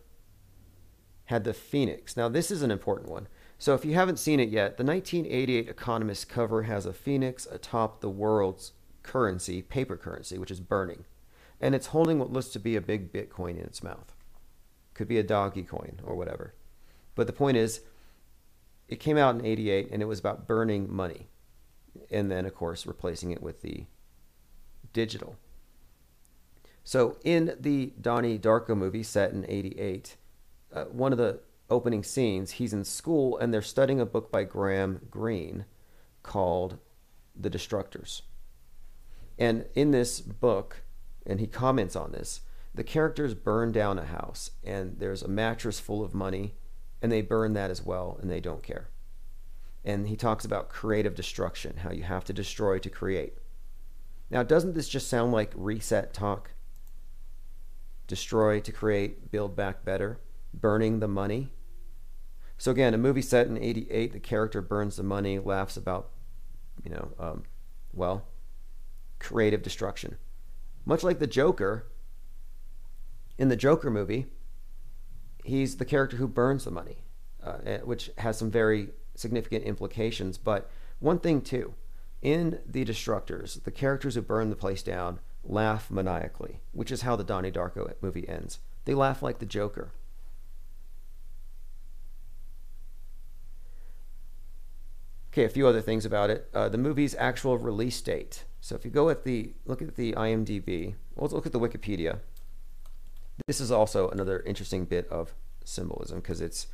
had 1.25 1.45
the 1.45 1.55
phoenix. 1.55 2.17
Now, 2.17 2.29
this 2.29 2.51
is 2.51 2.63
an 2.63 2.71
important 2.71 3.09
one. 3.09 3.29
So, 3.59 3.75
if 3.75 3.85
you 3.85 3.95
haven't 3.95 4.19
seen 4.19 4.41
it 4.41 4.49
yet, 4.49 4.77
the 4.77 4.85
1988 4.85 5.69
Economist 5.69 6.29
cover 6.29 6.63
has 6.63 6.87
a 6.87 6.93
phoenix 6.93 7.47
atop 7.47 8.01
the 8.01 8.09
world's 8.09 8.73
currency, 9.03 9.63
paper 9.63 9.97
currency, 9.97 10.39
which 10.39 10.51
is 10.51 10.61
burning. 10.61 11.05
And 11.61 11.75
it's 11.75 11.89
holding 11.89 12.19
what 12.19 12.33
looks 12.33 12.49
to 12.49 12.59
be 12.59 12.77
a 12.77 12.81
big 12.81 13.13
Bitcoin 13.13 13.51
in 13.51 13.65
its 13.65 13.83
mouth. 13.83 14.15
Could 14.95 15.09
be 15.09 15.19
a 15.19 15.23
doggy 15.23 15.63
coin 15.63 16.01
or 16.05 16.15
whatever. 16.17 16.55
But 17.15 17.27
the 17.27 17.33
point 17.33 17.57
is, 17.57 17.83
it 18.89 18.97
came 18.97 19.19
out 19.19 19.35
in 19.35 19.45
88 19.45 19.91
and 19.91 20.03
it 20.03 20.07
was 20.07 20.19
about 20.19 20.47
burning 20.47 20.93
money. 20.93 21.29
And 22.11 22.31
then, 22.31 22.47
of 22.47 22.55
course, 22.55 22.87
replacing 22.87 23.31
it 23.31 23.43
with 23.43 23.63
the 23.63 23.85
digital. 24.93 25.37
So 26.85 27.19
in 27.25 27.57
the 27.61 27.93
Donnie 28.01 28.39
Darko 28.39 28.77
movie 28.77 29.03
set 29.03 29.33
in 29.33 29.45
88, 29.49 30.17
uh, 30.73 30.85
one 30.85 31.13
of 31.13 31.19
the 31.19 31.41
opening 31.69 32.03
scenes, 32.03 32.53
he's 32.53 32.73
in 32.73 32.85
school 32.85 33.39
and 33.39 33.53
they're 33.53 33.63
studying 33.63 34.01
a 34.01 34.07
book 34.07 34.33
by 34.33 34.45
Graham 34.45 35.01
Greene 35.11 35.65
called 36.23 36.79
The 37.39 37.51
Destructors. 37.51 38.23
And 39.39 39.67
in 39.75 39.91
this 39.91 40.21
book, 40.21 40.83
and 41.27 41.41
he 41.41 41.47
comments 41.47 41.97
on 41.97 42.13
this, 42.13 42.43
the 42.75 42.85
characters 42.85 43.35
burn 43.35 43.73
down 43.73 43.99
a 43.99 44.05
house 44.05 44.51
and 44.63 44.99
there's 44.99 45.23
a 45.23 45.29
mattress 45.29 45.81
full 45.81 46.05
of 46.05 46.15
money 46.15 46.55
and 47.03 47.11
they 47.11 47.23
burn 47.23 47.55
that 47.55 47.71
as 47.71 47.85
well 47.85 48.19
and 48.21 48.31
they 48.31 48.41
don't 48.41 48.63
care. 48.63 48.91
And 49.85 50.09
he 50.09 50.17
talks 50.17 50.45
about 50.45 50.69
creative 50.69 51.15
destruction, 51.15 51.79
how 51.79 51.91
you 51.91 52.03
have 52.03 52.25
to 52.25 52.33
destroy 52.33 52.79
to 52.79 52.91
create. 52.91 53.35
Now, 54.29 54.43
doesn't 54.43 54.75
this 54.75 54.89
just 54.89 55.09
sound 55.09 55.33
like 55.33 55.53
reset 55.57 56.13
talk? 56.13 56.51
Destroy 58.11 58.61
to 58.61 58.73
create, 58.73 59.31
build 59.31 59.57
back 59.57 59.85
better, 59.85 60.21
burning 60.53 60.99
the 60.99 61.09
money. 61.09 61.53
So 62.59 62.73
again, 62.73 62.93
a 62.93 62.99
movie 62.99 63.23
set 63.23 63.47
in 63.47 63.57
'88, 63.57 64.13
the 64.13 64.21
character 64.21 64.61
burns 64.61 64.97
the 64.97 65.03
money, 65.03 65.39
laughs 65.39 65.77
about, 65.77 66.11
you 66.85 66.91
know, 66.91 67.13
um, 67.19 67.45
well, 67.95 68.27
creative 69.21 69.63
destruction. 69.63 70.17
Much 70.85 71.05
like 71.05 71.21
the 71.21 71.27
Joker. 71.27 71.87
In 73.39 73.49
the 73.49 73.57
Joker 73.57 73.91
movie, 73.91 74.27
he's 75.45 75.77
the 75.77 75.87
character 75.87 76.19
who 76.19 76.29
burns 76.29 76.65
the 76.65 76.71
money, 76.71 77.05
uh, 77.43 77.59
eh, 77.65 77.79
which 77.79 78.11
has 78.19 78.37
some 78.37 78.51
very 78.51 78.91
significant 79.15 79.65
implications. 79.65 80.37
But 80.37 80.69
one 80.99 81.21
thing 81.21 81.41
too, 81.41 81.75
in 82.21 82.59
the 82.67 82.85
Destructors, 82.85 83.63
the 83.63 83.71
characters 83.71 84.17
who 84.17 84.23
burn 84.23 84.51
the 84.51 84.57
place 84.57 84.83
down 84.83 85.21
laugh 85.45 85.91
maniacally, 85.91 86.61
which 86.73 86.91
is 86.91 87.03
how 87.03 87.17
the 87.17 87.25
Donnie 87.25 87.51
Darko 87.51 87.93
movie 88.01 88.29
ends. 88.29 88.59
They 88.85 88.95
laugh 88.95 89.23
like 89.23 89.39
the 89.39 89.47
Joker. 89.47 89.93
Okay, 95.33 95.45
a 95.45 95.49
few 95.49 95.67
other 95.67 95.81
things 95.81 96.05
about 96.05 96.29
it. 96.31 96.49
Uh, 96.53 96.69
the 96.69 96.79
movie's 96.79 97.15
actual 97.17 97.57
release 97.57 98.01
date. 98.01 98.45
So 98.61 98.75
if 98.75 98.85
you 98.85 98.91
go 98.91 99.09
at 99.09 99.25
the 99.25 99.53
look 99.65 99.81
at 99.81 99.95
the 99.95 100.13
IMDb, 100.13 100.95
let's 101.17 101.33
look 101.33 101.47
at 101.47 101.53
the 101.53 101.61
Wikipedia. 101.61 102.19
This 103.47 103.61
is 103.61 103.71
also 103.71 104.09
another 104.11 104.41
interesting 104.41 104.85
bit 104.85 105.09
of 105.09 105.35
symbolism 105.65 106.19
because 106.21 106.41
it's 106.41 106.67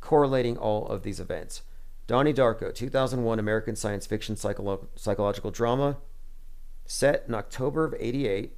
correlating 0.00 0.56
all 0.56 0.86
of 0.86 1.02
these 1.02 1.20
events. 1.20 1.62
Donnie 2.06 2.32
Darko, 2.32 2.74
2001 2.74 3.38
American 3.38 3.76
science 3.76 4.06
fiction 4.06 4.34
psycholo- 4.34 4.86
psychological 4.94 5.50
drama, 5.50 5.96
set 6.88 7.24
in 7.28 7.34
October 7.34 7.84
of 7.84 7.94
88. 8.00 8.56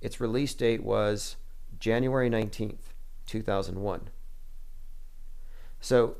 Its 0.00 0.20
release 0.20 0.54
date 0.54 0.82
was 0.82 1.36
January 1.78 2.30
19th, 2.30 2.94
2001. 3.26 4.08
So, 5.80 6.16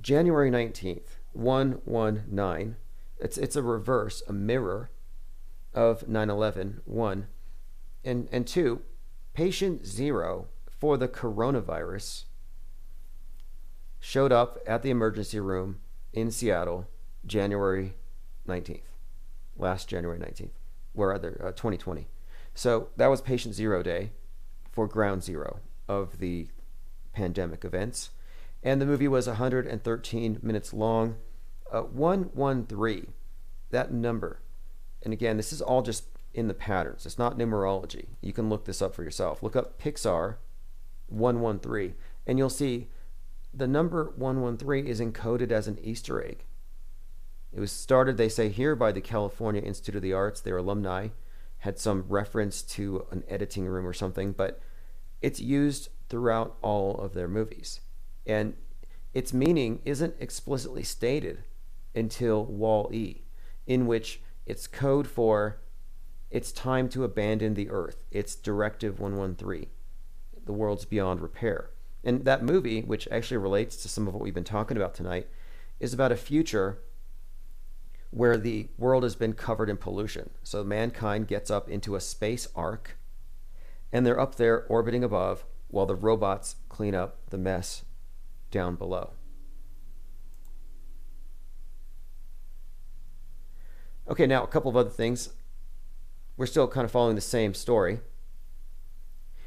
January 0.00 0.50
19th, 0.50 1.18
119, 1.34 2.76
it's, 3.18 3.36
it's 3.36 3.54
a 3.54 3.62
reverse, 3.62 4.22
a 4.26 4.32
mirror 4.32 4.90
of 5.74 6.08
9/11, 6.08 6.80
one, 6.84 7.28
and 8.02 8.28
and 8.32 8.46
two, 8.46 8.80
patient 9.34 9.86
zero 9.86 10.48
for 10.68 10.96
the 10.96 11.06
coronavirus 11.06 12.24
showed 14.00 14.32
up 14.32 14.58
at 14.66 14.82
the 14.82 14.90
emergency 14.90 15.38
room 15.38 15.80
in 16.12 16.30
Seattle, 16.30 16.88
January 17.26 17.94
19th, 18.48 18.89
last 19.60 19.88
January 19.88 20.18
19th, 20.18 20.50
where 20.92 21.12
other 21.12 21.40
uh, 21.42 21.50
2020. 21.52 22.08
So 22.54 22.88
that 22.96 23.08
was 23.08 23.20
patient 23.20 23.54
zero 23.54 23.82
day 23.82 24.12
for 24.72 24.86
ground 24.86 25.22
zero 25.22 25.60
of 25.88 26.18
the 26.18 26.48
pandemic 27.12 27.64
events. 27.64 28.10
And 28.62 28.80
the 28.80 28.86
movie 28.86 29.08
was 29.08 29.26
113 29.26 30.38
minutes 30.42 30.72
long. 30.72 31.16
Uh, 31.72 31.82
113, 31.82 33.12
that 33.70 33.92
number. 33.92 34.40
And 35.02 35.12
again, 35.12 35.36
this 35.36 35.52
is 35.52 35.62
all 35.62 35.82
just 35.82 36.04
in 36.34 36.48
the 36.48 36.54
patterns. 36.54 37.06
It's 37.06 37.18
not 37.18 37.38
numerology. 37.38 38.06
You 38.20 38.32
can 38.32 38.48
look 38.48 38.64
this 38.64 38.82
up 38.82 38.94
for 38.94 39.02
yourself. 39.02 39.42
Look 39.42 39.56
up 39.56 39.80
Pixar 39.80 40.36
113, 41.08 41.94
and 42.26 42.38
you'll 42.38 42.50
see 42.50 42.88
the 43.52 43.66
number 43.66 44.12
113 44.16 44.86
is 44.86 45.00
encoded 45.00 45.50
as 45.50 45.66
an 45.66 45.78
Easter 45.82 46.24
egg. 46.24 46.44
It 47.52 47.60
was 47.60 47.72
started, 47.72 48.16
they 48.16 48.28
say, 48.28 48.48
here 48.48 48.76
by 48.76 48.92
the 48.92 49.00
California 49.00 49.60
Institute 49.60 49.96
of 49.96 50.02
the 50.02 50.12
Arts. 50.12 50.40
Their 50.40 50.58
alumni 50.58 51.08
had 51.58 51.78
some 51.78 52.04
reference 52.08 52.62
to 52.62 53.06
an 53.10 53.24
editing 53.28 53.66
room 53.66 53.86
or 53.86 53.92
something, 53.92 54.32
but 54.32 54.60
it's 55.20 55.40
used 55.40 55.88
throughout 56.08 56.56
all 56.62 56.96
of 56.96 57.14
their 57.14 57.28
movies. 57.28 57.80
And 58.26 58.54
its 59.12 59.32
meaning 59.32 59.80
isn't 59.84 60.14
explicitly 60.20 60.82
stated 60.82 61.44
until 61.94 62.44
Wall 62.44 62.88
E, 62.92 63.22
in 63.66 63.86
which 63.86 64.22
it's 64.46 64.66
code 64.66 65.06
for 65.06 65.60
it's 66.30 66.52
time 66.52 66.88
to 66.90 67.02
abandon 67.02 67.54
the 67.54 67.70
earth. 67.70 68.04
It's 68.12 68.36
Directive 68.36 69.00
113. 69.00 69.66
The 70.46 70.52
world's 70.52 70.84
beyond 70.84 71.20
repair. 71.20 71.70
And 72.04 72.24
that 72.24 72.44
movie, 72.44 72.82
which 72.82 73.08
actually 73.10 73.38
relates 73.38 73.76
to 73.76 73.88
some 73.88 74.06
of 74.06 74.14
what 74.14 74.22
we've 74.22 74.32
been 74.32 74.44
talking 74.44 74.76
about 74.76 74.94
tonight, 74.94 75.26
is 75.80 75.92
about 75.92 76.12
a 76.12 76.16
future 76.16 76.78
where 78.10 78.36
the 78.36 78.68
world 78.76 79.02
has 79.02 79.14
been 79.14 79.32
covered 79.32 79.70
in 79.70 79.76
pollution. 79.76 80.30
So 80.42 80.64
mankind 80.64 81.28
gets 81.28 81.50
up 81.50 81.68
into 81.68 81.94
a 81.94 82.00
space 82.00 82.48
ark, 82.54 82.98
and 83.92 84.04
they're 84.04 84.18
up 84.18 84.34
there 84.34 84.64
orbiting 84.64 85.04
above 85.04 85.44
while 85.68 85.86
the 85.86 85.94
robots 85.94 86.56
clean 86.68 86.94
up 86.94 87.18
the 87.30 87.38
mess 87.38 87.84
down 88.50 88.74
below. 88.74 89.12
Okay, 94.08 94.26
now 94.26 94.42
a 94.42 94.48
couple 94.48 94.68
of 94.68 94.76
other 94.76 94.90
things. 94.90 95.30
We're 96.36 96.46
still 96.46 96.66
kind 96.66 96.84
of 96.84 96.90
following 96.90 97.14
the 97.14 97.20
same 97.20 97.54
story. 97.54 98.00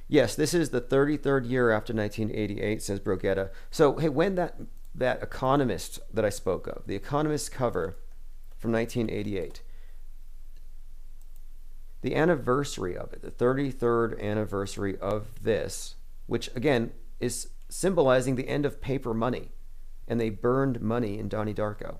Yes, 0.07 0.35
this 0.35 0.53
is 0.53 0.69
the 0.69 0.79
33rd 0.79 1.49
year 1.49 1.71
after 1.71 1.93
1988, 1.93 2.81
says 2.81 2.99
Brogetta. 2.99 3.49
So, 3.71 3.97
hey, 3.97 4.09
when 4.09 4.35
that 4.35 4.55
that 4.95 5.23
Economist 5.23 5.99
that 6.13 6.23
I 6.23 6.29
spoke 6.29 6.67
of, 6.67 6.83
the 6.85 6.95
Economist 6.95 7.51
cover 7.51 7.97
from 8.63 8.71
1988, 8.71 9.61
the 12.01 12.15
anniversary 12.15 12.95
of 12.95 13.11
it, 13.11 13.21
the 13.21 13.29
33rd 13.29 14.17
anniversary 14.21 14.97
of 14.99 15.43
this, 15.43 15.95
which 16.27 16.49
again 16.55 16.93
is 17.19 17.49
symbolizing 17.67 18.37
the 18.37 18.47
end 18.47 18.65
of 18.65 18.79
paper 18.79 19.13
money, 19.13 19.49
and 20.07 20.17
they 20.17 20.29
burned 20.29 20.79
money 20.79 21.19
in 21.19 21.27
Donnie 21.27 21.53
Darko. 21.53 21.97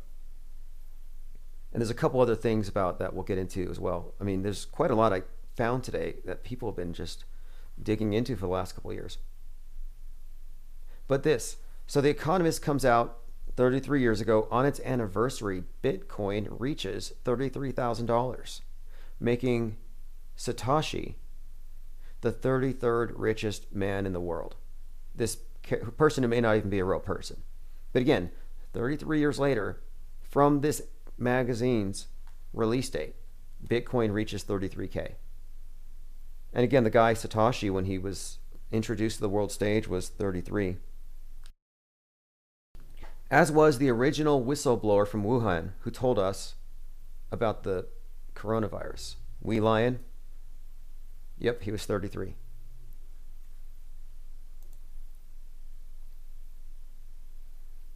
And 1.74 1.82
there's 1.82 1.90
a 1.90 1.96
couple 1.96 2.22
other 2.22 2.36
things 2.36 2.70
about 2.70 2.98
that 3.00 3.14
we'll 3.14 3.24
get 3.24 3.38
into 3.38 3.70
as 3.70 3.78
well. 3.78 4.14
I 4.22 4.24
mean, 4.24 4.42
there's 4.42 4.64
quite 4.64 4.92
a 4.92 4.96
lot 4.96 5.12
I 5.12 5.24
found 5.58 5.84
today 5.84 6.16
that 6.24 6.46
people 6.46 6.70
have 6.70 6.78
been 6.78 6.94
just 6.94 7.26
digging 7.82 8.14
into 8.14 8.38
for 8.38 8.46
the 8.46 8.54
last 8.54 8.74
couple 8.74 8.94
years. 8.94 9.18
But 11.10 11.24
this, 11.24 11.58
so 11.88 12.00
The 12.00 12.10
Economist 12.10 12.62
comes 12.62 12.86
out 12.86 13.20
33 13.56 14.02
years 14.02 14.22
ago. 14.22 14.48
On 14.52 14.66
its 14.66 14.80
anniversary, 14.82 15.64
Bitcoin 15.84 16.48
reaches 16.50 17.14
$33,000, 17.26 18.62
making 19.20 19.78
Satoshi 20.38 21.16
the 22.22 22.32
33rd 22.32 23.12
richest 23.16 23.74
man 23.74 24.06
in 24.06 24.14
the 24.14 24.20
world. 24.20 24.56
This 25.14 25.38
person 25.98 26.24
who 26.24 26.30
may 26.30 26.42
not 26.42 26.58
even 26.58 26.70
be 26.70 26.80
a 26.80 26.86
real 26.86 27.00
person. 27.00 27.44
But 27.92 28.02
again, 28.02 28.32
33 28.74 29.20
years 29.20 29.40
later, 29.40 29.82
from 30.22 30.62
this 30.62 30.82
magazine's 31.18 32.08
release 32.54 32.90
date, 32.90 33.16
Bitcoin 33.66 34.12
reaches 34.14 34.44
33K. 34.44 35.14
And 36.54 36.64
again, 36.64 36.84
the 36.84 36.90
guy 36.90 37.14
Satoshi, 37.14 37.72
when 37.72 37.86
he 37.86 37.98
was 37.98 38.40
introduced 38.72 39.18
to 39.18 39.22
the 39.22 39.30
world 39.30 39.52
stage, 39.52 39.88
was 39.88 40.10
33. 40.10 40.78
As 43.34 43.52
was 43.52 43.80
the 43.80 43.90
original 43.90 44.46
whistleblower 44.46 45.08
from 45.08 45.24
Wuhan 45.24 45.72
who 45.80 45.90
told 45.90 46.20
us 46.20 46.54
about 47.32 47.64
the 47.64 47.88
coronavirus. 48.36 49.16
Wenliang? 49.44 49.98
Yep, 51.40 51.64
he 51.64 51.72
was 51.72 51.84
33. 51.84 52.36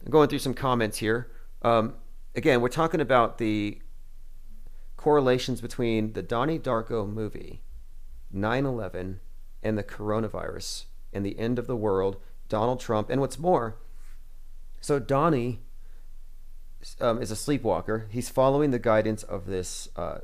I'm 0.04 0.10
going 0.10 0.28
through 0.28 0.40
some 0.40 0.54
comments 0.54 0.98
here. 0.98 1.30
Um, 1.62 1.94
again, 2.34 2.60
we're 2.60 2.68
talking 2.68 3.00
about 3.00 3.38
the 3.38 3.80
correlations 4.96 5.60
between 5.60 6.14
the 6.14 6.22
Donnie 6.24 6.58
Darko 6.58 7.08
movie 7.08 7.62
9 8.32 8.66
11 8.66 9.20
and 9.62 9.78
the 9.78 9.84
coronavirus 9.84 10.86
and 11.12 11.24
the 11.24 11.38
end 11.38 11.60
of 11.60 11.68
the 11.68 11.76
world, 11.76 12.16
Donald 12.48 12.80
Trump, 12.80 13.08
and 13.08 13.20
what's 13.20 13.38
more, 13.38 13.76
so 14.80 14.98
Donnie 14.98 15.60
um, 17.00 17.20
is 17.20 17.30
a 17.30 17.36
sleepwalker. 17.36 18.06
He's 18.10 18.28
following 18.28 18.70
the 18.70 18.78
guidance 18.78 19.22
of 19.22 19.46
this 19.46 19.88
uh, 19.96 20.18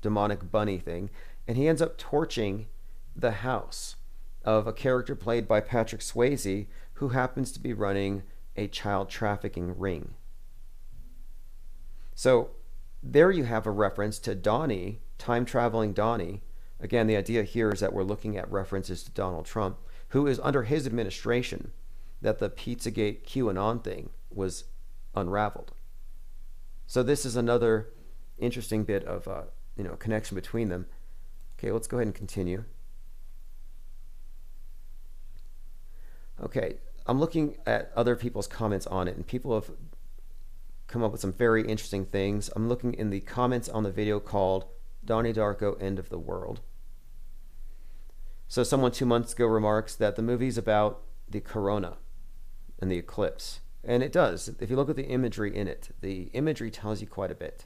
demonic 0.00 0.50
bunny 0.50 0.78
thing, 0.78 1.10
and 1.46 1.56
he 1.56 1.68
ends 1.68 1.82
up 1.82 1.98
torching 1.98 2.66
the 3.14 3.30
house 3.30 3.96
of 4.44 4.66
a 4.66 4.72
character 4.72 5.14
played 5.14 5.46
by 5.46 5.60
Patrick 5.60 6.00
Swayze, 6.00 6.66
who 6.94 7.10
happens 7.10 7.52
to 7.52 7.60
be 7.60 7.72
running 7.72 8.22
a 8.56 8.66
child 8.68 9.08
trafficking 9.08 9.78
ring. 9.78 10.14
So 12.14 12.50
there 13.02 13.30
you 13.30 13.44
have 13.44 13.66
a 13.66 13.70
reference 13.70 14.18
to 14.20 14.34
Donnie, 14.34 15.00
time 15.18 15.44
traveling 15.44 15.92
Donnie, 15.92 16.42
Again, 16.82 17.06
the 17.06 17.16
idea 17.16 17.44
here 17.44 17.70
is 17.70 17.78
that 17.78 17.92
we're 17.92 18.02
looking 18.02 18.36
at 18.36 18.50
references 18.50 19.04
to 19.04 19.12
Donald 19.12 19.46
Trump, 19.46 19.78
who 20.08 20.26
is 20.26 20.40
under 20.40 20.64
his 20.64 20.84
administration 20.84 21.70
that 22.22 22.38
the 22.38 22.48
Pizzagate 22.48 23.24
QAnon 23.24 23.84
thing 23.84 24.10
was 24.30 24.64
unraveled. 25.14 25.72
So 26.86 27.02
this 27.02 27.26
is 27.26 27.36
another 27.36 27.88
interesting 28.38 28.84
bit 28.84 29.04
of 29.04 29.28
uh, 29.28 29.42
you 29.76 29.84
know 29.84 29.96
connection 29.96 30.34
between 30.34 30.68
them. 30.68 30.86
Okay, 31.58 31.70
let's 31.70 31.86
go 31.86 31.98
ahead 31.98 32.06
and 32.06 32.14
continue. 32.14 32.64
Okay, 36.42 36.76
I'm 37.06 37.20
looking 37.20 37.56
at 37.66 37.92
other 37.94 38.16
people's 38.16 38.46
comments 38.46 38.86
on 38.86 39.06
it, 39.06 39.16
and 39.16 39.26
people 39.26 39.54
have 39.54 39.70
come 40.86 41.02
up 41.02 41.12
with 41.12 41.20
some 41.20 41.32
very 41.32 41.62
interesting 41.62 42.04
things. 42.04 42.50
I'm 42.54 42.68
looking 42.68 42.94
in 42.94 43.10
the 43.10 43.20
comments 43.20 43.68
on 43.68 43.82
the 43.82 43.92
video 43.92 44.18
called 44.18 44.66
Donnie 45.04 45.32
Darko 45.32 45.80
End 45.80 45.98
of 45.98 46.08
the 46.08 46.18
World. 46.18 46.60
So 48.48 48.62
someone 48.62 48.92
two 48.92 49.06
months 49.06 49.32
ago 49.32 49.46
remarks 49.46 49.94
that 49.96 50.16
the 50.16 50.22
movie's 50.22 50.58
about 50.58 51.02
the 51.28 51.40
corona 51.40 51.96
and 52.82 52.90
the 52.90 52.98
eclipse. 52.98 53.60
And 53.84 54.02
it 54.02 54.12
does. 54.12 54.50
If 54.60 54.68
you 54.68 54.76
look 54.76 54.90
at 54.90 54.96
the 54.96 55.06
imagery 55.06 55.56
in 55.56 55.68
it, 55.68 55.94
the 56.00 56.24
imagery 56.34 56.70
tells 56.70 57.00
you 57.00 57.06
quite 57.06 57.30
a 57.30 57.36
bit. 57.36 57.64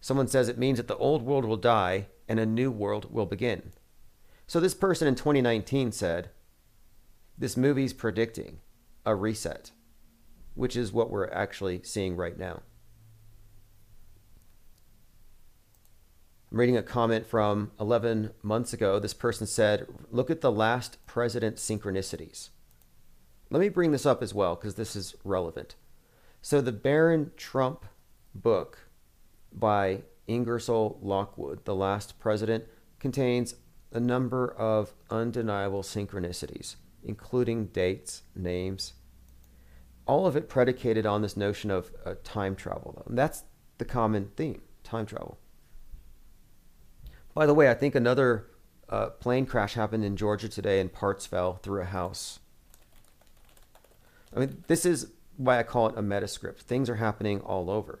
Someone 0.00 0.26
says 0.26 0.48
it 0.48 0.58
means 0.58 0.78
that 0.78 0.88
the 0.88 0.96
old 0.96 1.22
world 1.22 1.44
will 1.44 1.58
die 1.58 2.08
and 2.26 2.40
a 2.40 2.46
new 2.46 2.70
world 2.70 3.12
will 3.12 3.26
begin. 3.26 3.72
So 4.46 4.58
this 4.58 4.74
person 4.74 5.06
in 5.06 5.14
2019 5.14 5.92
said, 5.92 6.30
this 7.36 7.56
movie's 7.56 7.92
predicting 7.92 8.60
a 9.04 9.14
reset, 9.14 9.70
which 10.54 10.76
is 10.76 10.92
what 10.92 11.10
we're 11.10 11.30
actually 11.30 11.82
seeing 11.84 12.16
right 12.16 12.38
now. 12.38 12.62
I'm 16.50 16.58
reading 16.58 16.76
a 16.78 16.82
comment 16.82 17.26
from 17.26 17.72
11 17.78 18.32
months 18.42 18.72
ago. 18.72 18.98
This 18.98 19.12
person 19.12 19.46
said, 19.46 19.86
Look 20.10 20.30
at 20.30 20.40
the 20.40 20.52
last 20.52 21.04
president 21.04 21.56
synchronicities. 21.56 22.48
Let 23.50 23.60
me 23.60 23.68
bring 23.68 23.92
this 23.92 24.06
up 24.06 24.22
as 24.22 24.34
well 24.34 24.54
because 24.54 24.74
this 24.74 24.96
is 24.96 25.14
relevant. 25.24 25.76
So, 26.42 26.60
the 26.60 26.72
Barron 26.72 27.32
Trump 27.36 27.86
book 28.34 28.78
by 29.52 30.02
Ingersoll 30.26 30.98
Lockwood, 31.02 31.64
The 31.64 31.74
Last 31.74 32.18
President, 32.18 32.64
contains 32.98 33.54
a 33.92 34.00
number 34.00 34.52
of 34.52 34.92
undeniable 35.10 35.82
synchronicities, 35.82 36.76
including 37.02 37.66
dates, 37.66 38.22
names, 38.34 38.94
all 40.06 40.26
of 40.26 40.36
it 40.36 40.48
predicated 40.48 41.04
on 41.04 41.22
this 41.22 41.36
notion 41.36 41.70
of 41.70 41.90
uh, 42.04 42.14
time 42.22 42.54
travel. 42.54 43.02
And 43.06 43.18
that's 43.18 43.44
the 43.78 43.84
common 43.84 44.30
theme 44.36 44.62
time 44.84 45.06
travel. 45.06 45.38
By 47.34 47.46
the 47.46 47.54
way, 47.54 47.68
I 47.68 47.74
think 47.74 47.94
another 47.94 48.46
uh, 48.88 49.08
plane 49.10 49.46
crash 49.46 49.74
happened 49.74 50.04
in 50.04 50.16
Georgia 50.16 50.48
today, 50.48 50.80
and 50.80 50.92
parts 50.92 51.26
fell 51.26 51.54
through 51.54 51.82
a 51.82 51.86
house. 51.86 52.38
I 54.36 54.40
mean, 54.40 54.62
this 54.66 54.84
is 54.84 55.12
why 55.38 55.58
I 55.58 55.62
call 55.62 55.88
it 55.88 55.98
a 55.98 56.02
metascript. 56.02 56.60
Things 56.60 56.90
are 56.90 56.96
happening 56.96 57.40
all 57.40 57.70
over. 57.70 58.00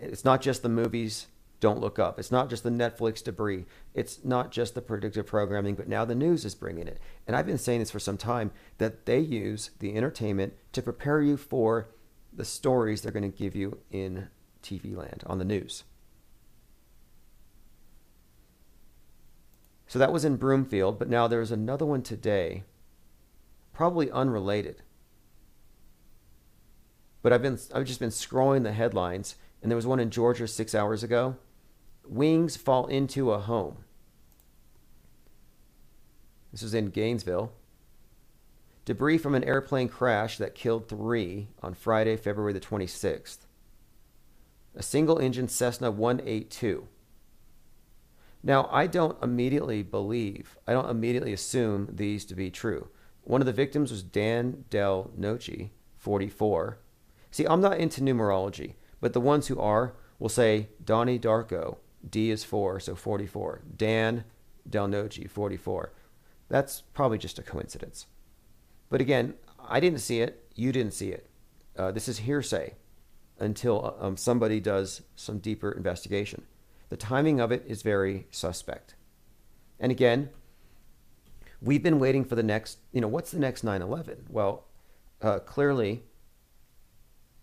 It's 0.00 0.24
not 0.24 0.42
just 0.42 0.62
the 0.62 0.68
movies 0.68 1.28
Don't 1.60 1.80
Look 1.80 1.98
Up. 1.98 2.18
It's 2.18 2.32
not 2.32 2.50
just 2.50 2.64
the 2.64 2.70
Netflix 2.70 3.22
debris. 3.22 3.64
It's 3.94 4.24
not 4.24 4.50
just 4.50 4.74
the 4.74 4.82
predictive 4.82 5.26
programming, 5.26 5.76
but 5.76 5.88
now 5.88 6.04
the 6.04 6.14
news 6.16 6.44
is 6.44 6.56
bringing 6.56 6.88
it. 6.88 7.00
And 7.26 7.36
I've 7.36 7.46
been 7.46 7.58
saying 7.58 7.78
this 7.78 7.90
for 7.90 8.00
some 8.00 8.16
time 8.16 8.50
that 8.78 9.06
they 9.06 9.20
use 9.20 9.70
the 9.78 9.96
entertainment 9.96 10.54
to 10.72 10.82
prepare 10.82 11.22
you 11.22 11.36
for 11.36 11.88
the 12.32 12.44
stories 12.44 13.00
they're 13.00 13.12
going 13.12 13.30
to 13.30 13.36
give 13.38 13.54
you 13.54 13.78
in 13.90 14.28
TV 14.62 14.96
land 14.96 15.22
on 15.26 15.38
the 15.38 15.44
news. 15.44 15.84
So 19.86 19.98
that 19.98 20.12
was 20.12 20.24
in 20.24 20.36
Broomfield, 20.36 20.98
but 20.98 21.08
now 21.08 21.28
there's 21.28 21.50
another 21.50 21.86
one 21.86 22.02
today, 22.02 22.64
probably 23.72 24.10
unrelated. 24.10 24.82
But 27.22 27.32
I've 27.32 27.42
been 27.42 27.58
I've 27.74 27.84
just 27.84 28.00
been 28.00 28.10
scrolling 28.10 28.62
the 28.62 28.72
headlines, 28.72 29.36
and 29.62 29.70
there 29.70 29.76
was 29.76 29.86
one 29.86 30.00
in 30.00 30.10
Georgia 30.10 30.46
six 30.46 30.74
hours 30.74 31.02
ago. 31.02 31.36
Wings 32.06 32.56
fall 32.56 32.86
into 32.86 33.32
a 33.32 33.38
home. 33.38 33.84
This 36.52 36.62
was 36.62 36.74
in 36.74 36.90
Gainesville. 36.90 37.52
Debris 38.84 39.18
from 39.18 39.34
an 39.34 39.44
airplane 39.44 39.88
crash 39.88 40.38
that 40.38 40.54
killed 40.54 40.88
three 40.88 41.48
on 41.62 41.74
Friday, 41.74 42.16
February 42.16 42.54
the 42.54 42.60
26th. 42.60 43.40
A 44.74 44.82
single 44.82 45.18
engine 45.18 45.48
Cessna 45.48 45.90
182. 45.90 46.88
Now, 48.42 48.66
I 48.72 48.86
don't 48.86 49.22
immediately 49.22 49.82
believe, 49.82 50.56
I 50.66 50.72
don't 50.72 50.88
immediately 50.88 51.34
assume 51.34 51.88
these 51.92 52.24
to 52.26 52.34
be 52.34 52.50
true. 52.50 52.88
One 53.24 53.42
of 53.42 53.46
the 53.46 53.52
victims 53.52 53.90
was 53.90 54.02
Dan 54.02 54.64
Del 54.70 55.10
Noce, 55.18 55.68
44. 55.98 56.78
See, 57.38 57.46
I'm 57.46 57.60
not 57.60 57.78
into 57.78 58.00
numerology, 58.00 58.74
but 59.00 59.12
the 59.12 59.20
ones 59.20 59.46
who 59.46 59.60
are 59.60 59.94
will 60.18 60.28
say 60.28 60.70
Donnie 60.84 61.20
Darko, 61.20 61.76
D 62.10 62.32
is 62.32 62.42
4, 62.42 62.80
so 62.80 62.96
44. 62.96 63.62
Dan 63.76 64.24
Del 64.68 64.88
Noce, 64.88 65.30
44. 65.30 65.92
That's 66.48 66.80
probably 66.94 67.16
just 67.16 67.38
a 67.38 67.44
coincidence. 67.44 68.06
But 68.90 69.00
again, 69.00 69.34
I 69.56 69.78
didn't 69.78 70.00
see 70.00 70.20
it. 70.20 70.50
You 70.56 70.72
didn't 70.72 70.94
see 70.94 71.10
it. 71.10 71.30
Uh, 71.76 71.92
this 71.92 72.08
is 72.08 72.18
hearsay 72.18 72.74
until 73.38 73.96
uh, 74.00 74.04
um, 74.04 74.16
somebody 74.16 74.58
does 74.58 75.02
some 75.14 75.38
deeper 75.38 75.70
investigation. 75.70 76.42
The 76.88 76.96
timing 76.96 77.38
of 77.38 77.52
it 77.52 77.62
is 77.68 77.82
very 77.82 78.26
suspect. 78.32 78.96
And 79.78 79.92
again, 79.92 80.30
we've 81.62 81.84
been 81.84 82.00
waiting 82.00 82.24
for 82.24 82.34
the 82.34 82.42
next, 82.42 82.78
you 82.90 83.00
know, 83.00 83.06
what's 83.06 83.30
the 83.30 83.38
next 83.38 83.62
9 83.62 83.80
11? 83.80 84.26
Well, 84.28 84.64
uh, 85.22 85.38
clearly, 85.38 86.02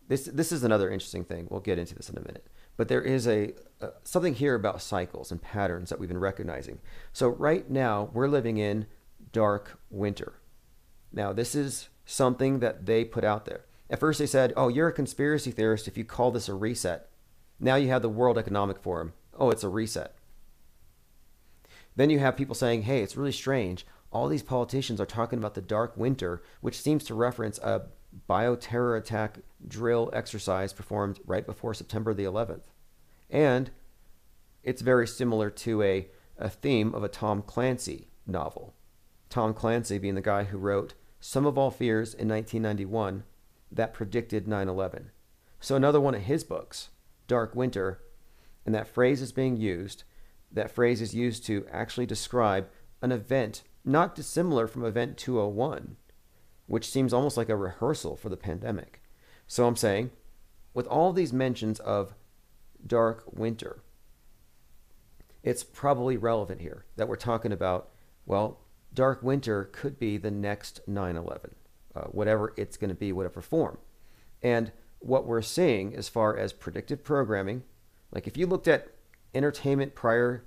this, 0.07 0.25
this 0.25 0.51
is 0.51 0.63
another 0.63 0.89
interesting 0.89 1.23
thing. 1.23 1.47
We'll 1.49 1.59
get 1.61 1.79
into 1.79 1.95
this 1.95 2.09
in 2.09 2.17
a 2.17 2.21
minute. 2.21 2.47
But 2.77 2.87
there 2.89 3.01
is 3.01 3.27
a 3.27 3.53
uh, 3.81 3.89
something 4.03 4.35
here 4.35 4.55
about 4.55 4.81
cycles 4.81 5.31
and 5.31 5.41
patterns 5.41 5.89
that 5.89 5.99
we've 5.99 6.09
been 6.09 6.17
recognizing. 6.19 6.79
So 7.13 7.29
right 7.29 7.69
now, 7.69 8.09
we're 8.13 8.27
living 8.27 8.57
in 8.57 8.87
dark 9.31 9.79
winter. 9.89 10.39
Now, 11.11 11.33
this 11.33 11.55
is 11.55 11.89
something 12.05 12.59
that 12.59 12.85
they 12.85 13.05
put 13.05 13.23
out 13.23 13.45
there. 13.45 13.65
At 13.89 13.99
first, 13.99 14.19
they 14.19 14.25
said, 14.25 14.53
oh, 14.57 14.67
you're 14.67 14.87
a 14.87 14.93
conspiracy 14.93 15.51
theorist 15.51 15.87
if 15.87 15.97
you 15.97 16.03
call 16.03 16.31
this 16.31 16.49
a 16.49 16.53
reset. 16.53 17.09
Now 17.59 17.75
you 17.75 17.87
have 17.89 18.01
the 18.01 18.09
World 18.09 18.37
Economic 18.37 18.79
Forum. 18.79 19.13
Oh, 19.37 19.49
it's 19.49 19.63
a 19.63 19.69
reset. 19.69 20.15
Then 21.95 22.09
you 22.09 22.19
have 22.19 22.35
people 22.35 22.55
saying, 22.55 22.83
hey, 22.83 23.01
it's 23.01 23.15
really 23.15 23.31
strange. 23.31 23.85
All 24.11 24.27
these 24.27 24.43
politicians 24.43 24.99
are 24.99 25.05
talking 25.05 25.39
about 25.39 25.53
the 25.53 25.61
dark 25.61 25.95
winter, 25.95 26.41
which 26.61 26.79
seems 26.79 27.03
to 27.05 27.13
reference 27.13 27.57
a 27.59 27.83
bioterror 28.29 28.97
attack 28.97 29.39
drill 29.67 30.09
exercise 30.13 30.73
performed 30.73 31.19
right 31.25 31.45
before 31.45 31.73
September 31.73 32.13
the 32.13 32.23
11th. 32.23 32.63
And 33.29 33.71
it's 34.63 34.81
very 34.81 35.07
similar 35.07 35.49
to 35.49 35.81
a, 35.81 36.07
a 36.37 36.49
theme 36.49 36.93
of 36.93 37.03
a 37.03 37.09
Tom 37.09 37.41
Clancy 37.41 38.07
novel. 38.25 38.73
Tom 39.29 39.53
Clancy 39.53 39.97
being 39.97 40.15
the 40.15 40.21
guy 40.21 40.45
who 40.45 40.57
wrote 40.57 40.93
Sum 41.19 41.45
of 41.45 41.57
All 41.57 41.71
Fears 41.71 42.13
in 42.13 42.27
1991 42.29 43.23
that 43.71 43.93
predicted 43.93 44.47
9 44.47 44.69
11. 44.69 45.11
So, 45.59 45.75
another 45.75 45.99
one 45.99 46.15
of 46.15 46.21
his 46.21 46.43
books, 46.43 46.89
Dark 47.27 47.55
Winter, 47.55 47.99
and 48.65 48.73
that 48.75 48.87
phrase 48.87 49.21
is 49.21 49.31
being 49.31 49.57
used. 49.57 50.03
That 50.51 50.71
phrase 50.71 51.01
is 51.01 51.15
used 51.15 51.45
to 51.45 51.65
actually 51.71 52.05
describe 52.05 52.69
an 53.01 53.11
event 53.11 53.63
not 53.83 54.15
dissimilar 54.15 54.67
from 54.67 54.83
Event 54.83 55.17
201, 55.17 55.95
which 56.67 56.89
seems 56.89 57.13
almost 57.13 57.37
like 57.37 57.49
a 57.49 57.55
rehearsal 57.55 58.15
for 58.15 58.29
the 58.29 58.37
pandemic. 58.37 59.01
So, 59.47 59.67
I'm 59.67 59.75
saying, 59.75 60.11
with 60.73 60.87
all 60.87 61.13
these 61.13 61.33
mentions 61.33 61.79
of 61.79 62.15
dark 62.85 63.23
winter, 63.31 63.81
it's 65.43 65.63
probably 65.63 66.17
relevant 66.17 66.61
here 66.61 66.85
that 66.95 67.07
we're 67.07 67.15
talking 67.15 67.51
about, 67.51 67.89
well, 68.25 68.59
dark 68.93 69.21
winter 69.21 69.65
could 69.71 69.99
be 69.99 70.17
the 70.17 70.31
next 70.31 70.81
9 70.87 71.15
11, 71.15 71.55
uh, 71.95 72.01
whatever 72.05 72.53
it's 72.57 72.77
going 72.77 72.89
to 72.89 72.95
be, 72.95 73.11
whatever 73.11 73.41
form. 73.41 73.77
And 74.41 74.71
what 74.99 75.27
we're 75.27 75.43
seeing 75.43 75.95
as 75.95 76.09
far 76.09 76.35
as 76.35 76.51
predictive 76.51 77.03
programming, 77.03 77.63
like 78.11 78.25
if 78.25 78.37
you 78.37 78.47
looked 78.47 78.67
at 78.67 78.87
entertainment 79.35 79.93
prior 79.93 80.43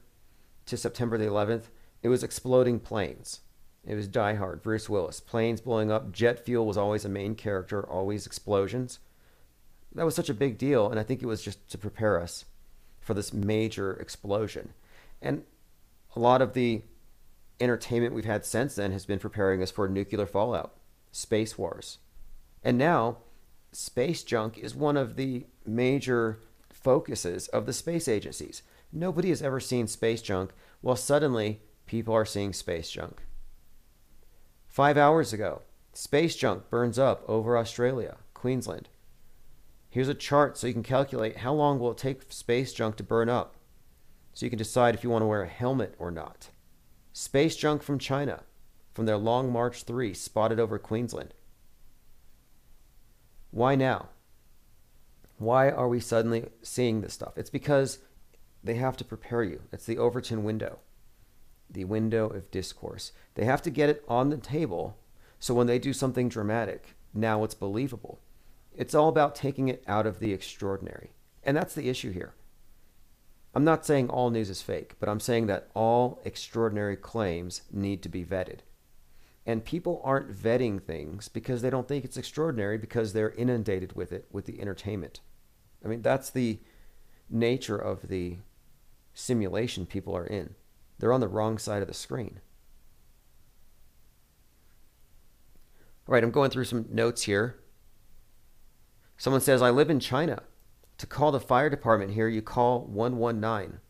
to 0.66 0.76
September 0.76 1.16
the 1.16 1.26
11th, 1.26 1.64
it 2.02 2.08
was 2.08 2.24
exploding 2.24 2.80
planes. 2.80 3.40
It 3.84 3.94
was 3.94 4.08
Die 4.08 4.34
Hard, 4.34 4.62
Bruce 4.62 4.88
Willis, 4.88 5.20
planes 5.20 5.60
blowing 5.60 5.90
up. 5.90 6.12
Jet 6.12 6.44
fuel 6.44 6.66
was 6.66 6.76
always 6.76 7.04
a 7.04 7.08
main 7.08 7.34
character, 7.34 7.82
always 7.88 8.26
explosions. 8.26 8.98
That 9.94 10.04
was 10.04 10.14
such 10.14 10.28
a 10.28 10.34
big 10.34 10.58
deal, 10.58 10.90
and 10.90 11.00
I 11.00 11.02
think 11.02 11.22
it 11.22 11.26
was 11.26 11.42
just 11.42 11.68
to 11.70 11.78
prepare 11.78 12.20
us 12.20 12.44
for 13.00 13.14
this 13.14 13.32
major 13.32 13.94
explosion. 13.94 14.74
And 15.22 15.44
a 16.14 16.20
lot 16.20 16.42
of 16.42 16.52
the 16.52 16.82
entertainment 17.60 18.14
we've 18.14 18.24
had 18.24 18.44
since 18.44 18.74
then 18.74 18.92
has 18.92 19.06
been 19.06 19.18
preparing 19.18 19.62
us 19.62 19.70
for 19.70 19.88
nuclear 19.88 20.26
fallout, 20.26 20.74
space 21.10 21.56
wars. 21.56 21.98
And 22.62 22.76
now, 22.76 23.18
space 23.72 24.22
junk 24.22 24.58
is 24.58 24.74
one 24.74 24.96
of 24.96 25.16
the 25.16 25.46
major 25.64 26.40
focuses 26.70 27.48
of 27.48 27.66
the 27.66 27.72
space 27.72 28.08
agencies. 28.08 28.62
Nobody 28.92 29.30
has 29.30 29.42
ever 29.42 29.60
seen 29.60 29.86
space 29.86 30.22
junk, 30.22 30.52
while 30.80 30.96
suddenly 30.96 31.60
people 31.86 32.14
are 32.14 32.24
seeing 32.24 32.52
space 32.52 32.90
junk. 32.90 33.22
Five 34.78 34.96
hours 34.96 35.32
ago, 35.32 35.62
space 35.92 36.36
junk 36.36 36.70
burns 36.70 37.00
up 37.00 37.24
over 37.28 37.58
Australia, 37.58 38.18
Queensland. 38.32 38.88
Here's 39.90 40.06
a 40.06 40.14
chart 40.14 40.56
so 40.56 40.68
you 40.68 40.72
can 40.72 40.84
calculate 40.84 41.38
how 41.38 41.52
long 41.52 41.80
will 41.80 41.90
it 41.90 41.98
take 41.98 42.30
space 42.30 42.72
junk 42.72 42.94
to 42.98 43.02
burn 43.02 43.28
up, 43.28 43.56
so 44.34 44.46
you 44.46 44.50
can 44.50 44.56
decide 44.56 44.94
if 44.94 45.02
you 45.02 45.10
want 45.10 45.22
to 45.22 45.26
wear 45.26 45.42
a 45.42 45.48
helmet 45.48 45.96
or 45.98 46.12
not. 46.12 46.50
Space 47.12 47.56
junk 47.56 47.82
from 47.82 47.98
China, 47.98 48.44
from 48.94 49.06
their 49.06 49.16
Long 49.16 49.52
March 49.52 49.82
3, 49.82 50.14
spotted 50.14 50.60
over 50.60 50.78
Queensland. 50.78 51.34
Why 53.50 53.74
now? 53.74 54.10
Why 55.38 55.72
are 55.72 55.88
we 55.88 55.98
suddenly 55.98 56.50
seeing 56.62 57.00
this 57.00 57.14
stuff? 57.14 57.36
It's 57.36 57.50
because 57.50 57.98
they 58.62 58.74
have 58.74 58.96
to 58.98 59.04
prepare 59.04 59.42
you. 59.42 59.62
It's 59.72 59.86
the 59.86 59.98
Overton 59.98 60.44
window, 60.44 60.78
the 61.70 61.84
window 61.84 62.28
of 62.28 62.50
discourse. 62.50 63.12
They 63.34 63.44
have 63.44 63.62
to 63.62 63.70
get 63.70 63.88
it 63.88 64.04
on 64.08 64.30
the 64.30 64.36
table 64.36 64.96
so 65.38 65.54
when 65.54 65.66
they 65.66 65.78
do 65.78 65.92
something 65.92 66.28
dramatic, 66.28 66.96
now 67.14 67.44
it's 67.44 67.54
believable. 67.54 68.18
It's 68.76 68.94
all 68.94 69.08
about 69.08 69.34
taking 69.34 69.68
it 69.68 69.82
out 69.86 70.06
of 70.06 70.18
the 70.18 70.32
extraordinary. 70.32 71.12
And 71.42 71.56
that's 71.56 71.74
the 71.74 71.88
issue 71.88 72.12
here. 72.12 72.34
I'm 73.54 73.64
not 73.64 73.86
saying 73.86 74.08
all 74.08 74.30
news 74.30 74.50
is 74.50 74.62
fake, 74.62 74.94
but 75.00 75.08
I'm 75.08 75.20
saying 75.20 75.46
that 75.46 75.68
all 75.74 76.20
extraordinary 76.24 76.96
claims 76.96 77.62
need 77.72 78.02
to 78.02 78.08
be 78.08 78.24
vetted. 78.24 78.60
And 79.46 79.64
people 79.64 80.02
aren't 80.04 80.30
vetting 80.30 80.82
things 80.82 81.28
because 81.28 81.62
they 81.62 81.70
don't 81.70 81.88
think 81.88 82.04
it's 82.04 82.18
extraordinary 82.18 82.76
because 82.76 83.12
they're 83.12 83.30
inundated 83.30 83.94
with 83.94 84.12
it 84.12 84.26
with 84.30 84.44
the 84.44 84.60
entertainment. 84.60 85.20
I 85.84 85.88
mean, 85.88 86.02
that's 86.02 86.30
the 86.30 86.58
nature 87.30 87.78
of 87.78 88.08
the 88.08 88.38
simulation 89.14 89.86
people 89.86 90.14
are 90.16 90.26
in. 90.26 90.54
They're 90.98 91.12
on 91.12 91.20
the 91.20 91.28
wrong 91.28 91.58
side 91.58 91.82
of 91.82 91.88
the 91.88 91.94
screen. 91.94 92.40
All 96.06 96.14
right, 96.14 96.24
I'm 96.24 96.30
going 96.30 96.50
through 96.50 96.64
some 96.64 96.86
notes 96.90 97.24
here. 97.24 97.58
Someone 99.16 99.42
says, 99.42 99.60
I 99.60 99.70
live 99.70 99.90
in 99.90 100.00
China. 100.00 100.42
To 100.98 101.06
call 101.06 101.30
the 101.30 101.40
fire 101.40 101.70
department 101.70 102.12
here, 102.12 102.28
you 102.28 102.42
call 102.42 102.80
119. 102.86 103.80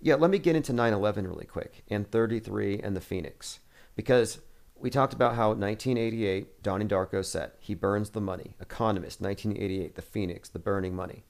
Yeah, 0.00 0.14
let 0.14 0.30
me 0.30 0.38
get 0.38 0.54
into 0.54 0.72
9 0.72 0.92
11 0.92 1.26
really 1.26 1.46
quick 1.46 1.82
and 1.88 2.08
33 2.08 2.80
and 2.80 2.94
the 2.94 3.00
Phoenix. 3.00 3.60
Because 3.96 4.40
we 4.76 4.90
talked 4.90 5.12
about 5.12 5.34
how 5.34 5.48
1988, 5.48 6.62
Donnie 6.62 6.84
Darko 6.84 7.24
said, 7.24 7.52
he 7.58 7.74
burns 7.74 8.10
the 8.10 8.20
money. 8.20 8.54
Economist, 8.60 9.20
1988, 9.20 9.96
the 9.96 10.02
Phoenix, 10.02 10.48
the 10.48 10.60
burning 10.60 10.94
money. 10.94 11.24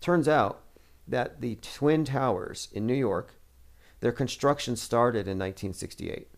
Turns 0.00 0.28
out 0.28 0.64
that 1.06 1.40
the 1.42 1.56
Twin 1.56 2.04
Towers 2.04 2.68
in 2.72 2.86
New 2.86 2.94
York, 2.94 3.34
their 4.00 4.12
construction 4.12 4.76
started 4.76 5.20
in 5.20 5.38
1968, 5.38 6.28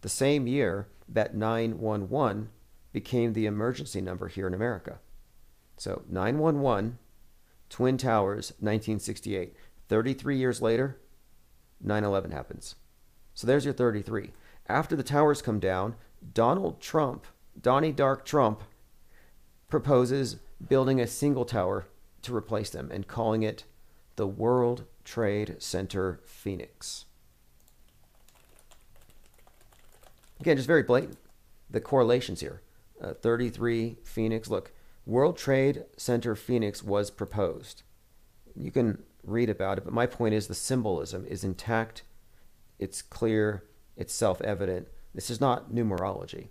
the 0.00 0.08
same 0.08 0.46
year 0.46 0.88
that 1.08 1.34
911 1.34 2.50
became 2.92 3.32
the 3.32 3.46
emergency 3.46 4.00
number 4.00 4.28
here 4.28 4.46
in 4.46 4.54
America. 4.54 4.98
So 5.76 6.02
911, 6.08 6.98
Twin 7.68 7.98
Towers, 7.98 8.52
1968. 8.60 9.56
33 9.88 10.36
years 10.36 10.62
later, 10.62 11.00
9 11.80 12.04
11 12.04 12.30
happens. 12.30 12.76
So 13.34 13.46
there's 13.46 13.64
your 13.64 13.74
33. 13.74 14.30
After 14.68 14.96
the 14.96 15.02
towers 15.02 15.42
come 15.42 15.58
down, 15.58 15.96
Donald 16.32 16.80
Trump, 16.80 17.26
Donnie 17.60 17.92
Dark 17.92 18.24
Trump, 18.24 18.62
proposes 19.68 20.36
building 20.68 21.00
a 21.00 21.06
single 21.06 21.44
tower 21.44 21.86
to 22.22 22.34
replace 22.34 22.70
them 22.70 22.90
and 22.90 23.06
calling 23.06 23.42
it 23.42 23.64
the 24.16 24.26
World 24.26 24.84
Trade 25.04 25.56
Center 25.58 26.20
Phoenix. 26.24 27.04
Again, 30.40 30.56
just 30.56 30.66
very 30.66 30.82
blatant. 30.82 31.18
The 31.70 31.80
correlations 31.80 32.40
here. 32.40 32.62
Uh, 33.00 33.14
33 33.14 33.98
Phoenix. 34.02 34.48
Look, 34.48 34.72
World 35.06 35.36
Trade 35.36 35.84
Center 35.96 36.34
Phoenix 36.34 36.82
was 36.82 37.10
proposed. 37.10 37.82
You 38.54 38.70
can 38.70 39.02
read 39.22 39.50
about 39.50 39.78
it, 39.78 39.84
but 39.84 39.92
my 39.92 40.06
point 40.06 40.34
is 40.34 40.46
the 40.46 40.54
symbolism 40.54 41.26
is 41.26 41.44
intact, 41.44 42.02
it's 42.78 43.02
clear, 43.02 43.64
it's 43.96 44.12
self 44.12 44.40
evident. 44.42 44.88
This 45.14 45.30
is 45.30 45.40
not 45.40 45.72
numerology. 45.72 46.48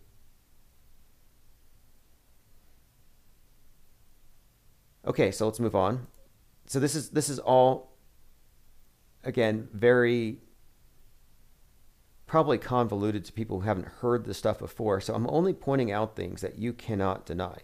Okay, 5.05 5.31
so 5.31 5.45
let's 5.45 5.59
move 5.59 5.75
on. 5.75 6.07
So 6.65 6.79
this 6.79 6.95
is 6.95 7.09
this 7.09 7.29
is 7.29 7.39
all 7.39 7.92
again 9.23 9.67
very 9.73 10.39
probably 12.25 12.57
convoluted 12.57 13.23
to 13.25 13.31
people 13.31 13.59
who 13.59 13.67
haven't 13.67 13.87
heard 13.99 14.25
this 14.25 14.37
stuff 14.37 14.59
before. 14.59 14.99
So 14.99 15.13
I'm 15.13 15.29
only 15.29 15.53
pointing 15.53 15.91
out 15.91 16.15
things 16.15 16.41
that 16.41 16.57
you 16.57 16.73
cannot 16.73 17.25
deny. 17.25 17.57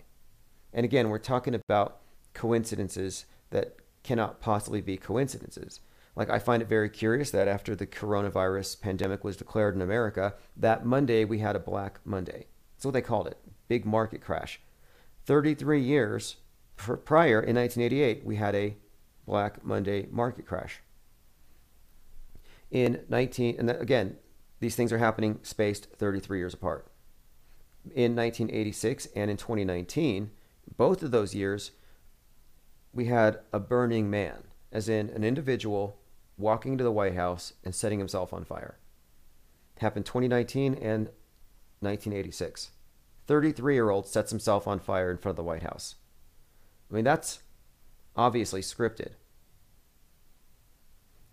And 0.73 0.83
again, 0.83 1.09
we're 1.09 1.17
talking 1.17 1.55
about 1.55 2.01
coincidences 2.33 3.25
that 3.49 3.77
cannot 4.03 4.39
possibly 4.39 4.81
be 4.81 4.97
coincidences. 4.97 5.79
Like, 6.15 6.29
I 6.29 6.39
find 6.39 6.61
it 6.61 6.67
very 6.67 6.89
curious 6.89 7.31
that 7.31 7.47
after 7.47 7.75
the 7.75 7.87
coronavirus 7.87 8.81
pandemic 8.81 9.23
was 9.23 9.37
declared 9.37 9.75
in 9.75 9.81
America, 9.81 10.35
that 10.57 10.85
Monday 10.85 11.25
we 11.25 11.39
had 11.39 11.55
a 11.55 11.59
Black 11.59 11.99
Monday. 12.05 12.45
That's 12.75 12.85
what 12.85 12.93
they 12.93 13.01
called 13.01 13.27
it 13.27 13.37
big 13.67 13.85
market 13.85 14.21
crash. 14.21 14.59
33 15.25 15.81
years 15.81 16.37
prior, 16.75 17.39
in 17.39 17.55
1988, 17.55 18.25
we 18.25 18.35
had 18.35 18.55
a 18.55 18.75
Black 19.25 19.63
Monday 19.63 20.07
market 20.11 20.45
crash. 20.45 20.81
In 22.71 23.01
19, 23.09 23.55
and 23.57 23.69
again, 23.69 24.17
these 24.59 24.75
things 24.75 24.91
are 24.91 24.97
happening 24.97 25.39
spaced 25.41 25.87
33 25.97 26.37
years 26.37 26.53
apart. 26.53 26.87
In 27.85 28.15
1986 28.15 29.07
and 29.15 29.31
in 29.31 29.37
2019, 29.37 30.31
both 30.77 31.01
of 31.01 31.11
those 31.11 31.33
years, 31.33 31.71
we 32.93 33.05
had 33.05 33.39
a 33.51 33.59
burning 33.59 34.09
man, 34.09 34.43
as 34.71 34.89
in 34.89 35.09
an 35.09 35.23
individual 35.23 35.97
walking 36.37 36.77
to 36.77 36.83
the 36.83 36.91
White 36.91 37.15
House 37.15 37.53
and 37.63 37.73
setting 37.73 37.99
himself 37.99 38.33
on 38.33 38.43
fire. 38.43 38.77
Happened 39.79 40.05
2019 40.05 40.73
and 40.75 41.09
1986. 41.79 42.71
33 43.27 43.73
year 43.73 43.89
old 43.89 44.07
sets 44.07 44.31
himself 44.31 44.67
on 44.67 44.79
fire 44.79 45.11
in 45.11 45.17
front 45.17 45.33
of 45.33 45.37
the 45.37 45.43
White 45.43 45.63
House. 45.63 45.95
I 46.89 46.95
mean, 46.95 47.03
that's 47.03 47.39
obviously 48.15 48.61
scripted. 48.61 49.11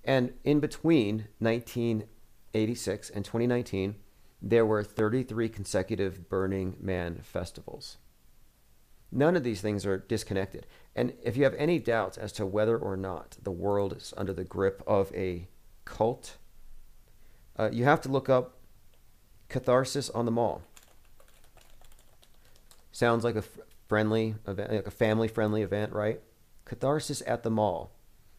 And 0.06 0.34
in 0.44 0.60
between 0.60 1.26
1986 1.40 3.10
and 3.10 3.24
2019, 3.24 3.96
there 4.40 4.64
were 4.64 4.84
33 4.84 5.48
consecutive 5.48 6.28
Burning 6.28 6.76
Man 6.80 7.20
festivals. 7.22 7.96
None 9.10 9.36
of 9.36 9.42
these 9.42 9.60
things 9.60 9.84
are 9.84 9.98
disconnected. 9.98 10.66
And 10.94 11.12
if 11.22 11.36
you 11.36 11.44
have 11.44 11.54
any 11.54 11.80
doubts 11.80 12.16
as 12.16 12.32
to 12.32 12.46
whether 12.46 12.78
or 12.78 12.96
not 12.96 13.36
the 13.42 13.50
world 13.50 13.94
is 13.94 14.14
under 14.16 14.32
the 14.32 14.44
grip 14.44 14.82
of 14.86 15.12
a 15.12 15.48
cult, 15.84 16.36
uh, 17.58 17.70
you 17.72 17.84
have 17.84 18.00
to 18.02 18.08
look 18.08 18.28
up 18.28 18.58
Catharsis 19.48 20.08
on 20.10 20.24
the 20.24 20.30
Mall. 20.30 20.62
Sounds 22.92 23.24
like 23.24 23.36
a 23.36 23.44
friendly 23.88 24.36
event, 24.46 24.72
like 24.72 24.86
a 24.86 24.90
family 24.90 25.28
friendly 25.28 25.62
event, 25.62 25.92
right? 25.92 26.20
Catharsis 26.64 27.22
at 27.26 27.42
the 27.42 27.50
mall. 27.50 27.92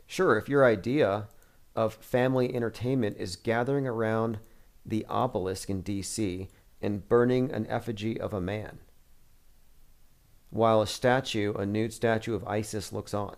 Sure, 0.05 0.37
if 0.37 0.49
your 0.49 0.65
idea 0.65 1.27
of 1.77 1.93
family 1.93 2.53
entertainment 2.53 3.15
is 3.17 3.37
gathering 3.37 3.87
around 3.87 4.39
the 4.85 5.05
obelisk 5.07 5.69
in 5.69 5.83
DC 5.83 6.49
and 6.81 7.07
burning 7.07 7.51
an 7.51 7.65
effigy 7.67 8.19
of 8.19 8.33
a 8.33 8.41
man 8.41 8.79
while 10.49 10.81
a 10.81 10.87
statue, 10.87 11.53
a 11.53 11.65
nude 11.65 11.93
statue 11.93 12.33
of 12.33 12.47
Isis, 12.47 12.93
looks 12.93 13.13
on. 13.13 13.35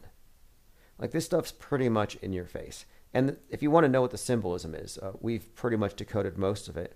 Like 0.97 1.11
this 1.11 1.25
stuff's 1.25 1.51
pretty 1.51 1.89
much 1.89 2.15
in 2.15 2.33
your 2.33 2.45
face. 2.45 2.85
And 3.13 3.37
if 3.49 3.63
you 3.63 3.71
want 3.71 3.85
to 3.85 3.89
know 3.89 4.01
what 4.01 4.11
the 4.11 4.17
symbolism 4.17 4.75
is, 4.75 4.97
uh, 4.99 5.13
we've 5.19 5.53
pretty 5.55 5.77
much 5.77 5.95
decoded 5.95 6.37
most 6.37 6.67
of 6.67 6.77
it. 6.77 6.95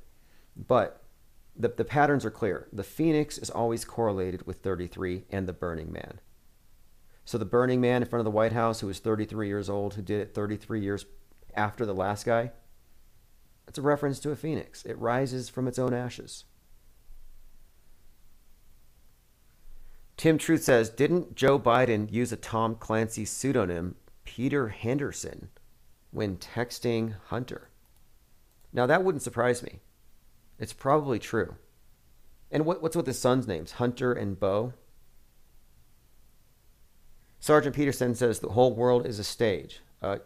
But 0.56 1.02
the, 1.56 1.70
the 1.70 1.86
patterns 1.86 2.26
are 2.26 2.32
clear. 2.32 2.68
The 2.72 2.84
phoenix 2.84 3.38
is 3.38 3.50
always 3.50 3.86
correlated 3.86 4.46
with 4.46 4.58
33 4.58 5.24
and 5.32 5.48
the 5.48 5.54
burning 5.54 5.92
man. 5.92 6.20
So 7.26 7.38
the 7.38 7.46
burning 7.46 7.82
man 7.82 8.04
in 8.04 8.08
front 8.08 8.20
of 8.20 8.26
the 8.26 8.32
White 8.32 8.52
House, 8.52 8.82
who 8.82 8.88
was 8.88 9.00
33 9.00 9.48
years 9.48 9.70
old, 9.70 9.96
who 9.96 10.02
did 10.02 10.20
it 10.20 10.36
33 10.36 10.82
years 10.82 11.06
after 11.56 11.86
the 11.86 11.94
last 11.94 12.26
guy, 12.26 12.52
it's 13.68 13.78
a 13.78 13.82
reference 13.82 14.20
to 14.20 14.32
a 14.32 14.36
phoenix. 14.36 14.84
It 14.86 14.98
rises 15.00 15.50
from 15.50 15.68
its 15.68 15.80
own 15.80 15.94
ashes. 15.94 16.46
Tim 20.18 20.38
Truth 20.38 20.64
says, 20.64 20.90
didn't 20.90 21.36
Joe 21.36 21.60
Biden 21.60 22.12
use 22.12 22.32
a 22.32 22.38
Tom 22.38 22.76
Clancy 22.76 23.26
pseudonym, 23.26 23.96
Peter 24.24 24.70
Henderson, 24.70 25.50
when 26.12 26.38
texting 26.38 27.16
Hunter? 27.26 27.70
Now, 28.72 28.86
that 28.86 29.04
wouldn't 29.04 29.24
surprise 29.24 29.64
me. 29.64 29.80
It's 30.60 30.74
probably 30.74 31.20
true. 31.20 31.56
And 32.52 32.66
what, 32.66 32.82
what's 32.82 32.96
with 32.96 33.08
his 33.08 33.20
son's 33.20 33.48
names? 33.48 33.74
Hunter 33.74 34.14
and 34.14 34.40
Beau? 34.40 34.74
Sergeant 37.40 37.76
Peterson 37.76 38.16
says 38.16 38.40
the 38.40 38.50
whole 38.50 38.74
world 38.74 39.06
is 39.06 39.20
a 39.20 39.24
stage. 39.24 39.82
Uh, 40.02 40.20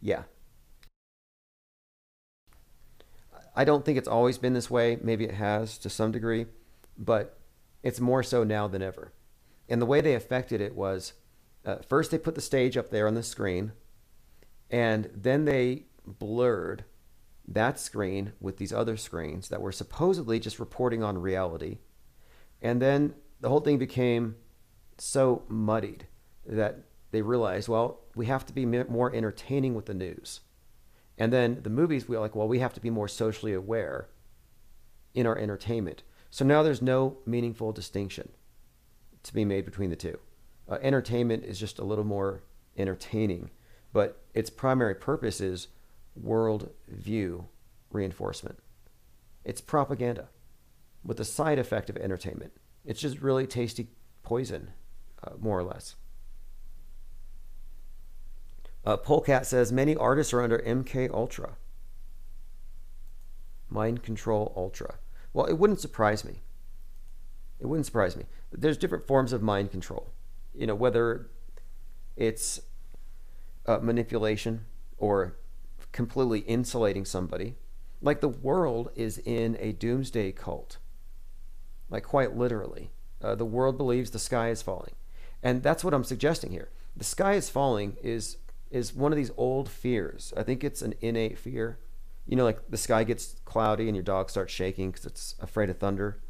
yeah. 0.00 0.24
I 3.54 3.64
don't 3.64 3.84
think 3.84 3.98
it's 3.98 4.08
always 4.08 4.38
been 4.38 4.54
this 4.54 4.70
way. 4.70 4.98
Maybe 5.02 5.24
it 5.24 5.34
has 5.34 5.78
to 5.78 5.90
some 5.90 6.12
degree. 6.12 6.46
But 6.98 7.38
it's 7.82 8.00
more 8.00 8.22
so 8.22 8.44
now 8.44 8.66
than 8.66 8.82
ever. 8.82 9.12
And 9.68 9.80
the 9.80 9.86
way 9.86 10.00
they 10.00 10.14
affected 10.14 10.60
it 10.60 10.74
was 10.74 11.12
uh, 11.64 11.76
first 11.88 12.10
they 12.10 12.18
put 12.18 12.34
the 12.34 12.40
stage 12.40 12.76
up 12.76 12.90
there 12.90 13.06
on 13.06 13.14
the 13.14 13.22
screen, 13.22 13.72
and 14.70 15.10
then 15.14 15.44
they 15.44 15.84
blurred 16.06 16.84
that 17.46 17.78
screen 17.78 18.32
with 18.40 18.56
these 18.56 18.72
other 18.72 18.96
screens 18.96 19.48
that 19.48 19.60
were 19.60 19.72
supposedly 19.72 20.38
just 20.40 20.58
reporting 20.58 21.02
on 21.02 21.18
reality. 21.18 21.78
And 22.60 22.80
then 22.80 23.14
the 23.40 23.48
whole 23.48 23.60
thing 23.60 23.78
became 23.78 24.36
so 24.98 25.42
muddied 25.48 26.06
that 26.46 26.80
they 27.10 27.22
realized, 27.22 27.68
well, 27.68 28.00
we 28.14 28.26
have 28.26 28.46
to 28.46 28.52
be 28.52 28.64
more 28.66 29.14
entertaining 29.14 29.74
with 29.74 29.86
the 29.86 29.94
news. 29.94 30.40
And 31.18 31.32
then 31.32 31.60
the 31.62 31.70
movies, 31.70 32.08
we 32.08 32.16
are 32.16 32.20
like, 32.20 32.34
well, 32.34 32.48
we 32.48 32.58
have 32.58 32.74
to 32.74 32.80
be 32.80 32.90
more 32.90 33.08
socially 33.08 33.52
aware 33.52 34.08
in 35.14 35.26
our 35.26 35.38
entertainment. 35.38 36.02
So 36.30 36.44
now 36.44 36.62
there's 36.62 36.82
no 36.82 37.18
meaningful 37.24 37.72
distinction 37.72 38.30
to 39.22 39.32
be 39.32 39.44
made 39.44 39.64
between 39.64 39.90
the 39.90 39.96
two. 39.96 40.18
Uh, 40.68 40.78
entertainment 40.82 41.44
is 41.44 41.58
just 41.58 41.78
a 41.78 41.84
little 41.84 42.04
more 42.04 42.42
entertaining, 42.76 43.50
but 43.92 44.22
its 44.34 44.50
primary 44.50 44.94
purpose 44.94 45.40
is 45.40 45.68
world 46.16 46.70
view 46.88 47.46
reinforcement. 47.90 48.58
It's 49.44 49.60
propaganda 49.60 50.28
with 51.04 51.18
the 51.18 51.24
side 51.24 51.58
effect 51.58 51.90
of 51.90 51.96
entertainment. 51.96 52.52
It's 52.84 53.00
just 53.00 53.20
really 53.20 53.46
tasty 53.46 53.88
poison, 54.22 54.72
uh, 55.22 55.32
more 55.38 55.58
or 55.58 55.64
less. 55.64 55.96
Uh, 58.84 58.96
Polecat 58.96 59.46
says 59.46 59.72
many 59.72 59.96
artists 59.96 60.32
are 60.32 60.42
under 60.42 60.58
MK 60.58 61.10
Ultra. 61.12 61.56
Mind 63.68 64.02
Control 64.02 64.52
Ultra. 64.56 64.96
Well, 65.32 65.46
it 65.46 65.54
wouldn't 65.54 65.80
surprise 65.80 66.24
me. 66.24 66.42
It 67.60 67.66
wouldn't 67.66 67.86
surprise 67.86 68.16
me. 68.16 68.24
There's 68.52 68.76
different 68.76 69.06
forms 69.06 69.32
of 69.32 69.42
mind 69.42 69.70
control. 69.70 70.10
You 70.54 70.66
know, 70.66 70.74
whether 70.74 71.30
it's 72.16 72.60
uh, 73.66 73.78
manipulation 73.78 74.66
or 74.98 75.36
completely 75.92 76.40
insulating 76.40 77.04
somebody. 77.04 77.54
Like 78.02 78.20
the 78.20 78.28
world 78.28 78.90
is 78.94 79.18
in 79.18 79.56
a 79.60 79.72
doomsday 79.72 80.32
cult. 80.32 80.78
Like 81.88 82.04
quite 82.04 82.36
literally. 82.36 82.90
Uh, 83.22 83.34
the 83.34 83.44
world 83.44 83.78
believes 83.78 84.10
the 84.10 84.18
sky 84.18 84.50
is 84.50 84.60
falling. 84.60 84.94
And 85.42 85.62
that's 85.62 85.84
what 85.84 85.94
I'm 85.94 86.04
suggesting 86.04 86.50
here. 86.50 86.70
The 86.96 87.04
sky 87.04 87.34
is 87.34 87.48
falling 87.48 87.96
is 88.02 88.36
is 88.74 88.92
one 88.92 89.12
of 89.12 89.16
these 89.16 89.30
old 89.36 89.68
fears. 89.68 90.34
I 90.36 90.42
think 90.42 90.64
it's 90.64 90.82
an 90.82 90.94
innate 91.00 91.38
fear. 91.38 91.78
You 92.26 92.34
know, 92.34 92.42
like 92.42 92.58
the 92.68 92.76
sky 92.76 93.04
gets 93.04 93.36
cloudy 93.44 93.86
and 93.86 93.94
your 93.94 94.02
dog 94.02 94.30
starts 94.30 94.52
shaking 94.52 94.90
because 94.90 95.06
it's 95.06 95.36
afraid 95.38 95.70
of 95.70 95.78
thunder. 95.78 96.20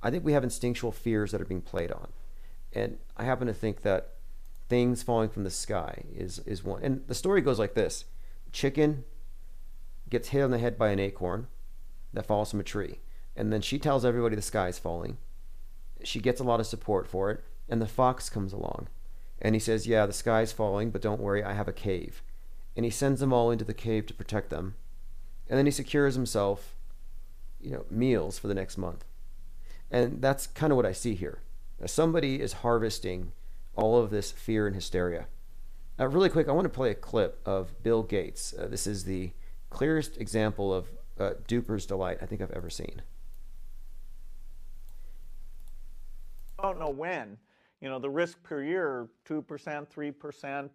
I 0.00 0.10
think 0.10 0.24
we 0.24 0.32
have 0.32 0.44
instinctual 0.44 0.92
fears 0.92 1.32
that 1.32 1.40
are 1.40 1.46
being 1.46 1.60
played 1.60 1.90
on. 1.90 2.12
And 2.72 2.98
I 3.16 3.24
happen 3.24 3.48
to 3.48 3.52
think 3.52 3.82
that 3.82 4.14
things 4.68 5.02
falling 5.02 5.28
from 5.28 5.42
the 5.42 5.50
sky 5.50 6.04
is, 6.14 6.38
is 6.40 6.62
one. 6.62 6.84
And 6.84 7.02
the 7.08 7.16
story 7.16 7.40
goes 7.40 7.58
like 7.58 7.74
this 7.74 8.04
Chicken 8.52 9.02
gets 10.08 10.28
hit 10.28 10.42
on 10.42 10.52
the 10.52 10.58
head 10.58 10.78
by 10.78 10.90
an 10.90 11.00
acorn 11.00 11.48
that 12.12 12.26
falls 12.26 12.52
from 12.52 12.60
a 12.60 12.64
tree. 12.64 13.00
And 13.34 13.52
then 13.52 13.60
she 13.60 13.76
tells 13.76 14.04
everybody 14.04 14.36
the 14.36 14.42
sky 14.42 14.68
is 14.68 14.78
falling. 14.78 15.18
She 16.04 16.20
gets 16.20 16.40
a 16.40 16.44
lot 16.44 16.60
of 16.60 16.66
support 16.66 17.08
for 17.08 17.32
it. 17.32 17.42
And 17.68 17.82
the 17.82 17.86
fox 17.86 18.30
comes 18.30 18.52
along. 18.52 18.88
And 19.40 19.54
he 19.54 19.58
says, 19.60 19.86
Yeah, 19.86 20.06
the 20.06 20.12
sky's 20.12 20.52
falling, 20.52 20.90
but 20.90 21.02
don't 21.02 21.20
worry, 21.20 21.42
I 21.42 21.54
have 21.54 21.68
a 21.68 21.72
cave. 21.72 22.22
And 22.76 22.84
he 22.84 22.90
sends 22.90 23.20
them 23.20 23.32
all 23.32 23.50
into 23.50 23.64
the 23.64 23.74
cave 23.74 24.06
to 24.06 24.14
protect 24.14 24.50
them. 24.50 24.74
And 25.48 25.58
then 25.58 25.66
he 25.66 25.72
secures 25.72 26.14
himself, 26.14 26.76
you 27.60 27.70
know, 27.70 27.84
meals 27.90 28.38
for 28.38 28.48
the 28.48 28.54
next 28.54 28.76
month. 28.76 29.04
And 29.90 30.20
that's 30.20 30.46
kind 30.46 30.72
of 30.72 30.76
what 30.76 30.86
I 30.86 30.92
see 30.92 31.14
here. 31.14 31.40
Now, 31.80 31.86
somebody 31.86 32.40
is 32.40 32.54
harvesting 32.54 33.32
all 33.74 33.98
of 33.98 34.10
this 34.10 34.30
fear 34.30 34.66
and 34.66 34.74
hysteria. 34.74 35.26
Uh, 35.98 36.08
really 36.08 36.28
quick, 36.28 36.48
I 36.48 36.52
want 36.52 36.64
to 36.64 36.70
play 36.70 36.90
a 36.90 36.94
clip 36.94 37.40
of 37.46 37.82
Bill 37.82 38.02
Gates. 38.02 38.54
Uh, 38.56 38.68
this 38.68 38.86
is 38.86 39.04
the 39.04 39.32
clearest 39.70 40.16
example 40.18 40.72
of 40.72 40.88
uh, 41.18 41.32
duper's 41.46 41.86
delight 41.86 42.18
I 42.20 42.26
think 42.26 42.40
I've 42.40 42.52
ever 42.52 42.70
seen. 42.70 43.02
I 46.58 46.62
don't 46.62 46.78
know 46.78 46.90
when. 46.90 47.38
You 47.80 47.88
know, 47.88 47.98
the 47.98 48.10
risk 48.10 48.42
per 48.42 48.62
year, 48.62 49.08
2%, 49.28 49.44
3%. 49.88 50.70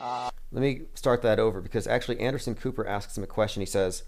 Uh, 0.00 0.30
Let 0.52 0.60
me 0.62 0.82
start 0.94 1.22
that 1.22 1.38
over 1.38 1.60
because 1.60 1.86
actually 1.86 2.20
Anderson 2.20 2.54
Cooper 2.54 2.86
asks 2.86 3.16
him 3.16 3.22
a 3.24 3.26
question. 3.28 3.60
He 3.60 3.66
says, 3.66 4.02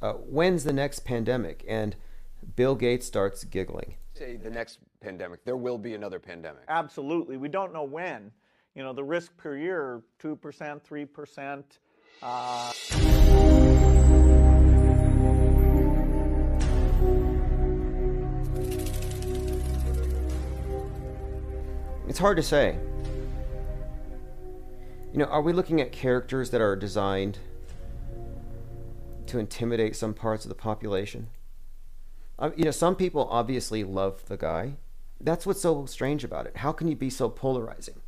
uh, 0.00 0.12
When's 0.12 0.64
the 0.64 0.72
next 0.72 1.00
pandemic? 1.04 1.64
And 1.66 1.96
Bill 2.54 2.74
Gates 2.74 3.06
starts 3.06 3.44
giggling. 3.44 3.94
Say 4.14 4.36
the 4.36 4.50
next 4.50 4.78
pandemic, 5.00 5.44
there 5.44 5.56
will 5.56 5.78
be 5.78 5.94
another 5.94 6.18
pandemic. 6.18 6.62
absolutely. 6.68 7.36
We 7.36 7.48
don't 7.48 7.72
know 7.72 7.84
when. 7.84 8.30
You 8.74 8.82
know, 8.84 8.92
the 8.92 9.04
risk 9.04 9.36
per 9.36 9.56
year, 9.56 10.02
2%, 10.22 10.80
3%. 10.84 11.64
Uh, 12.22 12.72
It's 22.08 22.18
hard 22.18 22.38
to 22.38 22.42
say. 22.42 22.78
You 25.12 25.18
know, 25.18 25.26
are 25.26 25.42
we 25.42 25.52
looking 25.52 25.80
at 25.80 25.92
characters 25.92 26.50
that 26.50 26.60
are 26.60 26.74
designed 26.74 27.38
to 29.26 29.38
intimidate 29.38 29.94
some 29.94 30.14
parts 30.14 30.44
of 30.44 30.48
the 30.48 30.54
population? 30.54 31.28
Uh, 32.38 32.50
you 32.56 32.64
know, 32.64 32.70
some 32.70 32.96
people 32.96 33.28
obviously 33.30 33.84
love 33.84 34.24
the 34.26 34.38
guy. 34.38 34.76
That's 35.20 35.44
what's 35.44 35.60
so 35.60 35.84
strange 35.84 36.24
about 36.24 36.46
it. 36.46 36.58
How 36.58 36.72
can 36.72 36.88
you 36.88 36.96
be 36.96 37.10
so 37.10 37.28
polarizing? 37.28 38.00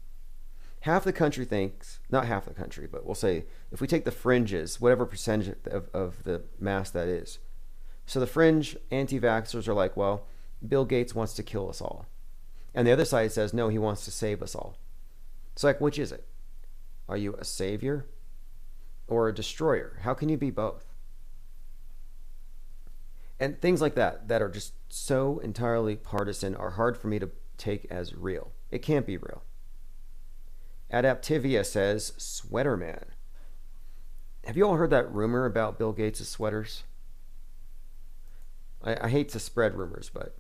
Half 0.81 1.05
the 1.05 1.13
country 1.13 1.45
thinks, 1.45 2.01
not 2.11 2.27
half 2.27 2.47
the 2.47 2.55
country, 2.55 2.89
but 2.91 3.05
we'll 3.05 3.15
say 3.15 3.45
if 3.71 3.83
we 3.83 3.87
take 3.87 4.07
the 4.07 4.11
fringes, 4.11 4.81
whatever 4.81 5.05
percentage 5.05 5.57
of, 5.67 5.91
of 5.93 6.25
the 6.25 6.43
mass 6.59 6.89
that 6.91 7.09
is. 7.09 7.39
So 8.07 8.19
the 8.19 8.27
fringe 8.27 8.79
anti 8.91 9.21
vaxxers 9.21 9.69
are 9.69 9.75
like, 9.75 9.95
well, 9.95 10.27
Bill 10.67 10.87
Gates 10.87 11.15
wants 11.15 11.35
to 11.35 11.43
kill 11.43 11.69
us 11.69 11.83
all. 11.83 12.07
And 12.75 12.87
the 12.87 12.93
other 12.93 13.05
side 13.05 13.33
says, 13.33 13.53
no, 13.53 13.69
he 13.69 13.79
wants 13.79 14.05
to 14.05 14.11
save 14.11 14.43
us 14.43 14.55
all. 14.55 14.77
It's 15.53 15.65
like, 15.65 15.81
which 15.81 15.99
is 15.99 16.13
it? 16.13 16.27
Are 17.09 17.17
you 17.17 17.35
a 17.35 17.45
savior 17.45 18.07
or 19.09 19.29
a 19.29 19.35
destroyer? 19.35 19.99
How 20.03 20.15
can 20.15 20.29
you 20.29 20.37
be 20.37 20.51
both? 20.51 20.85
And 23.41 23.61
things 23.61 23.81
like 23.81 23.95
that, 23.95 24.29
that 24.29 24.43
are 24.43 24.51
just 24.51 24.75
so 24.89 25.39
entirely 25.39 25.97
partisan, 25.97 26.55
are 26.55 26.71
hard 26.71 26.97
for 26.97 27.09
me 27.09 27.19
to 27.19 27.31
take 27.57 27.87
as 27.91 28.15
real. 28.15 28.53
It 28.71 28.83
can't 28.83 29.07
be 29.07 29.17
real. 29.17 29.43
Adaptivia 30.93 31.65
says, 31.65 32.13
Sweater 32.17 32.77
Man. 32.77 33.07
Have 34.45 34.57
you 34.57 34.67
all 34.67 34.77
heard 34.77 34.91
that 34.91 35.13
rumor 35.13 35.47
about 35.47 35.79
Bill 35.79 35.93
Gates' 35.93 36.29
sweaters? 36.29 36.85
I, 38.83 38.97
I 39.07 39.09
hate 39.09 39.29
to 39.31 39.39
spread 39.39 39.75
rumors, 39.75 40.11
but 40.13 40.37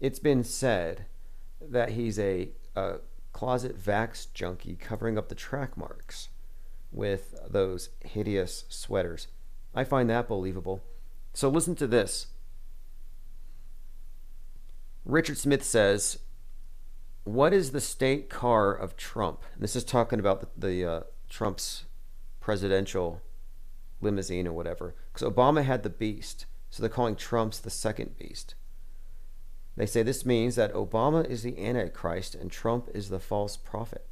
it's 0.00 0.18
been 0.18 0.44
said 0.44 1.06
that 1.70 1.90
he's 1.90 2.18
a, 2.18 2.50
a 2.74 2.96
closet 3.32 3.78
vax 3.80 4.26
junkie 4.32 4.76
covering 4.76 5.18
up 5.18 5.28
the 5.28 5.34
track 5.34 5.76
marks 5.76 6.28
with 6.90 7.34
those 7.48 7.90
hideous 8.00 8.64
sweaters. 8.68 9.28
I 9.74 9.84
find 9.84 10.08
that 10.10 10.28
believable. 10.28 10.82
So 11.32 11.48
listen 11.48 11.74
to 11.76 11.86
this. 11.86 12.28
Richard 15.04 15.38
Smith 15.38 15.64
says, 15.64 16.18
"What 17.24 17.52
is 17.52 17.72
the 17.72 17.80
state 17.80 18.28
car 18.28 18.72
of 18.72 18.96
Trump?" 18.96 19.42
And 19.54 19.62
this 19.62 19.74
is 19.74 19.84
talking 19.84 20.20
about 20.20 20.40
the, 20.40 20.68
the 20.68 20.84
uh, 20.84 21.00
Trump's 21.28 21.84
presidential 22.40 23.22
limousine 24.00 24.46
or 24.46 24.52
whatever. 24.52 24.94
Because 25.12 25.28
Obama 25.28 25.64
had 25.64 25.82
the 25.82 25.90
Beast, 25.90 26.46
so 26.70 26.82
they're 26.82 26.90
calling 26.90 27.16
Trump's 27.16 27.58
the 27.58 27.70
second 27.70 28.18
Beast. 28.18 28.54
They 29.76 29.86
say 29.86 30.02
this 30.02 30.26
means 30.26 30.54
that 30.56 30.74
Obama 30.74 31.28
is 31.28 31.42
the 31.42 31.58
Antichrist 31.58 32.34
and 32.34 32.50
Trump 32.50 32.90
is 32.94 33.08
the 33.08 33.20
false 33.20 33.56
prophet. 33.56 34.06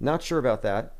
Not 0.00 0.22
sure 0.22 0.38
about 0.38 0.62
that. 0.62 0.94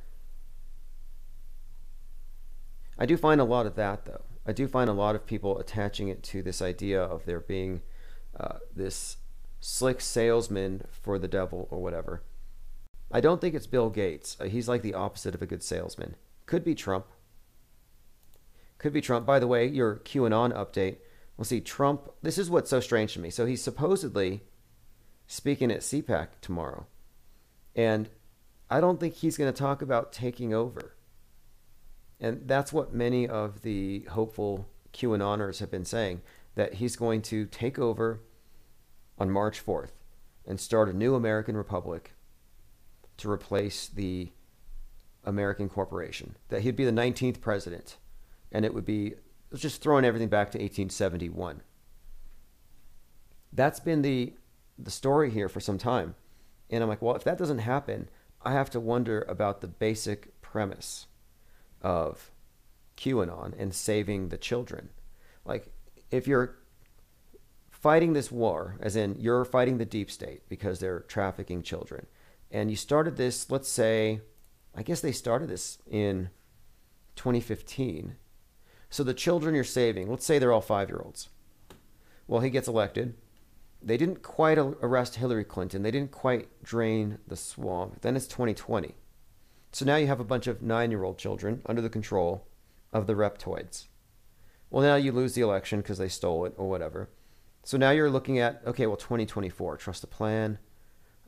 I 2.99 3.07
do 3.07 3.17
find 3.17 3.41
a 3.41 3.45
lot 3.45 3.67
of 3.67 3.77
that, 3.77 4.05
though. 4.05 4.23
I 4.45 4.53
do 4.53 4.67
find 4.67 4.91
a 4.91 4.95
lot 4.95 5.15
of 5.15 5.27
people 5.27 5.59
attaching 5.59 6.09
it 6.09 6.23
to 6.25 6.43
this 6.43 6.61
idea 6.61 7.01
of 7.01 7.25
there 7.25 7.41
being 7.41 7.83
uh, 8.39 8.59
this 8.75 9.19
slick 9.61 10.01
salesman 10.01 10.85
for 10.91 11.19
the 11.19 11.29
devil 11.29 11.69
or 11.71 11.81
whatever. 11.81 12.23
I 13.13 13.21
don't 13.21 13.41
think 13.41 13.55
it's 13.55 13.67
Bill 13.67 13.91
Gates. 13.91 14.37
Uh, 14.41 14.45
he's 14.45 14.69
like 14.69 14.83
the 14.83 14.95
opposite 14.95 15.35
of 15.35 15.43
a 15.43 15.47
good 15.47 15.63
salesman. 15.63 16.17
Could 16.47 16.65
be 16.65 16.75
Trump. 16.75 17.07
Could 18.79 18.93
be 18.93 19.01
Trump. 19.01 19.25
By 19.27 19.39
the 19.39 19.47
way, 19.47 19.67
your 19.67 19.97
QAnon 19.97 20.53
update 20.53 20.99
well, 21.39 21.45
see, 21.45 21.61
Trump, 21.61 22.11
this 22.21 22.37
is 22.37 22.51
what's 22.51 22.69
so 22.69 22.81
strange 22.81 23.15
to 23.15 23.21
me. 23.21 23.31
So 23.31 23.47
he's 23.47 23.63
supposedly 23.63 24.43
speaking 25.29 25.71
at 25.71 25.81
CPAC 25.81 26.29
tomorrow. 26.41 26.87
And 27.77 28.11
I 28.69 28.81
don't 28.81 28.99
think 28.99 29.15
he's 29.15 29.37
going 29.37 29.51
to 29.51 29.57
talk 29.57 29.81
about 29.81 30.13
taking 30.13 30.53
over. 30.53 30.97
And 32.19 32.49
that's 32.49 32.73
what 32.73 32.93
many 32.93 33.29
of 33.29 33.63
the 33.63 34.01
hopeful 34.11 34.69
QAnoners 34.93 35.61
have 35.61 35.71
been 35.71 35.85
saying 35.85 36.23
that 36.57 36.75
he's 36.75 36.97
going 36.97 37.23
to 37.23 37.47
take 37.47 37.79
over 37.79 38.21
on 39.17 39.31
March 39.31 39.65
4th 39.65 39.93
and 40.45 40.59
start 40.59 40.89
a 40.89 40.93
new 40.93 41.15
American 41.15 41.57
republic 41.57 42.15
to 43.19 43.31
replace 43.31 43.87
the 43.87 44.33
American 45.23 45.69
corporation. 45.69 46.35
That 46.49 46.63
he'd 46.63 46.75
be 46.75 46.85
the 46.85 46.91
19th 46.91 47.41
president 47.41 47.97
and 48.51 48.65
it 48.65 48.75
would 48.75 48.87
be 48.87 49.15
just 49.55 49.83
throwing 49.83 50.05
everything 50.05 50.29
back 50.29 50.51
to 50.53 50.59
1871. 50.59 51.63
That's 53.53 53.81
been 53.81 54.03
the 54.03 54.35
the 54.79 54.91
story 54.91 55.31
here 55.31 55.49
for 55.49 55.61
some 55.61 55.79
time. 55.79 56.15
And 56.71 56.83
I'm 56.83 56.89
like, 56.89 57.03
well, 57.03 57.17
if 57.17 57.25
that 57.25 57.39
doesn't 57.39 57.59
happen, 57.59 58.09
I 58.43 58.53
have 58.53 58.71
to 58.71 58.81
wonder 58.81 59.23
about 59.29 59.61
the 59.61 59.67
basic 59.67 60.41
premise 60.41 61.07
of 61.83 62.31
QAnon 62.97 63.55
and 63.59 63.75
saving 63.75 64.29
the 64.29 64.39
children. 64.39 64.91
Like, 65.45 65.73
if 66.11 66.29
you're 66.29 66.57
fighting 67.71 68.13
this 68.13 68.31
war, 68.31 68.77
as 68.81 68.97
in 68.97 69.17
you're 69.19 69.45
fighting 69.45 69.79
the 69.79 69.85
deep 69.85 70.11
state 70.11 70.49
because 70.49 70.79
they're 70.79 71.01
trafficking 71.01 71.63
children, 71.63 72.07
and 72.51 72.71
you 72.71 72.77
started 72.77 73.17
this, 73.17 73.51
let's 73.51 73.69
say, 73.69 74.21
I 74.75 74.83
guess 74.83 75.01
they 75.01 75.13
started 75.13 75.49
this 75.49 75.79
in 75.91 76.31
2015 77.17 78.17
so 78.91 79.03
the 79.05 79.15
children 79.15 79.55
you're 79.55 79.65
saving, 79.65 80.11
let's 80.11 80.25
say 80.25 80.39
they're 80.39 80.53
all 80.53 80.61
five 80.61 80.89
year 80.89 81.01
olds. 81.05 81.29
Well, 82.27 82.41
he 82.41 82.51
gets 82.51 82.69
elected. 82.69 83.15
They 83.83 83.97
didn't 83.97 84.23
quite 84.23 84.59
arrest 84.59 85.17
Hillary 85.17 85.45
Clinton. 85.45 85.83
They 85.83 85.91
didn't 85.91 86.11
quite 86.11 86.63
drain 86.63 87.19
the 87.27 87.37
swamp. 87.37 88.01
Then 88.01 88.17
it's 88.17 88.27
2020. 88.27 88.95
So 89.73 89.85
now 89.85 89.97
you 89.97 90.07
have 90.07 90.21
a 90.21 90.25
bunch 90.25 90.47
of 90.47 90.63
nine 90.63 90.91
year 90.91 91.05
old 91.05 91.19
children 91.19 91.63
under 91.67 91.81
the 91.81 91.91
control 91.91 92.47
of 92.93 93.07
the 93.07 93.15
reptoids. 93.15 93.87
Well, 94.71 94.83
now 94.83 94.97
you 94.97 95.13
lose 95.13 95.35
the 95.35 95.43
election 95.43 95.81
because 95.81 95.99
they 95.99 96.09
stole 96.09 96.45
it 96.45 96.55
or 96.57 96.69
whatever. 96.69 97.09
So 97.63 97.77
now 97.77 97.91
you're 97.91 98.11
looking 98.11 98.39
at, 98.39 98.63
okay, 98.67 98.87
well, 98.87 98.97
2024, 98.97 99.77
trust 99.77 100.01
the 100.01 100.07
plan. 100.07 100.59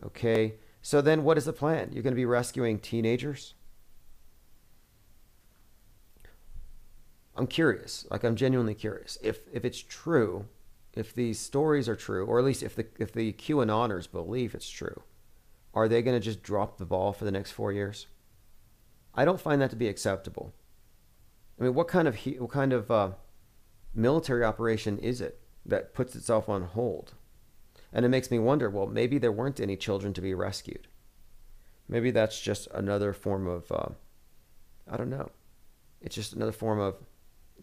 Okay. 0.05 0.55
So 0.83 1.01
then 1.01 1.23
what 1.23 1.39
is 1.39 1.45
the 1.45 1.53
plan? 1.53 1.91
You're 1.93 2.03
going 2.03 2.15
to 2.15 2.21
be 2.21 2.25
rescuing 2.25 2.79
teenagers? 2.79 3.55
I'm 7.37 7.47
curious. 7.47 8.07
Like 8.11 8.25
I'm 8.25 8.37
genuinely 8.37 8.75
curious. 8.75 9.19
If 9.23 9.41
if 9.53 9.65
it's 9.65 9.83
true, 9.83 10.47
if 10.95 11.15
these 11.15 11.39
stories 11.39 11.89
are 11.89 11.97
true, 11.97 12.27
or 12.27 12.39
at 12.39 12.45
least 12.45 12.63
if 12.63 12.75
the 12.75 12.87
if 12.99 13.13
the 13.13 13.33
QAnoners 13.33 14.11
believe 14.11 14.55
it's 14.55 14.69
true, 14.69 15.03
are 15.75 15.89
they 15.89 16.03
going 16.03 16.17
to 16.19 16.25
just 16.25 16.43
drop 16.43 16.79
the 16.79 16.85
ball 16.85 17.13
for 17.13 17.25
the 17.25 17.31
next 17.31 17.53
four 17.53 17.73
years? 17.73 18.07
I 19.15 19.25
don't 19.25 19.41
find 19.41 19.61
that 19.61 19.71
to 19.71 19.77
be 19.77 19.89
acceptable. 19.89 20.53
I 21.59 21.65
mean, 21.65 21.75
what 21.75 21.89
kind 21.89 22.09
of 22.09 22.17
what 22.17 22.51
kind 22.51 22.73
of 22.73 22.91
uh, 22.91 23.11
military 23.95 24.45
operation 24.45 24.99
is 24.99 25.21
it 25.21 25.41
that 25.67 25.95
puts 25.95 26.15
itself 26.17 26.49
on 26.49 26.63
hold? 26.63 27.15
And 27.93 28.05
it 28.05 28.09
makes 28.09 28.31
me 28.31 28.39
wonder. 28.39 28.71
Well, 28.71 28.87
maybe 28.87 29.19
there 29.19 29.33
weren't 29.33 29.61
any 29.61 29.77
children 29.77 30.13
to 30.15 30.21
be 30.21 30.35
rescued. 30.35 30.89
Maybe 31.89 32.11
that's 32.13 32.41
just 32.41 32.69
another 32.73 33.13
form 33.13 33.47
of 33.47 33.71
uh, 33.71 33.89
I 34.89 34.97
don't 34.97 35.11
know. 35.11 35.31
It's 36.01 36.15
just 36.15 36.33
another 36.33 36.53
form 36.53 36.81
of 36.81 36.97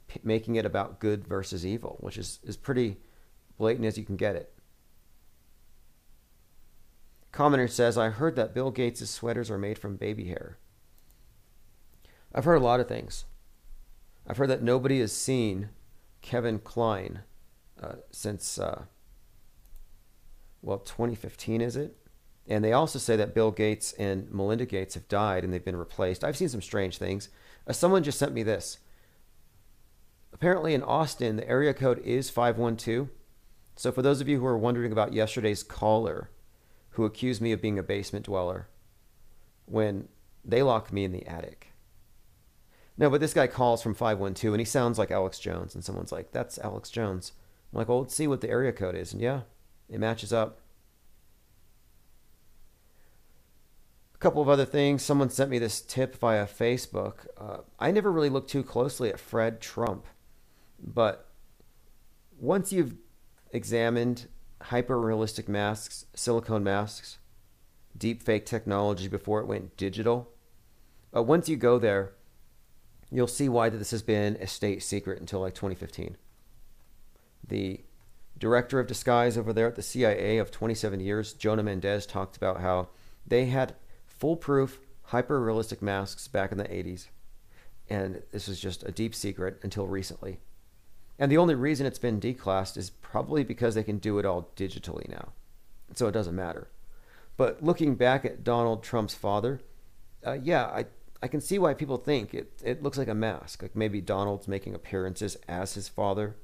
p- 0.08 0.20
making 0.24 0.56
it 0.56 0.66
about 0.66 1.00
good 1.00 1.28
versus 1.28 1.66
evil, 1.66 1.98
which 2.00 2.18
is 2.18 2.40
is 2.44 2.58
pretty 2.58 2.98
blatant 3.58 3.86
as 3.86 3.98
you 3.98 4.06
can 4.06 4.16
get 4.16 4.36
it. 4.36 4.54
Commenter 7.34 7.70
says, 7.70 7.98
I 7.98 8.10
heard 8.10 8.36
that 8.36 8.54
Bill 8.54 8.72
Gates' 8.72 9.08
sweaters 9.10 9.52
are 9.52 9.58
made 9.58 9.78
from 9.78 9.96
baby 9.96 10.26
hair. 10.26 10.58
I've 12.34 12.46
heard 12.46 12.56
a 12.56 12.66
lot 12.66 12.80
of 12.80 12.88
things. 12.88 13.26
I've 14.28 14.38
heard 14.38 14.50
that 14.50 14.64
nobody 14.64 15.00
has 15.00 15.12
seen 15.12 15.70
Kevin 16.22 16.60
Klein 16.60 17.22
uh, 17.82 17.98
since, 18.12 18.58
uh, 18.58 18.86
well, 20.62 20.80
2015, 20.80 21.62
is 21.62 21.76
it? 21.76 21.96
And 22.48 22.64
they 22.64 22.74
also 22.74 22.98
say 22.98 23.16
that 23.18 23.36
Bill 23.36 23.52
Gates 23.52 23.94
and 23.94 24.32
Melinda 24.32 24.66
Gates 24.66 24.96
have 24.96 25.08
died 25.08 25.44
and 25.44 25.54
they've 25.54 25.64
been 25.64 25.76
replaced. 25.76 26.24
I've 26.24 26.38
seen 26.38 26.50
some 26.50 26.62
strange 26.62 26.98
things. 26.98 27.30
Uh, 27.68 27.74
someone 27.74 28.04
just 28.04 28.20
sent 28.20 28.34
me 28.34 28.44
this. 28.44 28.80
Apparently, 30.38 30.74
in 30.74 30.84
Austin, 30.84 31.36
the 31.36 31.50
area 31.50 31.74
code 31.74 32.00
is 32.00 32.30
512. 32.30 33.10
So, 33.76 33.92
for 33.92 34.02
those 34.02 34.22
of 34.22 34.28
you 34.28 34.40
who 34.40 34.46
are 34.46 34.58
wondering 34.58 34.92
about 34.92 35.14
yesterday's 35.14 35.64
caller 35.64 36.30
who 36.92 37.06
accused 37.06 37.42
me 37.42 37.52
of 37.52 37.62
being 37.62 37.78
a 37.78 37.84
basement 37.84 38.26
dweller 38.26 38.68
when 39.66 40.08
they 40.44 40.64
locked 40.64 40.92
me 40.92 41.04
in 41.04 41.12
the 41.12 41.28
attic. 41.28 41.74
No, 42.98 43.10
but 43.10 43.22
this 43.22 43.34
guy 43.34 43.46
calls 43.46 43.84
from 43.84 43.94
512 43.94 44.54
and 44.54 44.62
he 44.62 44.66
sounds 44.66 44.98
like 44.98 45.12
Alex 45.12 45.38
Jones. 45.38 45.76
And 45.76 45.84
someone's 45.84 46.12
like, 46.12 46.32
that's 46.32 46.58
Alex 46.58 46.90
Jones. 46.90 47.34
I'm 47.72 47.78
like, 47.78 47.88
well, 47.88 48.02
let's 48.02 48.16
see 48.16 48.28
what 48.28 48.42
the 48.42 48.50
area 48.50 48.72
code 48.72 48.96
is. 48.96 49.14
And 49.14 49.22
yeah, 49.22 49.42
it 49.90 50.00
matches 50.00 50.34
up. 50.34 50.62
A 54.16 54.18
couple 54.18 54.42
of 54.42 54.50
other 54.50 54.66
things. 54.66 55.04
Someone 55.04 55.30
sent 55.30 55.52
me 55.52 55.60
this 55.60 55.82
tip 55.82 56.16
via 56.16 56.48
Facebook. 56.48 57.28
Uh, 57.38 57.58
I 57.80 57.92
never 57.92 58.12
really 58.12 58.30
looked 58.30 58.50
too 58.50 58.64
closely 58.64 59.10
at 59.10 59.20
Fred 59.20 59.62
Trump, 59.62 60.08
but 60.80 61.30
once 62.40 62.72
you've 62.72 62.96
examined 63.52 64.28
hyper 64.62 65.00
realistic 65.00 65.48
masks, 65.48 66.06
silicone 66.14 66.64
masks, 66.64 67.20
deep 67.98 68.22
fake 68.22 68.46
technology 68.46 69.08
before 69.08 69.40
it 69.40 69.48
went 69.48 69.76
digital. 69.78 70.30
Once 71.14 71.50
you 71.50 71.56
go 71.56 71.80
there, 71.80 72.14
you'll 73.12 73.28
see 73.28 73.50
why 73.50 73.70
this 73.70 73.92
has 73.92 74.04
been 74.04 74.36
a 74.36 74.48
state 74.48 74.84
secret 74.84 75.20
until 75.20 75.40
like 75.40 75.56
2015. 75.56 76.18
The 77.48 77.82
director 78.38 78.80
of 78.80 78.88
disguise 78.88 79.38
over 79.38 79.52
there 79.52 79.68
at 79.68 79.76
the 79.76 79.82
CIA 79.82 80.38
of 80.38 80.52
27 80.52 81.00
years, 81.00 81.34
Jonna 81.34 81.64
Mendez, 81.64 82.06
talked 82.06 82.38
about 82.38 82.62
how 82.62 82.90
they 83.26 83.46
had 83.46 83.76
foolproof, 84.06 84.80
hyper 85.04 85.42
realistic 85.42 85.82
masks 85.82 86.28
back 86.28 86.52
in 86.52 86.58
the 86.58 86.66
80s. 86.66 87.08
And 87.90 88.22
this 88.32 88.48
was 88.48 88.60
just 88.60 88.84
a 88.84 88.92
deep 88.92 89.16
secret 89.16 89.60
until 89.64 89.88
recently. 89.88 90.40
And 91.20 91.32
the 91.32 91.38
only 91.38 91.56
reason 91.56 91.86
it's 91.86 92.00
been 92.00 92.20
declassed 92.20 92.78
is 92.78 92.90
probably 92.90 93.44
because 93.44 93.76
they 93.76 93.84
can 93.84 93.98
do 93.98 94.20
it 94.20 94.26
all 94.26 94.52
digitally 94.56 95.10
now. 95.10 95.30
So 95.96 96.08
it 96.08 96.12
doesn't 96.12 96.36
matter. 96.36 96.70
But 97.38 97.64
looking 97.64 97.96
back 97.96 98.26
at 98.26 98.44
Donald 98.44 98.84
Trump's 98.84 99.16
father, 99.16 99.62
uh, 100.26 100.38
yeah, 100.42 100.66
I, 100.66 100.86
I 101.22 101.28
can 101.28 101.42
see 101.42 101.60
why 101.60 101.74
people 101.74 101.98
think 101.98 102.34
it, 102.34 102.62
it 102.64 102.84
looks 102.84 102.98
like 102.98 103.08
a 103.08 103.16
mask. 103.16 103.62
Like 103.62 103.76
maybe 103.76 104.02
Donald's 104.02 104.48
making 104.48 104.76
appearances 104.76 105.38
as 105.48 105.74
his 105.74 105.88
father. 105.88 106.36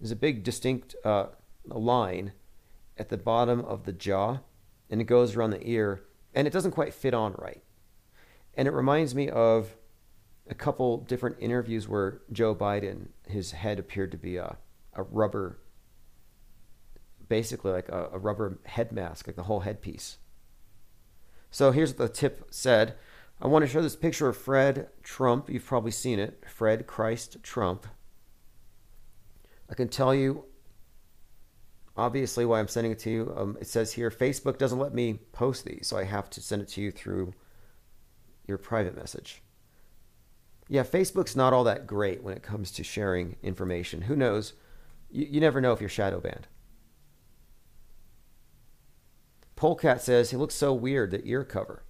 There's 0.00 0.10
a 0.10 0.16
big 0.16 0.42
distinct 0.42 0.94
uh, 1.04 1.26
line 1.64 2.32
at 2.98 3.08
the 3.08 3.16
bottom 3.16 3.60
of 3.60 3.84
the 3.84 3.92
jaw, 3.92 4.38
and 4.90 5.00
it 5.00 5.04
goes 5.04 5.34
around 5.36 5.50
the 5.50 5.68
ear, 5.68 6.02
and 6.34 6.46
it 6.46 6.52
doesn't 6.52 6.72
quite 6.72 6.94
fit 6.94 7.14
on 7.14 7.34
right. 7.38 7.62
And 8.54 8.66
it 8.66 8.72
reminds 8.72 9.14
me 9.14 9.28
of 9.28 9.76
a 10.48 10.54
couple 10.54 10.98
different 10.98 11.36
interviews 11.40 11.88
where 11.88 12.20
Joe 12.32 12.54
Biden, 12.54 13.08
his 13.26 13.52
head 13.52 13.78
appeared 13.78 14.12
to 14.12 14.16
be 14.16 14.36
a, 14.36 14.56
a 14.94 15.02
rubber, 15.02 15.58
basically 17.28 17.72
like 17.72 17.88
a, 17.88 18.10
a 18.12 18.18
rubber 18.18 18.58
head 18.64 18.92
mask, 18.92 19.26
like 19.26 19.36
the 19.36 19.44
whole 19.44 19.60
headpiece. 19.60 20.18
So 21.50 21.72
here's 21.72 21.90
what 21.90 21.98
the 21.98 22.08
tip 22.08 22.46
said. 22.50 22.94
I 23.40 23.48
want 23.48 23.64
to 23.64 23.70
show 23.70 23.82
this 23.82 23.96
picture 23.96 24.28
of 24.28 24.36
Fred 24.36 24.88
Trump. 25.02 25.50
You've 25.50 25.66
probably 25.66 25.90
seen 25.90 26.18
it. 26.18 26.44
Fred 26.46 26.86
Christ 26.86 27.42
Trump. 27.42 27.86
I 29.68 29.74
can 29.74 29.88
tell 29.88 30.14
you, 30.14 30.44
obviously, 31.96 32.46
why 32.46 32.60
I'm 32.60 32.68
sending 32.68 32.92
it 32.92 32.98
to 33.00 33.10
you. 33.10 33.34
Um, 33.36 33.58
it 33.60 33.66
says 33.66 33.92
here 33.92 34.10
Facebook 34.10 34.58
doesn't 34.58 34.78
let 34.78 34.94
me 34.94 35.20
post 35.32 35.64
these, 35.64 35.86
so 35.86 35.98
I 35.98 36.04
have 36.04 36.30
to 36.30 36.40
send 36.40 36.62
it 36.62 36.68
to 36.68 36.80
you 36.80 36.90
through 36.90 37.34
your 38.46 38.58
private 38.58 38.96
message. 38.96 39.42
Yeah, 40.68 40.82
Facebook's 40.82 41.36
not 41.36 41.52
all 41.52 41.64
that 41.64 41.86
great 41.86 42.22
when 42.22 42.34
it 42.36 42.42
comes 42.42 42.70
to 42.72 42.84
sharing 42.84 43.36
information. 43.42 44.02
Who 44.02 44.16
knows? 44.16 44.54
You, 45.10 45.26
you 45.30 45.40
never 45.40 45.60
know 45.60 45.72
if 45.72 45.80
you're 45.80 45.88
shadow 45.88 46.20
banned. 46.20 46.48
Polecat 49.54 50.02
says 50.02 50.30
he 50.30 50.36
looks 50.36 50.54
so 50.54 50.74
weird, 50.74 51.10
the 51.10 51.24
ear 51.24 51.44
cover. 51.44 51.82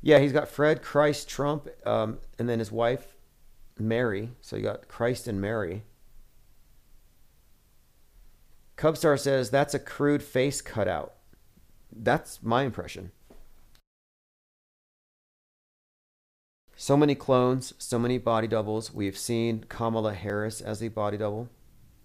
Yeah, 0.00 0.20
he's 0.20 0.32
got 0.32 0.48
Fred, 0.48 0.82
Christ, 0.82 1.28
Trump, 1.28 1.68
um, 1.84 2.18
and 2.38 2.48
then 2.48 2.60
his 2.60 2.70
wife, 2.70 3.16
Mary. 3.78 4.30
So 4.40 4.56
you 4.56 4.62
got 4.62 4.86
Christ 4.86 5.26
and 5.26 5.40
Mary. 5.40 5.82
Cubstar 8.76 9.18
says 9.18 9.50
that's 9.50 9.74
a 9.74 9.80
crude 9.80 10.22
face 10.22 10.60
cutout. 10.60 11.14
That's 11.90 12.40
my 12.42 12.62
impression. 12.62 13.10
So 16.80 16.96
many 16.96 17.16
clones, 17.16 17.74
so 17.76 17.98
many 17.98 18.18
body 18.18 18.46
doubles. 18.46 18.94
We've 18.94 19.18
seen 19.18 19.64
Kamala 19.68 20.14
Harris 20.14 20.60
as 20.60 20.80
a 20.80 20.86
body 20.86 21.16
double. 21.16 21.48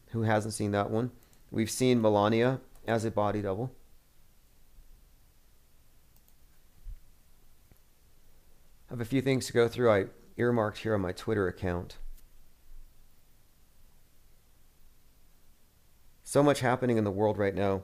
Who 0.09 0.23
hasn't 0.23 0.55
seen 0.55 0.71
that 0.71 0.89
one? 0.89 1.11
We've 1.51 1.69
seen 1.69 2.01
Melania 2.01 2.59
as 2.87 3.05
a 3.05 3.11
body 3.11 3.43
double. 3.43 3.71
I 8.89 8.93
have 8.93 9.01
a 9.01 9.05
few 9.05 9.21
things 9.21 9.45
to 9.45 9.53
go 9.53 9.67
through. 9.67 9.91
I 9.91 10.05
earmarked 10.37 10.79
here 10.79 10.95
on 10.95 11.01
my 11.01 11.11
Twitter 11.11 11.47
account. 11.47 11.99
So 16.23 16.41
much 16.41 16.61
happening 16.61 16.97
in 16.97 17.03
the 17.03 17.11
world 17.11 17.37
right 17.37 17.53
now. 17.53 17.83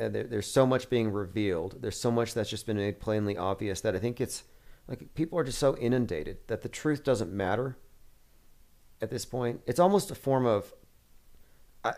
Uh, 0.00 0.08
there, 0.08 0.24
there's 0.24 0.50
so 0.50 0.66
much 0.66 0.88
being 0.88 1.12
revealed. 1.12 1.82
There's 1.82 2.00
so 2.00 2.10
much 2.10 2.32
that's 2.32 2.48
just 2.48 2.64
been 2.64 2.78
made 2.78 3.00
plainly 3.00 3.36
obvious 3.36 3.82
that 3.82 3.94
I 3.94 3.98
think 3.98 4.18
it's 4.18 4.44
like 4.88 5.14
people 5.14 5.38
are 5.38 5.44
just 5.44 5.58
so 5.58 5.76
inundated 5.76 6.38
that 6.46 6.62
the 6.62 6.68
truth 6.68 7.04
doesn't 7.04 7.30
matter 7.30 7.76
at 9.00 9.10
this 9.10 9.26
point. 9.26 9.60
It's 9.66 9.78
almost 9.78 10.10
a 10.10 10.14
form 10.14 10.46
of, 10.46 10.72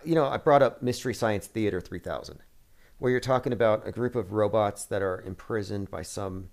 you 0.04 0.14
know, 0.14 0.26
I 0.26 0.36
brought 0.36 0.62
up 0.62 0.82
Mystery 0.82 1.14
Science 1.14 1.46
Theater 1.46 1.80
3000, 1.80 2.40
where 2.98 3.10
you're 3.10 3.20
talking 3.20 3.52
about 3.52 3.86
a 3.86 3.92
group 3.92 4.16
of 4.16 4.32
robots 4.32 4.84
that 4.86 5.02
are 5.02 5.22
imprisoned 5.22 5.90
by 5.90 6.02
some 6.02 6.50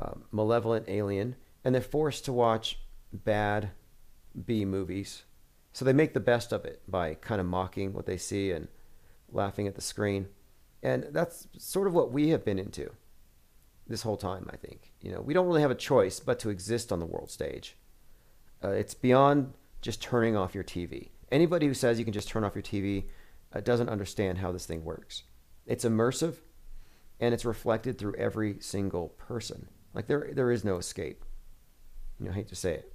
um, 0.00 0.24
malevolent 0.32 0.86
alien, 0.88 1.36
and 1.62 1.74
they're 1.74 1.82
forced 1.82 2.24
to 2.24 2.32
watch 2.32 2.80
bad 3.12 3.70
B 4.44 4.64
movies. 4.64 5.24
So 5.72 5.84
they 5.84 5.92
make 5.92 6.14
the 6.14 6.20
best 6.20 6.52
of 6.52 6.64
it 6.64 6.82
by 6.88 7.14
kind 7.14 7.40
of 7.40 7.46
mocking 7.46 7.92
what 7.92 8.06
they 8.06 8.16
see 8.16 8.50
and 8.50 8.68
laughing 9.30 9.66
at 9.66 9.74
the 9.74 9.82
screen. 9.82 10.28
And 10.82 11.08
that's 11.10 11.48
sort 11.58 11.86
of 11.86 11.92
what 11.92 12.12
we 12.12 12.30
have 12.30 12.44
been 12.46 12.58
into 12.58 12.92
this 13.88 14.02
whole 14.02 14.16
time, 14.16 14.48
I 14.52 14.56
think. 14.56 14.92
You 15.00 15.12
know, 15.12 15.20
we 15.20 15.34
don't 15.34 15.46
really 15.46 15.60
have 15.60 15.70
a 15.70 15.76
choice 15.76 16.20
but 16.20 16.38
to 16.40 16.50
exist 16.50 16.92
on 16.92 16.98
the 16.98 17.06
world 17.06 17.30
stage. 17.30 17.76
Uh, 18.62 18.70
it's 18.70 18.94
beyond 18.94 19.52
just 19.80 20.02
turning 20.02 20.36
off 20.36 20.54
your 20.54 20.64
TV. 20.64 21.10
Anybody 21.30 21.66
who 21.66 21.74
says 21.74 21.98
you 21.98 22.04
can 22.04 22.14
just 22.14 22.28
turn 22.28 22.44
off 22.44 22.54
your 22.54 22.62
TV 22.62 23.04
uh, 23.52 23.60
doesn't 23.60 23.88
understand 23.88 24.38
how 24.38 24.52
this 24.52 24.66
thing 24.66 24.84
works. 24.84 25.24
It's 25.66 25.84
immersive 25.84 26.36
and 27.20 27.32
it's 27.32 27.44
reflected 27.44 27.98
through 27.98 28.14
every 28.16 28.56
single 28.60 29.08
person. 29.10 29.68
Like 29.94 30.06
there 30.06 30.30
there 30.32 30.50
is 30.50 30.64
no 30.64 30.76
escape. 30.76 31.24
You 32.18 32.26
know, 32.26 32.32
I 32.32 32.34
hate 32.34 32.48
to 32.48 32.56
say 32.56 32.74
it. 32.74 32.92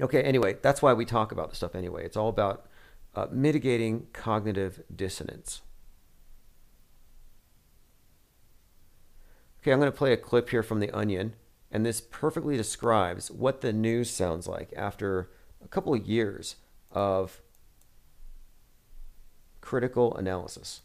Okay, 0.00 0.22
anyway, 0.22 0.56
that's 0.60 0.82
why 0.82 0.92
we 0.92 1.04
talk 1.04 1.32
about 1.32 1.48
this 1.50 1.58
stuff 1.58 1.74
anyway. 1.74 2.04
It's 2.04 2.16
all 2.16 2.28
about 2.28 2.66
uh, 3.14 3.26
mitigating 3.30 4.08
cognitive 4.12 4.82
dissonance. 4.94 5.62
Okay, 9.66 9.72
I'm 9.72 9.80
going 9.80 9.90
to 9.90 9.98
play 9.98 10.12
a 10.12 10.16
clip 10.16 10.50
here 10.50 10.62
from 10.62 10.78
The 10.78 10.92
Onion, 10.92 11.34
and 11.72 11.84
this 11.84 12.00
perfectly 12.00 12.56
describes 12.56 13.32
what 13.32 13.62
the 13.62 13.72
news 13.72 14.08
sounds 14.08 14.46
like 14.46 14.72
after 14.76 15.28
a 15.64 15.66
couple 15.66 15.92
of 15.92 16.06
years 16.06 16.54
of 16.92 17.42
critical 19.60 20.16
analysis. 20.16 20.82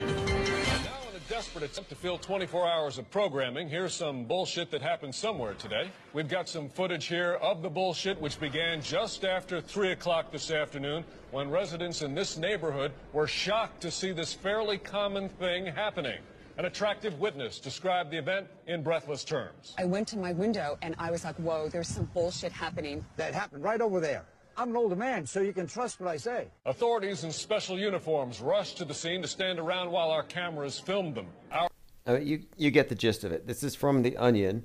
Now 0.00 0.08
in 0.08 1.16
a 1.16 1.26
desperate 1.30 1.64
attempt 1.64 1.88
to 1.88 1.96
fill 1.96 2.18
24 2.18 2.68
hours 2.68 2.98
of 2.98 3.10
programming, 3.10 3.70
here's 3.70 3.94
some 3.94 4.26
bullshit 4.26 4.70
that 4.72 4.82
happened 4.82 5.14
somewhere 5.14 5.54
today. 5.54 5.90
We've 6.12 6.28
got 6.28 6.50
some 6.50 6.68
footage 6.68 7.06
here 7.06 7.38
of 7.40 7.62
the 7.62 7.70
bullshit, 7.70 8.20
which 8.20 8.38
began 8.38 8.82
just 8.82 9.24
after 9.24 9.58
3 9.58 9.92
o'clock 9.92 10.30
this 10.30 10.50
afternoon 10.50 11.02
when 11.30 11.48
residents 11.48 12.02
in 12.02 12.14
this 12.14 12.36
neighborhood 12.36 12.92
were 13.14 13.26
shocked 13.26 13.80
to 13.80 13.90
see 13.90 14.12
this 14.12 14.34
fairly 14.34 14.76
common 14.76 15.30
thing 15.30 15.64
happening. 15.64 16.18
An 16.58 16.66
attractive 16.66 17.18
witness 17.18 17.58
described 17.58 18.10
the 18.10 18.18
event 18.18 18.46
in 18.66 18.82
breathless 18.82 19.24
terms. 19.24 19.74
I 19.78 19.84
went 19.86 20.06
to 20.08 20.18
my 20.18 20.32
window 20.32 20.76
and 20.82 20.94
I 20.98 21.10
was 21.10 21.24
like, 21.24 21.36
whoa, 21.36 21.68
there's 21.68 21.88
some 21.88 22.04
bullshit 22.12 22.52
happening. 22.52 23.04
That 23.16 23.32
happened 23.34 23.64
right 23.64 23.80
over 23.80 24.00
there. 24.00 24.26
I'm 24.54 24.68
an 24.68 24.76
older 24.76 24.96
man, 24.96 25.26
so 25.26 25.40
you 25.40 25.54
can 25.54 25.66
trust 25.66 25.98
what 25.98 26.10
I 26.10 26.18
say. 26.18 26.48
Authorities 26.66 27.24
in 27.24 27.32
special 27.32 27.78
uniforms 27.78 28.42
rushed 28.42 28.76
to 28.78 28.84
the 28.84 28.92
scene 28.92 29.22
to 29.22 29.28
stand 29.28 29.58
around 29.58 29.90
while 29.90 30.10
our 30.10 30.22
cameras 30.22 30.78
filmed 30.78 31.14
them. 31.14 31.26
Our 31.50 31.68
Uh, 32.06 32.18
you 32.18 32.44
you 32.58 32.70
get 32.70 32.90
the 32.90 32.94
gist 32.94 33.24
of 33.24 33.32
it. 33.32 33.46
This 33.46 33.62
is 33.62 33.74
from 33.74 34.02
The 34.02 34.14
Onion, 34.18 34.64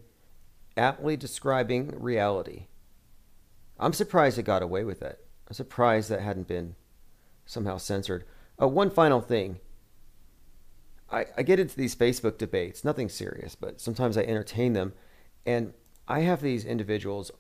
aptly 0.75 1.15
describing 1.15 1.93
reality. 1.97 2.65
I'm 3.79 3.93
surprised 3.93 4.37
it 4.37 4.43
got 4.43 4.61
away 4.61 4.83
with 4.83 5.01
it. 5.01 5.25
I'm 5.47 5.53
surprised 5.53 6.09
that 6.09 6.19
hadn't 6.19 6.49
been 6.49 6.75
somehow 7.45 7.77
censored. 7.77 8.25
Uh, 8.61 8.67
one 8.67 8.89
final 8.89 9.21
thing. 9.21 9.59
I, 11.09 11.25
I 11.37 11.43
get 11.43 11.59
into 11.59 11.75
these 11.75 11.95
Facebook 11.95 12.37
debates, 12.37 12.83
nothing 12.83 13.09
serious, 13.09 13.55
but 13.55 13.79
sometimes 13.79 14.17
I 14.17 14.23
entertain 14.23 14.73
them, 14.73 14.93
and 15.45 15.73
I 16.07 16.21
have 16.21 16.41
these 16.41 16.65
individuals 16.65 17.31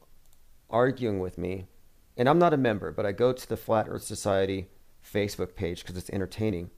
arguing 0.69 1.19
with 1.19 1.37
me, 1.37 1.67
and 2.15 2.29
I'm 2.29 2.39
not 2.39 2.53
a 2.53 2.57
member, 2.57 2.91
but 2.91 3.05
I 3.05 3.11
go 3.11 3.33
to 3.33 3.49
the 3.49 3.57
Flat 3.57 3.87
Earth 3.89 4.03
Society 4.03 4.67
Facebook 5.03 5.55
page 5.55 5.81
because 5.81 5.97
it's 5.97 6.09
entertaining. 6.09 6.69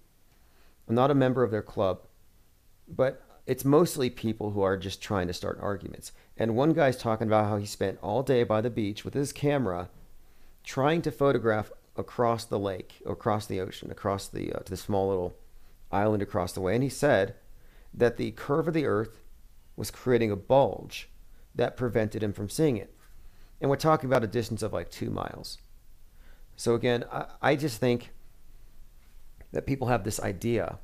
I'm 0.88 0.95
not 0.95 1.11
a 1.11 1.16
member 1.16 1.44
of 1.44 1.52
their 1.52 1.61
club, 1.61 2.02
but 2.88 3.24
it's 3.45 3.66
mostly 3.66 4.10
people 4.10 4.52
who 4.52 4.61
are 4.61 4.78
just 4.78 5.02
trying 5.02 5.28
to 5.28 5.34
start 5.34 5.60
arguments. 5.61 6.11
And 6.38 6.56
one 6.56 6.74
guy's 6.74 6.98
talking 6.98 7.28
about 7.28 7.48
how 7.48 7.57
he 7.57 7.66
spent 7.66 7.99
all 8.02 8.24
day 8.24 8.44
by 8.44 8.61
the 8.61 8.70
beach 8.70 9.03
with 9.03 9.14
his 9.14 9.34
camera 9.34 9.90
trying 10.64 11.02
to 11.03 11.11
photograph 11.11 11.72
across 11.95 12.45
the 12.45 12.60
lake, 12.60 13.02
across 13.06 13.45
the 13.45 13.60
ocean, 13.60 13.91
across 13.91 14.28
the, 14.28 14.53
uh, 14.53 14.60
to 14.60 14.72
the 14.72 14.78
small 14.78 15.10
little 15.10 15.36
island 15.91 16.22
across 16.22 16.53
the 16.53 16.61
way. 16.61 16.74
And 16.74 16.84
he 16.84 16.90
said 16.90 17.36
that 17.94 18.18
the 18.18 18.32
curve 18.32 18.68
of 18.68 18.74
the 18.74 18.86
earth 18.86 19.22
was 19.76 19.91
creating 19.91 20.32
a 20.32 20.36
bulge 20.36 21.10
that 21.56 21.78
prevented 21.78 22.24
him 22.24 22.34
from 22.34 22.49
seeing 22.49 22.78
it. 22.78 22.94
And 23.61 23.70
we're 23.70 23.78
talking 23.78 24.10
about 24.10 24.24
a 24.24 24.28
distance 24.28 24.61
of 24.61 24.74
like 24.74 24.90
two 24.90 25.10
miles. 25.10 25.57
So 26.56 26.76
again, 26.76 27.06
I, 27.11 27.26
I 27.41 27.56
just 27.56 27.80
think 27.80 28.11
that 29.52 29.66
people 29.66 29.88
have 29.88 30.03
this 30.03 30.20
idea 30.20 30.80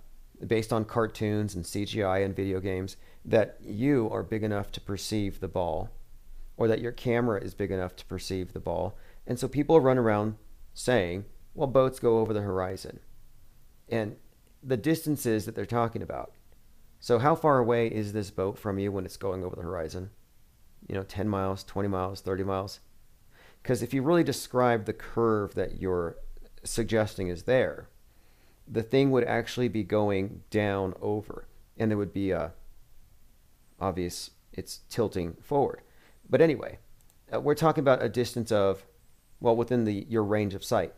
based 0.46 0.74
on 0.74 0.86
cartoons 0.86 1.56
and 1.56 1.64
CGI 1.64 2.26
and 2.26 2.36
video 2.36 2.60
games 2.60 2.98
that 3.24 3.58
you 3.62 4.10
are 4.12 4.24
big 4.24 4.44
enough 4.44 4.72
to 4.74 4.82
perceive 4.82 5.40
the 5.40 5.48
ball 5.48 5.90
or 6.58 6.68
that 6.68 6.82
your 6.82 6.92
camera 6.92 7.42
is 7.42 7.54
big 7.54 7.72
enough 7.72 7.96
to 7.98 8.06
perceive 8.06 8.54
the 8.54 8.60
ball. 8.60 8.98
And 9.28 9.40
so 9.40 9.48
people 9.48 9.80
run 9.80 9.98
around 9.98 10.36
saying, 10.74 11.26
well, 11.54 11.68
boats 11.68 12.00
go 12.00 12.20
over 12.20 12.34
the 12.34 12.42
horizon. 12.42 13.00
And 13.90 14.18
the 14.66 14.78
distances 14.78 15.46
that 15.46 15.56
they're 15.56 15.66
talking 15.66 16.02
about. 16.02 16.34
So, 17.00 17.20
how 17.20 17.36
far 17.36 17.60
away 17.60 17.88
is 17.88 18.14
this 18.14 18.32
boat 18.32 18.58
from 18.58 18.80
you 18.80 18.92
when 18.92 19.06
it's 19.06 19.18
going 19.18 19.44
over 19.44 19.56
the 19.56 19.62
horizon? 19.62 20.10
You 20.88 20.96
know, 20.96 21.04
10 21.04 21.30
miles, 21.30 21.64
20 21.64 21.88
miles, 21.88 22.22
30 22.22 22.44
miles? 22.44 22.80
Because 23.62 23.84
if 23.84 23.94
you 23.94 24.02
really 24.02 24.24
describe 24.24 24.86
the 24.86 24.94
curve 24.94 25.56
that 25.56 25.80
you're 25.80 26.18
suggesting 26.64 27.28
is 27.28 27.44
there, 27.44 27.90
the 28.68 28.84
thing 28.84 29.12
would 29.12 29.24
actually 29.24 29.68
be 29.68 29.84
going 29.84 30.42
down 30.50 30.94
over, 31.02 31.48
and 31.78 31.92
there 31.92 31.98
would 31.98 32.14
be 32.14 32.32
a 32.32 32.54
obvious 33.80 34.32
it's 34.54 34.80
tilting 34.90 35.34
forward. 35.42 35.82
But 36.30 36.42
anyway, 36.42 36.80
uh, 37.34 37.42
we're 37.42 37.56
talking 37.56 37.82
about 37.82 38.02
a 38.02 38.10
distance 38.10 38.52
of, 38.52 38.86
well, 39.40 39.56
within 39.56 39.86
the 39.86 40.06
your 40.10 40.24
range 40.24 40.54
of 40.54 40.64
sight. 40.64 40.94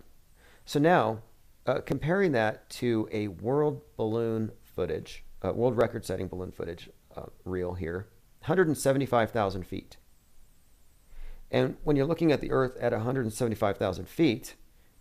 So 0.65 0.79
now, 0.79 1.19
uh, 1.67 1.81
comparing 1.81 2.31
that 2.31 2.69
to 2.69 3.07
a 3.11 3.27
world 3.27 3.81
balloon 3.97 4.51
footage, 4.63 5.23
uh, 5.43 5.51
world 5.51 5.77
record 5.77 6.05
setting 6.05 6.27
balloon 6.27 6.51
footage 6.51 6.89
uh, 7.15 7.23
reel 7.43 7.73
here, 7.73 8.07
175,000 8.41 9.63
feet. 9.63 9.97
And 11.51 11.77
when 11.83 11.95
you're 11.95 12.05
looking 12.05 12.31
at 12.31 12.41
the 12.41 12.51
Earth 12.51 12.77
at 12.77 12.93
175,000 12.93 14.07
feet, 14.07 14.55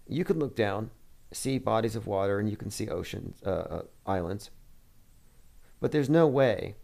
you 0.08 0.24
can 0.24 0.38
look 0.38 0.56
down, 0.56 0.90
see 1.32 1.58
bodies 1.58 1.96
of 1.96 2.06
water, 2.06 2.38
and 2.38 2.50
you 2.50 2.56
can 2.56 2.70
see 2.70 2.88
oceans, 2.88 3.40
uh, 3.44 3.50
uh, 3.50 3.82
islands. 4.04 4.50
But 5.80 5.92
there's 5.92 6.10
no 6.10 6.26
way 6.26 6.76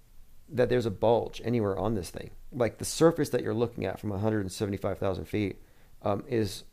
that 0.48 0.68
there's 0.68 0.86
a 0.86 0.90
bulge 0.90 1.40
anywhere 1.44 1.78
on 1.78 1.94
this 1.94 2.10
thing. 2.10 2.30
Like 2.52 2.78
the 2.78 2.84
surface 2.84 3.30
that 3.30 3.42
you're 3.42 3.54
looking 3.54 3.84
at 3.84 3.98
from 3.98 4.10
175,000 4.10 5.24
feet 5.24 5.62
um, 6.02 6.24
is 6.28 6.64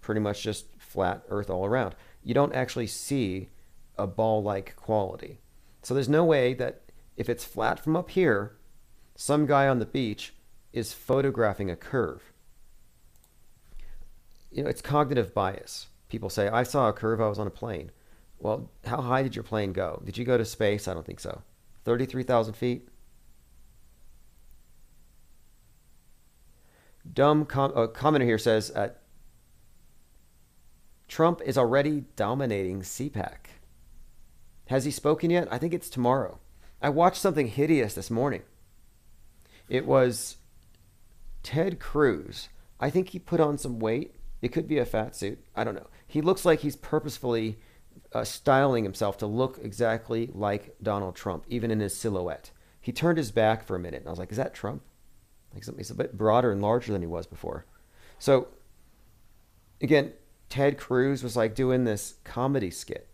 pretty 0.00 0.20
much 0.20 0.42
just 0.42 0.66
flat 0.78 1.22
Earth 1.28 1.50
all 1.50 1.64
around. 1.64 1.94
You 2.22 2.34
don't 2.34 2.54
actually 2.54 2.86
see 2.86 3.48
a 3.96 4.06
ball 4.06 4.42
like 4.42 4.76
quality. 4.76 5.38
So 5.82 5.94
there's 5.94 6.08
no 6.08 6.24
way 6.24 6.54
that 6.54 6.82
if 7.16 7.28
it's 7.28 7.44
flat 7.44 7.82
from 7.82 7.96
up 7.96 8.10
here, 8.10 8.56
some 9.14 9.46
guy 9.46 9.68
on 9.68 9.78
the 9.78 9.86
beach 9.86 10.34
is 10.72 10.92
photographing 10.92 11.70
a 11.70 11.76
curve. 11.76 12.32
You 14.50 14.62
know, 14.62 14.70
it's 14.70 14.82
cognitive 14.82 15.34
bias. 15.34 15.88
People 16.08 16.30
say, 16.30 16.48
I 16.48 16.62
saw 16.62 16.88
a 16.88 16.92
curve, 16.92 17.20
I 17.20 17.28
was 17.28 17.38
on 17.38 17.46
a 17.46 17.50
plane. 17.50 17.90
Well, 18.38 18.70
how 18.84 19.00
high 19.00 19.22
did 19.22 19.36
your 19.36 19.42
plane 19.42 19.72
go? 19.72 20.02
Did 20.04 20.16
you 20.16 20.24
go 20.24 20.38
to 20.38 20.44
space? 20.44 20.88
I 20.88 20.94
don't 20.94 21.06
think 21.06 21.20
so. 21.20 21.42
33,000 21.84 22.54
feet? 22.54 22.88
Dumb 27.12 27.44
com- 27.44 27.72
commenter 27.72 28.24
here 28.24 28.38
says 28.38 28.70
Trump 31.10 31.42
is 31.44 31.58
already 31.58 32.04
dominating 32.14 32.82
CPAC. 32.82 33.58
Has 34.68 34.84
he 34.84 34.92
spoken 34.92 35.28
yet? 35.28 35.48
I 35.50 35.58
think 35.58 35.74
it's 35.74 35.90
tomorrow. 35.90 36.38
I 36.80 36.88
watched 36.88 37.20
something 37.20 37.48
hideous 37.48 37.94
this 37.94 38.12
morning. 38.12 38.42
It 39.68 39.86
was 39.86 40.36
Ted 41.42 41.80
Cruz. 41.80 42.48
I 42.78 42.90
think 42.90 43.08
he 43.08 43.18
put 43.18 43.40
on 43.40 43.58
some 43.58 43.80
weight. 43.80 44.14
It 44.40 44.52
could 44.52 44.68
be 44.68 44.78
a 44.78 44.86
fat 44.86 45.16
suit. 45.16 45.40
I 45.56 45.64
don't 45.64 45.74
know. 45.74 45.88
He 46.06 46.20
looks 46.20 46.44
like 46.44 46.60
he's 46.60 46.76
purposefully 46.76 47.58
uh, 48.12 48.22
styling 48.22 48.84
himself 48.84 49.18
to 49.18 49.26
look 49.26 49.58
exactly 49.60 50.30
like 50.32 50.76
Donald 50.80 51.16
Trump, 51.16 51.44
even 51.48 51.72
in 51.72 51.80
his 51.80 51.96
silhouette. 51.96 52.52
He 52.80 52.92
turned 52.92 53.18
his 53.18 53.32
back 53.32 53.66
for 53.66 53.74
a 53.74 53.80
minute, 53.80 54.02
and 54.02 54.06
I 54.06 54.10
was 54.10 54.20
like, 54.20 54.30
"Is 54.30 54.38
that 54.38 54.54
Trump?" 54.54 54.82
Like 55.52 55.64
he's 55.76 55.90
a 55.90 55.94
bit 55.94 56.16
broader 56.16 56.52
and 56.52 56.62
larger 56.62 56.92
than 56.92 57.02
he 57.02 57.08
was 57.08 57.26
before. 57.26 57.66
So, 58.20 58.46
again, 59.82 60.12
Ted 60.50 60.76
Cruz 60.76 61.22
was 61.22 61.36
like 61.36 61.54
doing 61.54 61.84
this 61.84 62.16
comedy 62.24 62.70
skit 62.70 63.08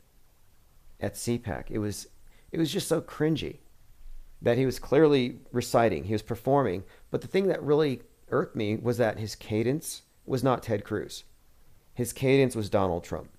at 0.99 1.15
CPAC. 1.15 1.71
It 1.71 1.79
was, 1.79 2.09
it 2.51 2.59
was 2.59 2.73
just 2.73 2.89
so 2.89 3.01
cringy 3.01 3.59
that 4.43 4.59
he 4.59 4.67
was 4.67 4.79
clearly 4.79 5.39
reciting, 5.53 6.05
he 6.05 6.15
was 6.15 6.23
performing. 6.23 6.83
But 7.11 7.21
the 7.21 7.29
thing 7.29 7.47
that 7.49 7.63
really 7.63 8.01
irked 8.29 8.57
me 8.57 8.77
was 8.77 8.97
that 8.99 9.19
his 9.19 9.35
cadence 9.35 10.03
was 10.25 10.43
not 10.43 10.63
Ted 10.63 10.83
Cruz. 10.83 11.25
His 11.95 12.13
cadence 12.13 12.57
was 12.57 12.71
Donald 12.71 13.05
Trump. 13.05 13.31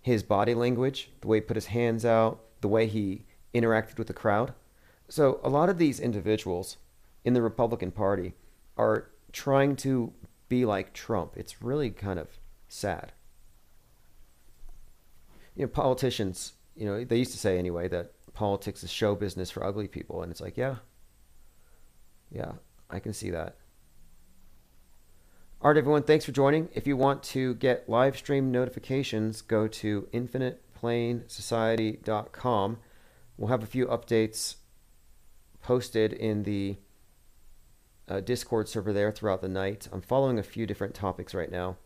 His 0.00 0.22
body 0.22 0.54
language, 0.54 1.10
the 1.20 1.28
way 1.28 1.38
he 1.38 1.42
put 1.42 1.56
his 1.56 1.66
hands 1.66 2.04
out, 2.04 2.40
the 2.60 2.68
way 2.68 2.86
he 2.86 3.24
interacted 3.54 3.98
with 3.98 4.06
the 4.06 4.12
crowd. 4.12 4.54
So 5.08 5.40
a 5.42 5.48
lot 5.48 5.68
of 5.68 5.78
these 5.78 6.00
individuals 6.00 6.76
in 7.24 7.34
the 7.34 7.42
Republican 7.42 7.90
Party 7.90 8.34
are 8.76 9.10
trying 9.32 9.76
to 9.76 10.12
be 10.48 10.64
like 10.64 10.92
Trump. 10.92 11.32
It's 11.36 11.62
really 11.62 11.90
kind 11.90 12.18
of 12.18 12.28
sad. 12.68 13.12
You 15.54 15.62
know, 15.62 15.68
politicians, 15.68 16.54
you 16.74 16.86
know, 16.86 17.04
they 17.04 17.18
used 17.18 17.32
to 17.32 17.38
say 17.38 17.58
anyway 17.58 17.86
that 17.88 18.12
politics 18.34 18.82
is 18.82 18.90
show 18.90 19.14
business 19.14 19.50
for 19.50 19.62
ugly 19.64 19.88
people. 19.88 20.22
And 20.22 20.32
it's 20.32 20.40
like, 20.40 20.56
yeah, 20.56 20.76
yeah, 22.30 22.52
I 22.88 22.98
can 22.98 23.12
see 23.12 23.28
that. 23.30 23.56
All 25.60 25.70
right, 25.70 25.76
everyone, 25.78 26.02
thanks 26.02 26.24
for 26.24 26.32
joining. 26.32 26.70
If 26.74 26.88
you 26.88 26.96
want 26.96 27.22
to 27.24 27.54
get 27.54 27.88
live 27.88 28.16
stream 28.16 28.50
notifications, 28.50 29.42
go 29.42 29.68
to 29.68 30.08
infiniteplanesociety.com. 30.12 32.78
We'll 33.36 33.48
have 33.48 33.62
a 33.62 33.66
few 33.66 33.86
updates 33.86 34.56
posted 35.62 36.12
in 36.12 36.42
the 36.42 36.78
uh, 38.08 38.18
Discord 38.20 38.68
server 38.68 38.92
there 38.92 39.12
throughout 39.12 39.40
the 39.40 39.48
night. 39.48 39.86
I'm 39.92 40.00
following 40.00 40.36
a 40.38 40.42
few 40.42 40.66
different 40.66 40.94
topics 40.94 41.32
right 41.32 41.50
now 41.50 41.76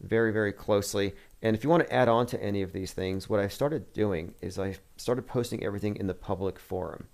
very, 0.00 0.32
very 0.32 0.52
closely. 0.52 1.14
And 1.42 1.56
if 1.56 1.64
you 1.64 1.70
want 1.70 1.86
to 1.86 1.92
add 1.92 2.08
on 2.08 2.26
to 2.26 2.42
any 2.42 2.62
of 2.62 2.72
these 2.72 2.92
things, 2.92 3.28
what 3.28 3.40
I 3.40 3.48
started 3.48 3.92
doing 3.92 4.34
is 4.40 4.58
I 4.58 4.76
started 4.96 5.26
posting 5.26 5.64
everything 5.64 5.96
in 5.96 6.06
the 6.06 6.14
public 6.14 6.58
forum. 6.58 7.08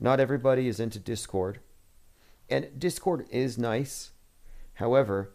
Not 0.00 0.20
everybody 0.20 0.68
is 0.68 0.80
into 0.80 0.98
Discord. 0.98 1.60
And 2.48 2.78
Discord 2.78 3.26
is 3.30 3.56
nice. 3.56 4.12
However, 4.74 5.32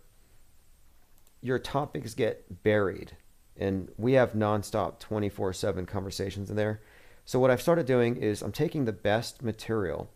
your 1.41 1.59
topics 1.59 2.13
get 2.13 2.63
buried. 2.63 3.15
And 3.55 3.89
we 3.97 4.13
have 4.13 4.33
nonstop 4.33 4.99
24 4.99 5.53
7 5.53 5.85
conversations 5.85 6.49
in 6.49 6.55
there. 6.55 6.81
So 7.25 7.39
what 7.39 7.51
I've 7.51 7.61
started 7.61 7.85
doing 7.85 8.17
is 8.17 8.41
I'm 8.41 8.51
taking 8.51 8.85
the 8.85 8.93
best 8.93 9.41
material, 9.41 10.09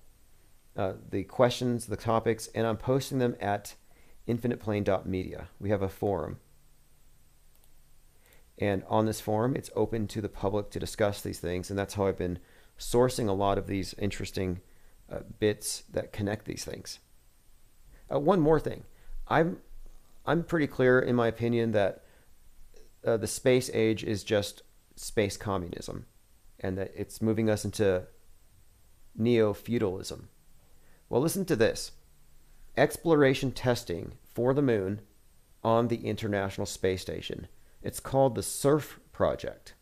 uh, 0.77 0.93
the 1.09 1.23
questions, 1.23 1.87
the 1.87 1.97
topics, 1.97 2.47
and 2.55 2.65
I'm 2.65 2.77
posting 2.77 3.19
them 3.19 3.35
at 3.41 3.75
infiniteplane.media. 4.27 5.49
We 5.59 5.69
have 5.71 5.81
a 5.81 5.89
forum. 5.89 6.39
And 8.61 8.83
on 8.87 9.07
this 9.07 9.19
forum, 9.19 9.55
it's 9.55 9.71
open 9.75 10.07
to 10.09 10.21
the 10.21 10.29
public 10.29 10.69
to 10.69 10.79
discuss 10.79 11.19
these 11.19 11.39
things. 11.39 11.71
And 11.71 11.79
that's 11.79 11.95
how 11.95 12.05
I've 12.05 12.17
been 12.17 12.37
sourcing 12.77 13.27
a 13.27 13.33
lot 13.33 13.57
of 13.57 13.65
these 13.65 13.95
interesting 13.97 14.61
uh, 15.11 15.21
bits 15.39 15.83
that 15.91 16.13
connect 16.13 16.45
these 16.45 16.63
things. 16.63 16.99
Uh, 18.13 18.19
one 18.19 18.39
more 18.39 18.59
thing. 18.59 18.83
I'm, 19.27 19.57
I'm 20.27 20.43
pretty 20.43 20.67
clear 20.67 20.99
in 20.99 21.15
my 21.15 21.27
opinion 21.27 21.71
that 21.71 22.03
uh, 23.03 23.17
the 23.17 23.27
space 23.27 23.71
age 23.73 24.03
is 24.03 24.23
just 24.23 24.61
space 24.95 25.37
communism 25.37 26.05
and 26.59 26.77
that 26.77 26.91
it's 26.95 27.19
moving 27.19 27.49
us 27.49 27.65
into 27.65 28.03
neo 29.15 29.53
feudalism. 29.53 30.29
Well, 31.09 31.21
listen 31.21 31.45
to 31.45 31.55
this 31.55 31.93
exploration 32.77 33.51
testing 33.51 34.13
for 34.23 34.53
the 34.53 34.61
moon 34.61 35.01
on 35.63 35.87
the 35.87 36.05
International 36.05 36.67
Space 36.67 37.01
Station. 37.01 37.47
It's 37.81 37.99
called 37.99 38.35
the 38.35 38.43
SURF 38.43 38.99
Project. 39.11 39.73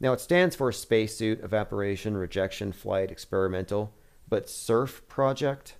Now, 0.00 0.12
it 0.12 0.20
stands 0.20 0.54
for 0.54 0.70
Spacesuit 0.72 1.42
Evaporation 1.42 2.16
Rejection 2.16 2.72
Flight 2.72 3.10
Experimental, 3.10 3.94
but 4.28 4.50
SURF 4.50 5.08
Project? 5.08 5.76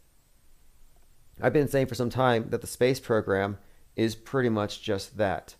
I've 1.40 1.52
been 1.52 1.68
saying 1.68 1.86
for 1.86 1.94
some 1.94 2.08
time 2.08 2.48
that 2.50 2.62
the 2.62 2.66
space 2.66 2.98
program 2.98 3.58
is 3.94 4.14
pretty 4.14 4.48
much 4.48 4.82
just 4.82 5.18
that. 5.18 5.54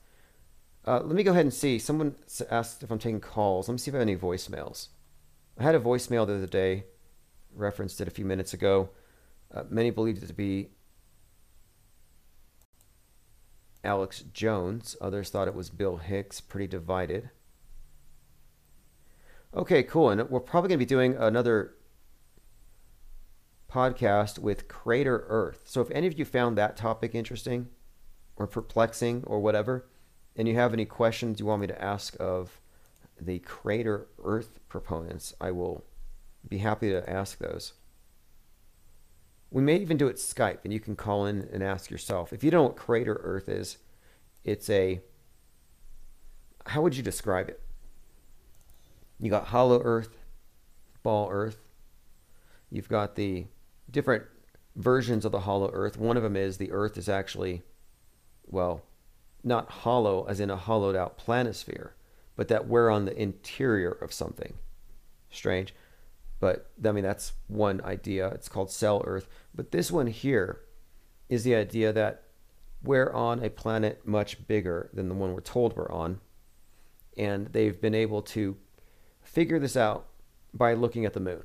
Uh, 0.86 1.00
let 1.00 1.16
me 1.16 1.22
go 1.22 1.32
ahead 1.32 1.44
and 1.44 1.52
see. 1.52 1.78
Someone 1.78 2.14
asked 2.50 2.82
if 2.82 2.90
I'm 2.90 2.98
taking 2.98 3.20
calls. 3.20 3.68
Let 3.68 3.72
me 3.72 3.78
see 3.78 3.90
if 3.90 3.94
I 3.94 3.98
have 3.98 4.08
any 4.08 4.16
voicemails. 4.16 4.88
I 5.58 5.64
had 5.64 5.74
a 5.74 5.80
voicemail 5.80 6.26
the 6.26 6.34
other 6.34 6.46
day, 6.46 6.84
referenced 7.52 8.00
it 8.00 8.08
a 8.08 8.12
few 8.12 8.24
minutes 8.24 8.54
ago. 8.54 8.90
Uh, 9.52 9.64
many 9.68 9.90
believed 9.90 10.22
it 10.22 10.26
to 10.26 10.32
be 10.34 10.70
Alex 13.84 14.24
Jones. 14.32 14.96
Others 15.00 15.30
thought 15.30 15.48
it 15.48 15.54
was 15.54 15.70
Bill 15.70 15.98
Hicks. 15.98 16.40
Pretty 16.40 16.66
divided. 16.66 17.30
Okay, 19.54 19.82
cool. 19.82 20.10
And 20.10 20.28
we're 20.28 20.40
probably 20.40 20.68
going 20.68 20.78
to 20.78 20.84
be 20.84 20.88
doing 20.88 21.16
another 21.16 21.74
podcast 23.70 24.38
with 24.38 24.68
Crater 24.68 25.24
Earth. 25.28 25.62
So 25.64 25.80
if 25.80 25.90
any 25.90 26.06
of 26.06 26.18
you 26.18 26.24
found 26.24 26.56
that 26.56 26.76
topic 26.76 27.14
interesting 27.14 27.68
or 28.36 28.46
perplexing 28.46 29.24
or 29.26 29.40
whatever, 29.40 29.88
and 30.36 30.46
you 30.46 30.54
have 30.54 30.72
any 30.72 30.84
questions 30.84 31.40
you 31.40 31.46
want 31.46 31.62
me 31.62 31.66
to 31.66 31.82
ask 31.82 32.16
of 32.20 32.60
the 33.20 33.38
Crater 33.40 34.08
Earth 34.22 34.60
proponents, 34.68 35.34
I 35.40 35.50
will 35.50 35.84
be 36.46 36.58
happy 36.58 36.90
to 36.90 37.08
ask 37.08 37.38
those. 37.38 37.72
We 39.51 39.62
may 39.62 39.77
even 39.77 39.97
do 39.97 40.09
it 40.09 40.16
Skype, 40.16 40.59
and 40.64 40.73
you 40.73 40.81
can 40.81 40.97
call 40.97 41.27
in 41.27 41.48
and 41.52 41.62
ask 41.62 41.90
yourself. 41.90 42.32
If 42.32 42.43
you 42.43 42.51
don't 42.51 42.60
know 42.60 42.68
what 42.68 42.77
Crater 42.77 43.20
Earth 43.23 43.48
is, 43.48 43.78
it's 44.44 44.68
a. 44.68 45.01
How 46.66 46.82
would 46.82 46.97
you 46.97 47.02
describe 47.02 47.48
it? 47.48 47.60
You 49.20 49.31
got 49.31 49.47
hollow 49.47 49.81
Earth, 49.82 50.18
ball 51.02 51.28
Earth. 51.31 51.59
You've 52.70 52.89
got 52.89 53.14
the 53.14 53.47
different 53.90 54.24
versions 54.74 55.24
of 55.24 55.32
the 55.32 55.40
hollow 55.40 55.70
Earth. 55.73 55.97
One 55.97 56.16
of 56.16 56.23
them 56.23 56.36
is 56.36 56.59
the 56.59 56.73
Earth 56.73 56.98
is 56.98 57.09
actually, 57.09 57.62
well, 58.47 58.82
not 59.44 59.70
hollow 59.70 60.27
as 60.28 60.40
in 60.40 60.51
a 60.51 60.56
hollowed 60.56 60.97
out 60.97 61.18
planisphere, 61.18 61.90
but 62.35 62.48
that 62.48 62.66
we're 62.66 62.90
on 62.90 63.05
the 63.05 63.16
interior 63.16 63.93
of 63.93 64.12
something. 64.12 64.55
Strange. 65.31 65.73
But 66.40 66.70
I 66.84 66.92
mean, 66.92 67.04
that's 67.04 67.32
one 67.48 67.80
idea. 67.82 68.28
It's 68.28 68.48
called 68.48 68.70
cell 68.70 69.02
Earth. 69.06 69.28
But 69.54 69.70
this 69.70 69.90
one 69.90 70.06
here 70.06 70.60
is 71.28 71.44
the 71.44 71.54
idea 71.54 71.92
that 71.92 72.22
we're 72.82 73.10
on 73.12 73.42
a 73.42 73.50
planet 73.50 74.06
much 74.06 74.46
bigger 74.46 74.90
than 74.92 75.08
the 75.08 75.14
one 75.14 75.32
we're 75.32 75.40
told 75.40 75.76
we're 75.76 75.90
on. 75.90 76.20
And 77.16 77.46
they've 77.48 77.80
been 77.80 77.94
able 77.94 78.22
to 78.22 78.56
figure 79.22 79.58
this 79.58 79.76
out 79.76 80.06
by 80.52 80.74
looking 80.74 81.04
at 81.04 81.14
the 81.14 81.20
moon. 81.20 81.42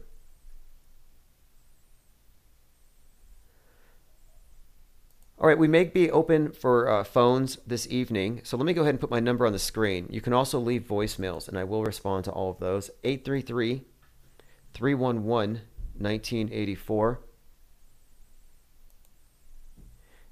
All 5.42 5.48
right, 5.48 5.58
we 5.58 5.68
may 5.68 5.86
be 5.86 6.12
open 6.12 6.52
for 6.52 6.88
uh, 6.88 7.04
phones 7.04 7.58
this 7.66 7.88
evening. 7.90 8.42
So 8.44 8.58
let 8.58 8.66
me 8.68 8.74
go 8.74 8.82
ahead 8.82 8.94
and 8.94 9.00
put 9.00 9.10
my 9.10 9.20
number 9.20 9.48
on 9.48 9.54
the 9.54 9.58
screen. 9.58 10.06
You 10.12 10.22
can 10.22 10.34
also 10.34 10.60
leave 10.60 10.84
voicemails, 10.84 11.48
and 11.48 11.58
I 11.58 11.64
will 11.64 11.84
respond 11.84 12.26
to 12.26 12.32
all 12.32 12.52
of 12.52 12.60
those. 12.60 12.92
833 13.04 13.82
311 14.74 15.62
1984. 15.98 17.22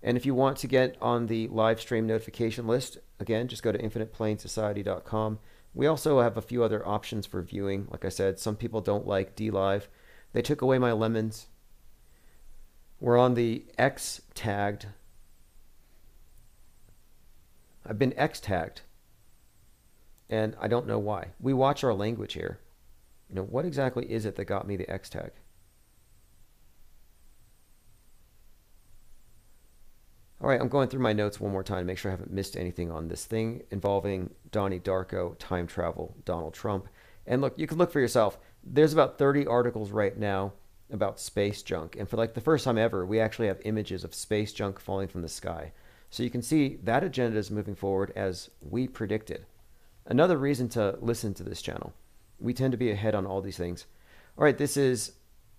And 0.01 0.17
if 0.17 0.25
you 0.25 0.33
want 0.33 0.57
to 0.57 0.67
get 0.67 0.95
on 1.01 1.27
the 1.27 1.47
live 1.49 1.81
stream 1.81 2.07
notification 2.07 2.65
list, 2.65 2.97
again, 3.19 3.47
just 3.47 3.63
go 3.63 3.71
to 3.71 3.77
infiniteplanesociety.com. 3.77 5.39
We 5.73 5.85
also 5.85 6.21
have 6.21 6.37
a 6.37 6.41
few 6.41 6.63
other 6.63 6.87
options 6.87 7.25
for 7.25 7.41
viewing. 7.41 7.87
Like 7.91 8.05
I 8.05 8.09
said, 8.09 8.39
some 8.39 8.55
people 8.55 8.81
don't 8.81 9.05
like 9.05 9.35
DLive. 9.35 9.87
They 10.33 10.41
took 10.41 10.61
away 10.61 10.79
my 10.79 10.93
lemons. 10.93 11.47
We're 12.99 13.17
on 13.17 13.33
the 13.33 13.65
X 13.77 14.21
tagged 14.33 14.87
I've 17.89 17.97
been 17.97 18.13
X 18.17 18.39
tagged. 18.39 18.81
And 20.29 20.55
I 20.61 20.67
don't 20.67 20.85
know 20.85 20.99
why. 20.99 21.29
We 21.39 21.53
watch 21.53 21.83
our 21.83 21.93
language 21.93 22.33
here. 22.33 22.59
You 23.29 23.35
know, 23.35 23.43
what 23.43 23.65
exactly 23.65 24.11
is 24.11 24.25
it 24.25 24.35
that 24.35 24.45
got 24.45 24.67
me 24.67 24.75
the 24.75 24.89
X 24.89 25.09
tag? 25.09 25.31
All 30.41 30.49
right, 30.49 30.59
I'm 30.59 30.69
going 30.69 30.87
through 30.87 31.01
my 31.01 31.13
notes 31.13 31.39
one 31.39 31.51
more 31.51 31.63
time 31.63 31.79
to 31.79 31.85
make 31.85 31.97
sure 31.97 32.11
I 32.11 32.13
haven't 32.13 32.31
missed 32.31 32.55
anything 32.55 32.91
on 32.91 33.07
this 33.07 33.25
thing 33.25 33.61
involving 33.71 34.29
Donnie 34.51 34.79
Darko, 34.79 35.37
time 35.37 35.67
travel, 35.67 36.15
Donald 36.23 36.53
Trump. 36.53 36.87
And 37.27 37.41
look, 37.41 37.59
you 37.59 37.67
can 37.67 37.77
look 37.77 37.91
for 37.91 37.99
yourself. 37.99 38.39
There's 38.63 38.93
about 38.93 39.17
30 39.17 39.47
articles 39.47 39.91
right 39.91 40.17
now 40.17 40.53
about 40.91 41.19
space 41.19 41.61
junk. 41.61 41.97
And 41.99 42.09
for 42.09 42.15
like 42.15 42.33
the 42.33 42.41
first 42.41 42.63
time 42.63 42.77
ever, 42.77 43.05
we 43.05 43.19
actually 43.19 43.47
have 43.47 43.59
images 43.65 44.05
of 44.05 44.15
space 44.15 44.53
junk 44.53 44.79
falling 44.79 45.09
from 45.09 45.21
the 45.21 45.29
sky. 45.29 45.73
So 46.09 46.23
you 46.23 46.29
can 46.29 46.41
see 46.41 46.79
that 46.83 47.03
agenda 47.03 47.37
is 47.37 47.51
moving 47.51 47.75
forward 47.75 48.13
as 48.15 48.49
we 48.61 48.87
predicted. 48.87 49.45
Another 50.05 50.37
reason 50.37 50.69
to 50.69 50.97
listen 51.01 51.33
to 51.35 51.43
this 51.43 51.61
channel. 51.61 51.93
We 52.39 52.53
tend 52.53 52.71
to 52.71 52.77
be 52.77 52.91
ahead 52.91 53.15
on 53.15 53.25
all 53.25 53.41
these 53.41 53.57
things. 53.57 53.85
All 54.37 54.45
right, 54.45 54.57
this 54.57 54.77
is 54.77 55.13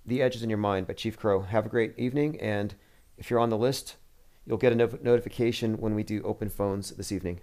The 0.06 0.22
Edges 0.22 0.42
in 0.42 0.48
Your 0.48 0.58
Mind 0.58 0.86
by 0.86 0.94
Chief 0.94 1.18
Crow. 1.18 1.42
Have 1.42 1.66
a 1.66 1.68
great 1.68 1.98
evening, 1.98 2.40
and 2.40 2.74
if 3.18 3.28
you're 3.28 3.38
on 3.38 3.50
the 3.50 3.58
list, 3.58 3.96
you'll 4.46 4.56
get 4.56 4.72
a 4.72 4.76
no- 4.76 4.98
notification 5.02 5.76
when 5.76 5.94
we 5.94 6.02
do 6.02 6.22
open 6.22 6.48
phones 6.48 6.92
this 6.92 7.12
evening. 7.12 7.40